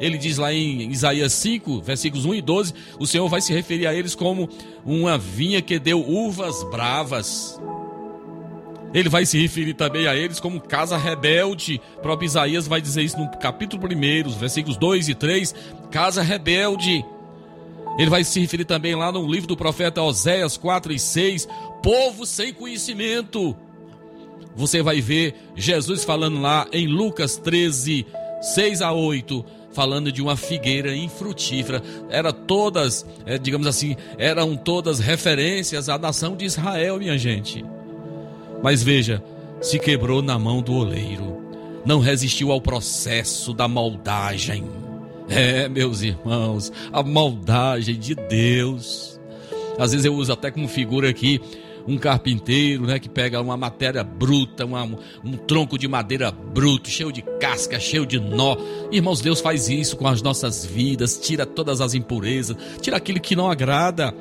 ele 0.00 0.18
diz 0.18 0.38
lá 0.38 0.52
em 0.52 0.90
Isaías 0.90 1.32
5, 1.34 1.82
versículos 1.82 2.24
1 2.24 2.34
e 2.34 2.42
12, 2.42 2.74
o 2.98 3.06
Senhor 3.06 3.28
vai 3.28 3.40
se 3.40 3.52
referir 3.52 3.86
a 3.86 3.94
eles 3.94 4.14
como 4.14 4.48
uma 4.84 5.16
vinha 5.16 5.62
que 5.62 5.78
deu 5.78 6.00
uvas 6.00 6.64
bravas. 6.64 7.60
Ele 8.94 9.08
vai 9.08 9.24
se 9.24 9.40
referir 9.40 9.74
também 9.74 10.06
a 10.06 10.14
eles 10.14 10.38
como 10.38 10.60
casa 10.60 10.96
rebelde. 10.96 11.80
O 11.96 12.00
próprio 12.00 12.26
Isaías 12.26 12.66
vai 12.66 12.80
dizer 12.80 13.02
isso 13.02 13.18
no 13.18 13.30
capítulo 13.38 13.82
1, 13.86 14.30
versículos 14.30 14.76
2 14.76 15.08
e 15.08 15.14
3, 15.14 15.54
casa 15.90 16.22
rebelde. 16.22 17.04
Ele 17.98 18.10
vai 18.10 18.24
se 18.24 18.40
referir 18.40 18.64
também 18.64 18.94
lá 18.94 19.12
no 19.12 19.26
livro 19.26 19.46
do 19.46 19.56
profeta 19.56 20.02
Oséias 20.02 20.56
4 20.56 20.92
e 20.92 20.98
6, 20.98 21.48
povo 21.82 22.26
sem 22.26 22.52
conhecimento. 22.52 23.56
Você 24.54 24.82
vai 24.82 25.00
ver 25.00 25.34
Jesus 25.56 26.04
falando 26.04 26.40
lá 26.40 26.66
em 26.72 26.86
Lucas 26.86 27.36
13, 27.36 28.06
6 28.40 28.82
a 28.82 28.92
8, 28.92 29.44
falando 29.72 30.12
de 30.12 30.20
uma 30.20 30.36
figueira 30.36 30.94
infrutífera. 30.94 31.82
Era 32.10 32.32
todas, 32.32 33.06
é, 33.24 33.38
digamos 33.38 33.66
assim, 33.66 33.96
eram 34.18 34.56
todas 34.56 34.98
referências 34.98 35.88
à 35.88 35.98
nação 35.98 36.36
de 36.36 36.44
Israel, 36.44 36.98
minha 36.98 37.16
gente. 37.16 37.64
Mas 38.62 38.82
veja, 38.82 39.22
se 39.60 39.78
quebrou 39.78 40.22
na 40.22 40.38
mão 40.38 40.62
do 40.62 40.72
oleiro, 40.74 41.42
não 41.84 42.00
resistiu 42.00 42.52
ao 42.52 42.60
processo 42.60 43.52
da 43.52 43.66
moldagem. 43.66 44.64
É, 45.28 45.68
meus 45.68 46.02
irmãos, 46.02 46.72
a 46.92 47.02
moldagem 47.02 47.98
de 47.98 48.14
Deus. 48.14 49.20
Às 49.78 49.92
vezes 49.92 50.04
eu 50.04 50.14
uso 50.14 50.32
até 50.32 50.50
como 50.50 50.68
figura 50.68 51.08
aqui 51.08 51.40
um 51.86 51.98
carpinteiro, 51.98 52.86
né, 52.86 52.98
que 52.98 53.08
pega 53.08 53.40
uma 53.40 53.56
matéria 53.56 54.04
bruta, 54.04 54.64
uma, 54.64 54.84
um 55.24 55.32
tronco 55.32 55.76
de 55.76 55.88
madeira 55.88 56.30
bruto, 56.30 56.88
cheio 56.88 57.12
de 57.12 57.22
casca, 57.40 57.78
cheio 57.80 58.06
de 58.06 58.20
nó. 58.20 58.56
Irmãos, 58.90 59.20
Deus 59.20 59.40
faz 59.40 59.68
isso 59.68 59.96
com 59.96 60.06
as 60.06 60.22
nossas 60.22 60.64
vidas, 60.64 61.18
tira 61.18 61.44
todas 61.44 61.80
as 61.80 61.94
impurezas, 61.94 62.56
tira 62.80 62.96
aquilo 62.96 63.20
que 63.20 63.34
não 63.34 63.50
agrada. 63.50 64.14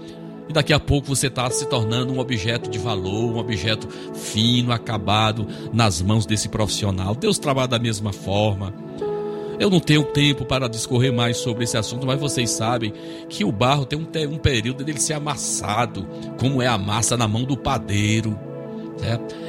E 0.51 0.53
daqui 0.53 0.73
a 0.73 0.79
pouco 0.81 1.07
você 1.07 1.27
está 1.27 1.49
se 1.49 1.65
tornando 1.65 2.11
um 2.11 2.19
objeto 2.19 2.69
de 2.69 2.77
valor, 2.77 3.31
um 3.31 3.37
objeto 3.37 3.87
fino, 4.13 4.73
acabado 4.73 5.47
nas 5.71 6.01
mãos 6.01 6.25
desse 6.25 6.49
profissional. 6.49 7.15
Deus 7.15 7.39
trabalha 7.39 7.69
da 7.69 7.79
mesma 7.79 8.11
forma. 8.11 8.73
Eu 9.57 9.69
não 9.69 9.79
tenho 9.79 10.03
tempo 10.03 10.43
para 10.43 10.67
discorrer 10.67 11.13
mais 11.13 11.37
sobre 11.37 11.63
esse 11.63 11.77
assunto, 11.77 12.05
mas 12.05 12.19
vocês 12.19 12.49
sabem 12.49 12.91
que 13.29 13.45
o 13.45 13.51
barro 13.51 13.85
tem 13.85 13.97
um, 13.97 14.05
um 14.29 14.37
período 14.37 14.83
dele 14.83 14.99
ser 14.99 15.13
amassado, 15.13 16.05
como 16.37 16.61
é 16.61 16.67
a 16.67 16.77
massa 16.77 17.15
na 17.15 17.29
mão 17.29 17.45
do 17.45 17.55
padeiro. 17.55 18.37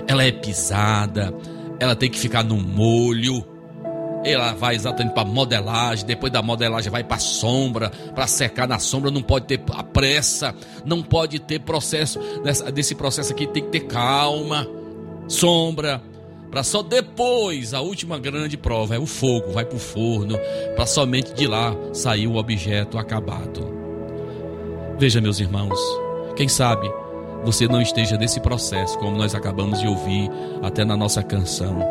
Ela 0.06 0.22
é 0.22 0.30
pisada, 0.30 1.34
ela 1.80 1.96
tem 1.96 2.08
que 2.08 2.18
ficar 2.20 2.44
no 2.44 2.58
molho. 2.58 3.44
Ela 4.24 4.52
vai 4.52 4.74
exatamente 4.74 5.14
para 5.14 5.24
modelagem, 5.24 6.06
depois 6.06 6.32
da 6.32 6.42
modelagem 6.42 6.90
vai 6.90 7.02
para 7.02 7.18
sombra, 7.18 7.90
para 8.14 8.26
secar 8.26 8.68
na 8.68 8.78
sombra, 8.78 9.10
não 9.10 9.22
pode 9.22 9.46
ter 9.46 9.60
a 9.72 9.82
pressa, 9.82 10.54
não 10.84 11.02
pode 11.02 11.40
ter 11.40 11.60
processo, 11.60 12.20
desse 12.72 12.94
processo 12.94 13.32
aqui 13.32 13.46
tem 13.46 13.64
que 13.64 13.70
ter 13.70 13.80
calma, 13.80 14.66
sombra, 15.26 16.00
para 16.52 16.62
só 16.62 16.82
depois, 16.82 17.72
a 17.72 17.80
última 17.80 18.18
grande 18.18 18.58
prova 18.58 18.94
é 18.94 18.98
o 18.98 19.06
fogo, 19.06 19.52
vai 19.52 19.64
para 19.64 19.76
o 19.76 19.80
forno, 19.80 20.38
para 20.76 20.84
somente 20.84 21.32
de 21.32 21.46
lá 21.46 21.74
sair 21.94 22.26
o 22.26 22.36
objeto 22.36 22.98
acabado. 22.98 23.72
Veja, 24.98 25.18
meus 25.18 25.40
irmãos, 25.40 25.80
quem 26.36 26.48
sabe 26.48 26.92
você 27.42 27.66
não 27.66 27.80
esteja 27.80 28.18
nesse 28.18 28.38
processo, 28.38 28.98
como 28.98 29.16
nós 29.16 29.34
acabamos 29.34 29.80
de 29.80 29.88
ouvir 29.88 30.30
até 30.62 30.84
na 30.84 30.94
nossa 30.94 31.22
canção. 31.22 31.82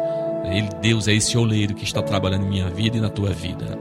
Ele, 0.44 0.70
Deus 0.82 1.08
é 1.08 1.14
esse 1.14 1.38
oleiro 1.38 1.74
que 1.74 1.84
está 1.84 2.02
trabalhando 2.02 2.46
em 2.46 2.50
minha 2.50 2.70
vida 2.70 2.98
e 2.98 3.02
na 3.02 3.10
tua 3.10 3.32
vida. 3.32 3.78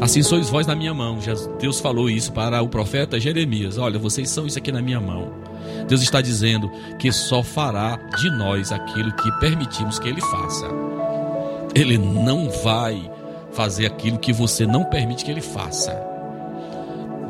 Assim 0.00 0.22
sois 0.22 0.50
vós 0.50 0.66
na 0.66 0.74
minha 0.74 0.92
mão. 0.92 1.18
Deus 1.58 1.80
falou 1.80 2.10
isso 2.10 2.32
para 2.32 2.62
o 2.62 2.68
profeta 2.68 3.18
Jeremias. 3.18 3.78
Olha, 3.78 3.98
vocês 3.98 4.28
são 4.28 4.46
isso 4.46 4.58
aqui 4.58 4.70
na 4.70 4.82
minha 4.82 5.00
mão. 5.00 5.32
Deus 5.88 6.02
está 6.02 6.20
dizendo 6.20 6.70
que 6.98 7.10
só 7.10 7.42
fará 7.42 7.96
de 8.18 8.30
nós 8.30 8.72
aquilo 8.72 9.12
que 9.12 9.30
permitimos 9.40 9.98
que 9.98 10.08
Ele 10.08 10.20
faça. 10.20 10.68
Ele 11.74 11.96
não 11.96 12.50
vai 12.50 13.10
fazer 13.52 13.86
aquilo 13.86 14.18
que 14.18 14.32
você 14.32 14.66
não 14.66 14.84
permite 14.84 15.24
que 15.24 15.30
Ele 15.30 15.40
faça. 15.40 15.96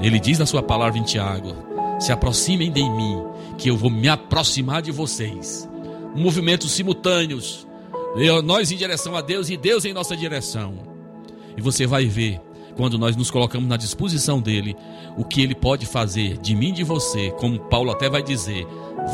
Ele 0.01 0.19
diz 0.19 0.39
na 0.39 0.47
sua 0.47 0.63
palavra 0.63 0.99
em 0.99 1.03
Tiago: 1.03 1.55
se 2.01 2.13
aproximem 2.13 2.71
de 2.71 2.83
mim, 2.83 3.23
que 3.57 3.71
eu 3.71 3.77
vou 3.77 3.91
me 3.91 4.09
aproximar 4.09 4.83
de 4.83 4.91
vocês. 4.91 5.69
Movimentos 6.15 6.73
simultâneos, 6.73 7.66
nós 8.43 8.71
em 8.71 8.77
direção 8.77 9.15
a 9.15 9.21
Deus 9.21 9.51
e 9.51 9.57
Deus 9.57 9.85
em 9.85 9.93
nossa 9.93 10.17
direção. 10.17 10.75
E 11.57 11.61
você 11.61 11.87
vai 11.87 12.07
ver 12.07 12.41
quando 12.77 12.99
nós 12.99 13.17
nos 13.17 13.31
colocamos 13.31 13.69
na 13.69 13.77
disposição 13.77 14.41
dele, 14.41 14.77
o 15.17 15.25
que 15.25 15.41
ele 15.41 15.55
pode 15.55 15.87
fazer 15.87 16.37
de 16.37 16.55
mim 16.55 16.69
e 16.69 16.73
de 16.73 16.85
você, 16.85 17.31
como 17.33 17.59
Paulo 17.59 17.91
até 17.91 18.09
vai 18.09 18.23
dizer, 18.23 18.67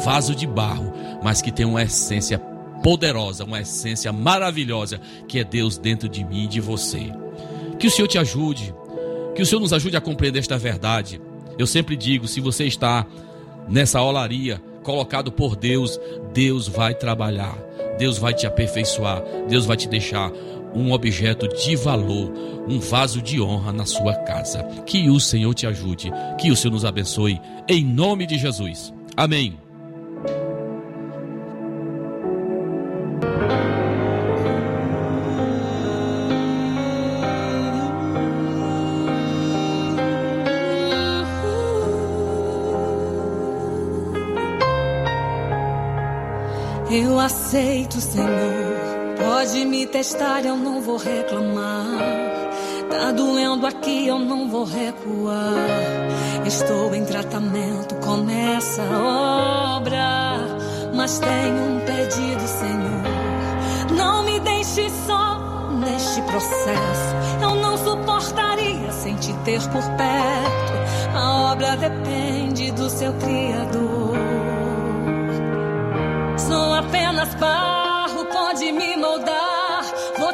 vaso 0.05 0.35
de 0.35 0.47
barro, 0.47 0.93
mas 1.23 1.41
que 1.41 1.53
tem 1.53 1.65
uma 1.65 1.83
essência 1.83 2.39
poderosa, 2.83 3.45
uma 3.45 3.61
essência 3.61 4.13
maravilhosa, 4.13 5.01
que 5.29 5.39
é 5.39 5.45
Deus 5.45 5.79
dentro 5.79 6.09
de 6.09 6.25
mim 6.25 6.45
e 6.45 6.49
de 6.49 6.61
você. 6.61 7.13
Que 7.79 7.87
o 7.87 7.91
Senhor 7.91 8.09
te 8.09 8.19
ajude, 8.19 8.75
que 9.35 9.43
o 9.43 9.47
Senhor 9.47 9.61
nos 9.61 9.73
ajude 9.73 9.97
a 9.97 10.01
compreender 10.01 10.41
esta 10.41 10.59
verdade. 10.59 11.21
Eu 11.57 11.67
sempre 11.67 11.97
digo, 11.97 12.27
se 12.27 12.41
você 12.41 12.65
está 12.65 13.07
nessa 13.69 14.03
olaria, 14.03 14.61
colocado 14.83 15.31
por 15.31 15.55
Deus, 15.55 16.01
Deus 16.35 16.67
vai 16.67 16.95
trabalhar, 16.95 17.57
Deus 17.99 18.19
vai 18.19 18.35
te 18.35 18.47
aperfeiçoar, 18.47 19.23
Deus 19.49 19.67
vai 19.67 19.77
te 19.77 19.89
deixar 19.89 20.31
um 20.75 20.93
objeto 20.93 21.49
de 21.49 21.77
valor, 21.77 22.33
um 22.69 22.79
vaso 22.81 23.21
de 23.21 23.41
honra 23.41 23.73
na 23.73 23.85
sua 23.85 24.15
casa. 24.15 24.63
Que 24.87 25.09
o 25.11 25.21
Senhor 25.21 25.55
te 25.55 25.67
ajude, 25.67 26.11
que 26.41 26.51
o 26.51 26.57
Senhor 26.57 26.73
nos 26.73 26.85
abençoe, 26.85 27.41
em 27.69 27.85
nome 27.85 28.27
de 28.27 28.39
Jesus. 28.39 28.93
Amém. 29.17 29.59
Senhor 48.03 48.83
Pode 49.17 49.65
me 49.65 49.87
testar, 49.87 50.45
eu 50.45 50.57
não 50.57 50.81
vou 50.81 50.97
reclamar. 50.97 51.87
Tá 52.91 53.13
doendo 53.13 53.67
aqui, 53.67 54.07
eu 54.07 54.19
não 54.19 54.49
vou 54.49 54.65
recuar. 54.65 55.55
Estou 56.45 56.95
em 56.95 57.05
tratamento, 57.05 57.95
começa 57.97 58.83
a 58.83 59.77
obra. 59.77 60.39
Mas 60.95 61.19
tenho 61.19 61.77
um 61.77 61.81
pedido, 61.81 62.47
Senhor. 62.47 63.97
Não 63.97 64.25
me 64.25 64.41
deixe 64.41 64.89
só 65.07 65.71
neste 65.71 66.21
processo. 66.23 67.41
Eu 67.41 67.55
não 67.57 67.77
suportaria 67.79 68.91
sem 68.93 69.15
te 69.17 69.33
ter 69.45 69.61
por 69.69 69.83
perto. 69.83 71.17
A 71.17 71.53
obra 71.53 71.77
depende 71.77 72.73
do 72.73 72.91
seu 72.91 73.13
Criador. 73.15 74.17
Sou 76.39 76.75
apenas 76.75 77.35
parte 77.37 77.82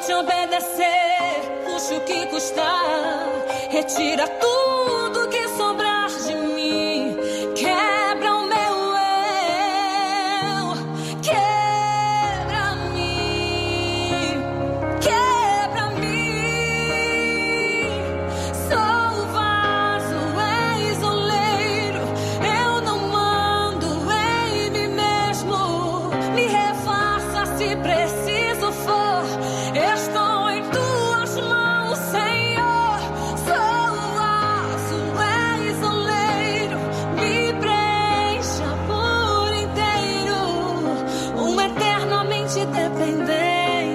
te 0.08 0.14
obedecer, 0.14 1.64
custe 1.66 1.96
o 1.98 2.04
que 2.06 2.26
custar. 2.28 3.26
Retira 3.70 4.26
tudo 4.40 4.67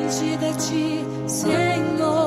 ci 0.10 1.06
Signore. 1.26 2.23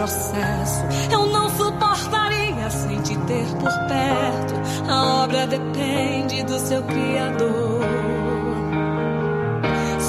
Processo. 0.00 0.82
Eu 1.12 1.26
não 1.26 1.50
suportaria 1.50 2.70
sem 2.70 3.02
te 3.02 3.18
ter 3.18 3.44
por 3.56 3.70
perto. 3.86 4.90
A 4.90 5.24
obra 5.24 5.46
depende 5.46 6.42
do 6.44 6.58
seu 6.58 6.82
Criador. 6.84 7.84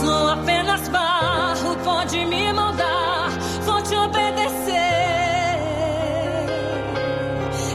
Sou 0.01 0.29
apenas 0.29 0.87
barro, 0.87 1.75
pode 1.83 2.25
me 2.25 2.53
moldar, 2.53 3.31
vou 3.65 3.81
te 3.81 3.93
obedecer. 3.95 4.71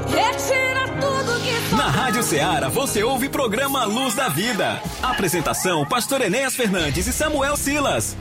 Retira 0.09 0.89
tudo 0.99 1.41
que 1.43 1.75
Na 1.75 1.89
Rádio 1.89 2.23
Ceará 2.23 2.71
você 2.71 3.03
ouve 3.03 3.29
programa 3.29 3.85
Luz 3.85 4.15
da 4.15 4.29
Vida. 4.29 4.81
Apresentação: 5.03 5.85
Pastor 5.85 6.23
Enéas 6.23 6.57
Fernandes 6.57 7.07
e 7.07 7.13
Samuel 7.13 7.59
Silas. 7.59 8.16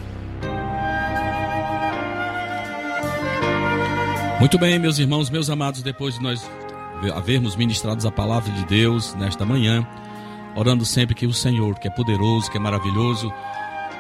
Muito 4.45 4.59
bem, 4.59 4.77
meus 4.77 4.99
irmãos, 4.99 5.27
meus 5.31 5.49
amados, 5.49 5.81
depois 5.81 6.13
de 6.13 6.21
nós 6.21 6.47
havermos 7.15 7.55
ministrado 7.55 8.07
a 8.07 8.11
palavra 8.11 8.53
de 8.53 8.63
Deus 8.67 9.15
nesta 9.15 9.43
manhã, 9.43 9.83
orando 10.55 10.85
sempre 10.85 11.15
que 11.15 11.25
o 11.25 11.33
Senhor, 11.33 11.79
que 11.79 11.87
é 11.87 11.91
poderoso, 11.91 12.51
que 12.51 12.57
é 12.57 12.59
maravilhoso, 12.59 13.33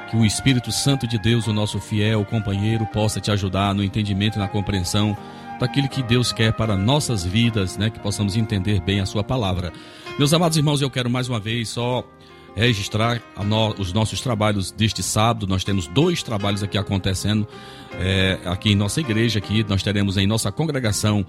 que 0.07 0.15
o 0.15 0.23
Espírito 0.23 0.71
Santo 0.71 1.07
de 1.07 1.17
Deus, 1.17 1.47
o 1.47 1.51
nosso 1.51 1.79
fiel 1.79 2.23
companheiro, 2.25 2.85
possa 2.93 3.19
te 3.19 3.31
ajudar 3.31 3.73
no 3.73 3.83
entendimento 3.83 4.35
e 4.35 4.39
na 4.39 4.47
compreensão 4.47 5.17
daquilo 5.59 5.89
que 5.89 6.03
Deus 6.03 6.31
quer 6.31 6.53
para 6.53 6.77
nossas 6.77 7.25
vidas, 7.25 7.75
né? 7.75 7.89
Que 7.89 7.99
possamos 7.99 8.37
entender 8.37 8.79
bem 8.81 8.99
a 8.99 9.05
sua 9.07 9.23
palavra. 9.23 9.73
Meus 10.19 10.31
amados 10.31 10.59
irmãos, 10.59 10.79
eu 10.79 10.91
quero 10.91 11.09
mais 11.09 11.27
uma 11.27 11.39
vez 11.39 11.69
só 11.69 12.07
registrar 12.55 13.21
no, 13.43 13.69
os 13.77 13.91
nossos 13.91 14.21
trabalhos 14.21 14.71
deste 14.71 15.03
sábado. 15.03 15.45
Nós 15.45 15.63
temos 15.63 15.87
dois 15.87 16.23
trabalhos 16.23 16.63
aqui 16.63 16.77
acontecendo 16.77 17.47
é, 17.99 18.39
aqui 18.45 18.71
em 18.71 18.75
nossa 18.75 18.99
igreja. 19.01 19.39
Aqui 19.39 19.63
nós 19.67 19.83
teremos 19.83 20.17
em 20.17 20.25
nossa 20.25 20.51
congregação 20.51 21.25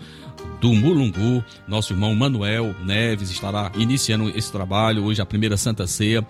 do 0.60 0.72
Mulungu, 0.72 1.44
nosso 1.66 1.92
irmão 1.92 2.14
Manuel 2.14 2.74
Neves 2.82 3.30
estará 3.30 3.70
iniciando 3.76 4.30
esse 4.30 4.50
trabalho 4.50 5.04
hoje 5.04 5.20
a 5.20 5.26
primeira 5.26 5.56
Santa 5.56 5.86
Ceia. 5.86 6.26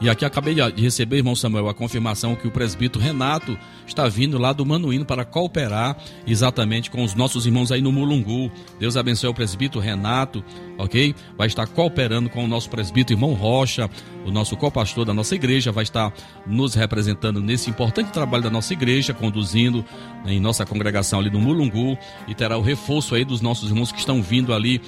E 0.00 0.08
aqui 0.08 0.24
acabei 0.24 0.54
de 0.54 0.80
receber, 0.80 1.16
irmão 1.16 1.34
Samuel, 1.34 1.68
a 1.68 1.74
confirmação 1.74 2.36
que 2.36 2.46
o 2.46 2.52
presbítero 2.52 3.04
Renato 3.04 3.58
está 3.84 4.08
vindo 4.08 4.38
lá 4.38 4.52
do 4.52 4.64
Manuíno 4.64 5.04
para 5.04 5.24
cooperar 5.24 5.96
exatamente 6.24 6.88
com 6.88 7.02
os 7.02 7.16
nossos 7.16 7.46
irmãos 7.46 7.72
aí 7.72 7.82
no 7.82 7.90
Mulungu. 7.90 8.48
Deus 8.78 8.96
abençoe 8.96 9.28
o 9.28 9.34
presbítero 9.34 9.80
Renato, 9.80 10.44
ok? 10.78 11.16
Vai 11.36 11.48
estar 11.48 11.66
cooperando 11.66 12.30
com 12.30 12.44
o 12.44 12.46
nosso 12.46 12.70
presbítero 12.70 13.18
irmão 13.18 13.34
Rocha, 13.34 13.90
o 14.24 14.30
nosso 14.30 14.56
copastor 14.56 15.04
da 15.04 15.12
nossa 15.12 15.34
igreja, 15.34 15.72
vai 15.72 15.82
estar 15.82 16.12
nos 16.46 16.74
representando 16.74 17.40
nesse 17.40 17.68
importante 17.68 18.12
trabalho 18.12 18.44
da 18.44 18.50
nossa 18.50 18.72
igreja, 18.72 19.12
conduzindo 19.12 19.84
em 20.26 20.38
nossa 20.38 20.64
congregação 20.64 21.18
ali 21.18 21.30
no 21.30 21.40
Mulungu 21.40 21.98
e 22.28 22.36
terá 22.36 22.56
o 22.56 22.62
reforço 22.62 23.16
aí 23.16 23.24
dos 23.24 23.40
nossos 23.40 23.68
irmãos 23.70 23.90
que 23.90 23.98
estão 23.98 24.22
vindo 24.22 24.54
ali 24.54 24.80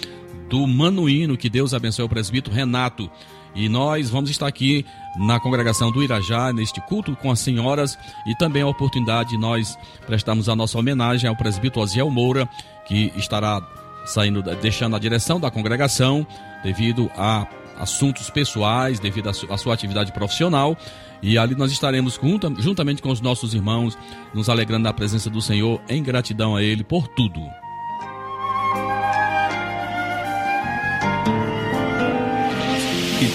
do 0.48 0.64
Manuíno. 0.68 1.36
Que 1.36 1.50
Deus 1.50 1.74
abençoe 1.74 2.04
o 2.04 2.08
presbítero 2.08 2.54
Renato. 2.54 3.11
E 3.55 3.68
nós 3.68 4.09
vamos 4.09 4.30
estar 4.30 4.46
aqui 4.46 4.84
na 5.16 5.40
congregação 5.40 5.90
do 5.90 6.03
Irajá, 6.03 6.53
neste 6.53 6.80
culto 6.82 7.16
com 7.16 7.30
as 7.30 7.40
senhoras, 7.40 7.98
e 8.26 8.34
também 8.36 8.62
a 8.62 8.66
oportunidade 8.66 9.30
de 9.30 9.38
nós 9.38 9.76
prestarmos 10.07 10.48
a 10.48 10.57
nossa 10.57 10.78
homenagem 10.78 11.28
ao 11.28 11.36
presbítero 11.36 11.82
Osiel 11.82 12.11
Moura, 12.11 12.48
que 12.86 13.12
estará 13.16 13.61
saindo, 14.05 14.42
deixando 14.42 14.96
a 14.96 14.98
direção 14.98 15.40
da 15.40 15.51
congregação 15.51 16.26
devido 16.62 17.11
a 17.16 17.46
assuntos 17.78 18.28
pessoais, 18.30 19.01
devido 19.01 19.28
à 19.28 19.57
sua 19.57 19.74
atividade 19.74 20.12
profissional. 20.12 20.76
E 21.22 21.36
ali 21.36 21.55
nós 21.55 21.72
estaremos 21.72 22.18
juntamente 22.59 23.03
com 23.03 23.11
os 23.11 23.20
nossos 23.20 23.53
irmãos, 23.55 23.96
nos 24.32 24.48
alegrando 24.48 24.84
da 24.84 24.92
presença 24.92 25.28
do 25.28 25.42
Senhor, 25.42 25.80
em 25.88 26.03
gratidão 26.03 26.57
a 26.57 26.62
Ele 26.62 26.84
por 26.84 27.09
tudo. 27.09 27.40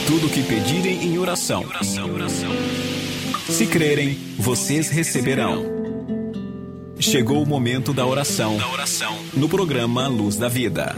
Tudo 0.08 0.30
que 0.30 0.44
pedirem 0.44 1.04
em 1.04 1.18
oração. 1.18 1.64
Se 3.50 3.66
crerem, 3.66 4.14
vocês 4.38 4.88
receberão. 4.90 5.66
Chegou 7.00 7.42
o 7.42 7.46
momento 7.46 7.92
da 7.92 8.06
oração. 8.06 8.56
No 9.34 9.50
programa 9.50 10.08
Luz 10.08 10.36
da 10.36 10.48
Vida. 10.48 10.96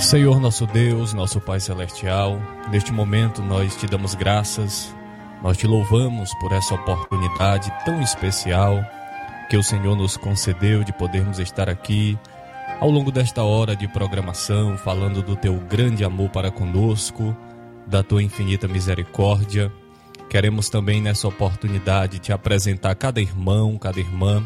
Senhor 0.00 0.38
nosso 0.40 0.66
Deus, 0.66 1.12
nosso 1.12 1.40
Pai 1.40 1.58
Celestial, 1.58 2.40
neste 2.70 2.92
momento 2.92 3.42
nós 3.42 3.74
te 3.74 3.86
damos 3.88 4.14
graças, 4.14 4.94
nós 5.42 5.56
te 5.56 5.66
louvamos 5.66 6.32
por 6.34 6.52
essa 6.52 6.74
oportunidade 6.74 7.72
tão 7.84 8.00
especial 8.00 8.84
que 9.48 9.56
o 9.56 9.62
Senhor 9.62 9.96
nos 9.96 10.16
concedeu 10.16 10.82
de 10.82 10.92
podermos 10.92 11.38
estar 11.38 11.68
aqui 11.68 12.18
ao 12.80 12.90
longo 12.90 13.10
desta 13.10 13.42
hora 13.42 13.76
de 13.76 13.86
programação, 13.86 14.76
falando 14.76 15.22
do 15.22 15.36
teu 15.36 15.54
grande 15.56 16.04
amor 16.04 16.30
para 16.30 16.50
conosco, 16.50 17.36
da 17.86 18.02
tua 18.02 18.22
infinita 18.22 18.66
misericórdia. 18.66 19.72
Queremos 20.28 20.68
também 20.68 21.00
nessa 21.00 21.28
oportunidade 21.28 22.18
te 22.18 22.32
apresentar 22.32 22.94
cada 22.94 23.20
irmão, 23.20 23.78
cada 23.78 24.00
irmã, 24.00 24.44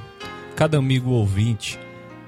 cada 0.54 0.78
amigo 0.78 1.10
ouvinte 1.10 1.78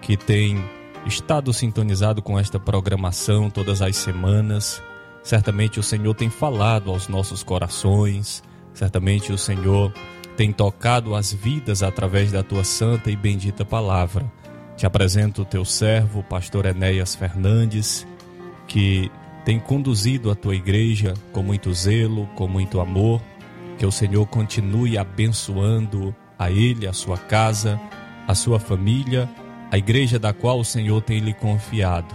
que 0.00 0.16
tem 0.16 0.64
estado 1.04 1.52
sintonizado 1.52 2.22
com 2.22 2.38
esta 2.38 2.58
programação 2.58 3.50
todas 3.50 3.82
as 3.82 3.96
semanas. 3.96 4.82
Certamente 5.22 5.78
o 5.78 5.82
Senhor 5.82 6.14
tem 6.14 6.30
falado 6.30 6.90
aos 6.90 7.08
nossos 7.08 7.42
corações, 7.42 8.42
certamente 8.72 9.32
o 9.32 9.38
Senhor 9.38 9.92
tem 10.41 10.55
tocado 10.55 11.14
as 11.14 11.34
vidas 11.34 11.82
através 11.82 12.32
da 12.32 12.43
tua 12.43 12.64
santa 12.64 13.11
e 13.11 13.14
bendita 13.14 13.62
palavra. 13.62 14.24
Te 14.74 14.86
apresento 14.86 15.43
o 15.43 15.45
teu 15.45 15.66
servo, 15.66 16.22
pastor 16.22 16.64
Enéas 16.64 17.14
Fernandes, 17.14 18.07
que 18.66 19.12
tem 19.45 19.61
conduzido 19.61 20.30
a 20.30 20.34
tua 20.34 20.57
igreja 20.57 21.12
com 21.30 21.43
muito 21.43 21.74
zelo, 21.74 22.26
com 22.36 22.49
muito 22.49 22.80
amor. 22.80 23.20
Que 23.76 23.84
o 23.84 23.93
Senhor 23.93 24.24
continue 24.28 24.97
abençoando 24.97 26.16
a 26.38 26.51
ele, 26.51 26.86
a 26.86 26.95
sua 26.95 27.18
casa, 27.18 27.78
a 28.26 28.34
sua 28.34 28.59
família 28.59 29.28
a 29.70 29.76
igreja 29.76 30.18
da 30.18 30.32
qual 30.32 30.59
o 30.59 30.64
Senhor 30.64 31.03
tem 31.03 31.20
lhe 31.20 31.34
confiado. 31.34 32.14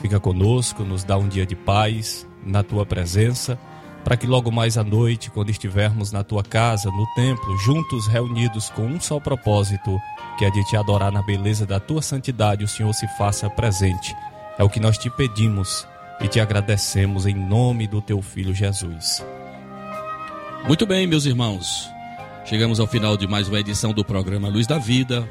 Fica 0.00 0.18
conosco, 0.18 0.82
nos 0.82 1.04
dá 1.04 1.16
um 1.16 1.28
dia 1.28 1.46
de 1.46 1.54
paz 1.54 2.26
na 2.44 2.64
tua 2.64 2.84
presença, 2.84 3.56
para 4.04 4.16
que 4.16 4.26
logo 4.26 4.50
mais 4.50 4.78
à 4.78 4.84
noite, 4.84 5.30
quando 5.30 5.50
estivermos 5.50 6.12
na 6.12 6.24
tua 6.24 6.42
casa, 6.42 6.90
no 6.90 7.06
templo, 7.14 7.56
juntos 7.58 8.06
reunidos 8.06 8.70
com 8.70 8.86
um 8.86 9.00
só 9.00 9.20
propósito, 9.20 9.98
que 10.38 10.44
é 10.44 10.50
de 10.50 10.64
te 10.64 10.76
adorar 10.76 11.12
na 11.12 11.22
beleza 11.22 11.66
da 11.66 11.78
tua 11.78 12.02
santidade, 12.02 12.64
o 12.64 12.68
Senhor 12.68 12.92
se 12.92 13.06
faça 13.16 13.48
presente. 13.50 14.14
É 14.58 14.64
o 14.64 14.70
que 14.70 14.80
nós 14.80 14.98
te 14.98 15.10
pedimos 15.10 15.86
e 16.20 16.28
te 16.28 16.40
agradecemos 16.40 17.26
em 17.26 17.34
nome 17.34 17.86
do 17.86 18.00
teu 18.00 18.20
filho 18.20 18.54
Jesus. 18.54 19.24
Muito 20.66 20.86
bem, 20.86 21.06
meus 21.06 21.24
irmãos. 21.24 21.88
Chegamos 22.44 22.80
ao 22.80 22.86
final 22.86 23.16
de 23.16 23.26
mais 23.26 23.48
uma 23.48 23.60
edição 23.60 23.92
do 23.92 24.04
programa 24.04 24.48
Luz 24.48 24.66
da 24.66 24.78
Vida 24.78 25.28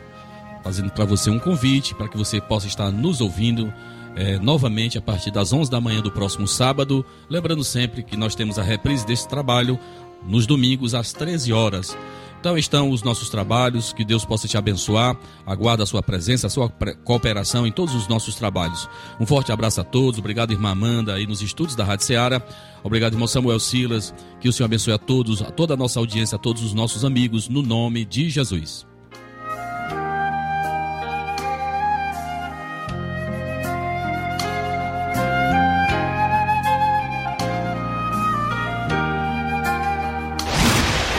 fazendo 0.63 0.91
para 0.91 1.05
você 1.05 1.29
um 1.29 1.39
convite 1.39 1.95
para 1.95 2.07
que 2.07 2.17
você 2.17 2.41
possa 2.41 2.67
estar 2.67 2.91
nos 2.91 3.21
ouvindo 3.21 3.73
é, 4.19 4.37
novamente 4.37 4.97
a 4.97 5.01
partir 5.01 5.31
das 5.31 5.53
11 5.53 5.71
da 5.71 5.79
manhã 5.79 6.01
do 6.01 6.11
próximo 6.11 6.45
sábado. 6.45 7.05
Lembrando 7.29 7.63
sempre 7.63 8.03
que 8.03 8.17
nós 8.17 8.35
temos 8.35 8.59
a 8.59 8.63
reprise 8.63 9.07
desse 9.07 9.25
trabalho 9.27 9.79
nos 10.27 10.45
domingos 10.45 10.93
às 10.93 11.13
13 11.13 11.53
horas. 11.53 11.97
Então 12.37 12.57
estão 12.57 12.89
os 12.89 13.01
nossos 13.01 13.29
trabalhos, 13.29 13.91
que 13.93 14.03
Deus 14.03 14.25
possa 14.25 14.47
te 14.47 14.57
abençoar. 14.57 15.17
Aguarda 15.45 15.83
a 15.83 15.85
sua 15.85 16.03
presença, 16.03 16.47
a 16.47 16.49
sua 16.49 16.69
cooperação 17.03 17.65
em 17.65 17.71
todos 17.71 17.95
os 17.95 18.09
nossos 18.09 18.35
trabalhos. 18.35 18.89
Um 19.19 19.25
forte 19.25 19.53
abraço 19.53 19.79
a 19.79 19.85
todos. 19.85 20.19
Obrigado, 20.19 20.51
irmã 20.51 20.71
Amanda, 20.71 21.13
aí 21.13 21.25
nos 21.25 21.41
estúdios 21.41 21.75
da 21.75 21.85
Rádio 21.85 22.05
Ceará. 22.05 22.41
Obrigado, 22.83 23.13
irmão 23.13 23.27
Samuel 23.27 23.59
Silas. 23.59 24.13
Que 24.41 24.49
o 24.49 24.53
Senhor 24.53 24.65
abençoe 24.65 24.93
a 24.93 24.97
todos, 24.97 25.41
a 25.41 25.49
toda 25.51 25.75
a 25.75 25.77
nossa 25.77 25.99
audiência, 25.99 26.35
a 26.35 26.39
todos 26.39 26.61
os 26.61 26.73
nossos 26.73 27.05
amigos, 27.05 27.47
no 27.47 27.61
nome 27.61 28.03
de 28.03 28.29
Jesus. 28.29 28.88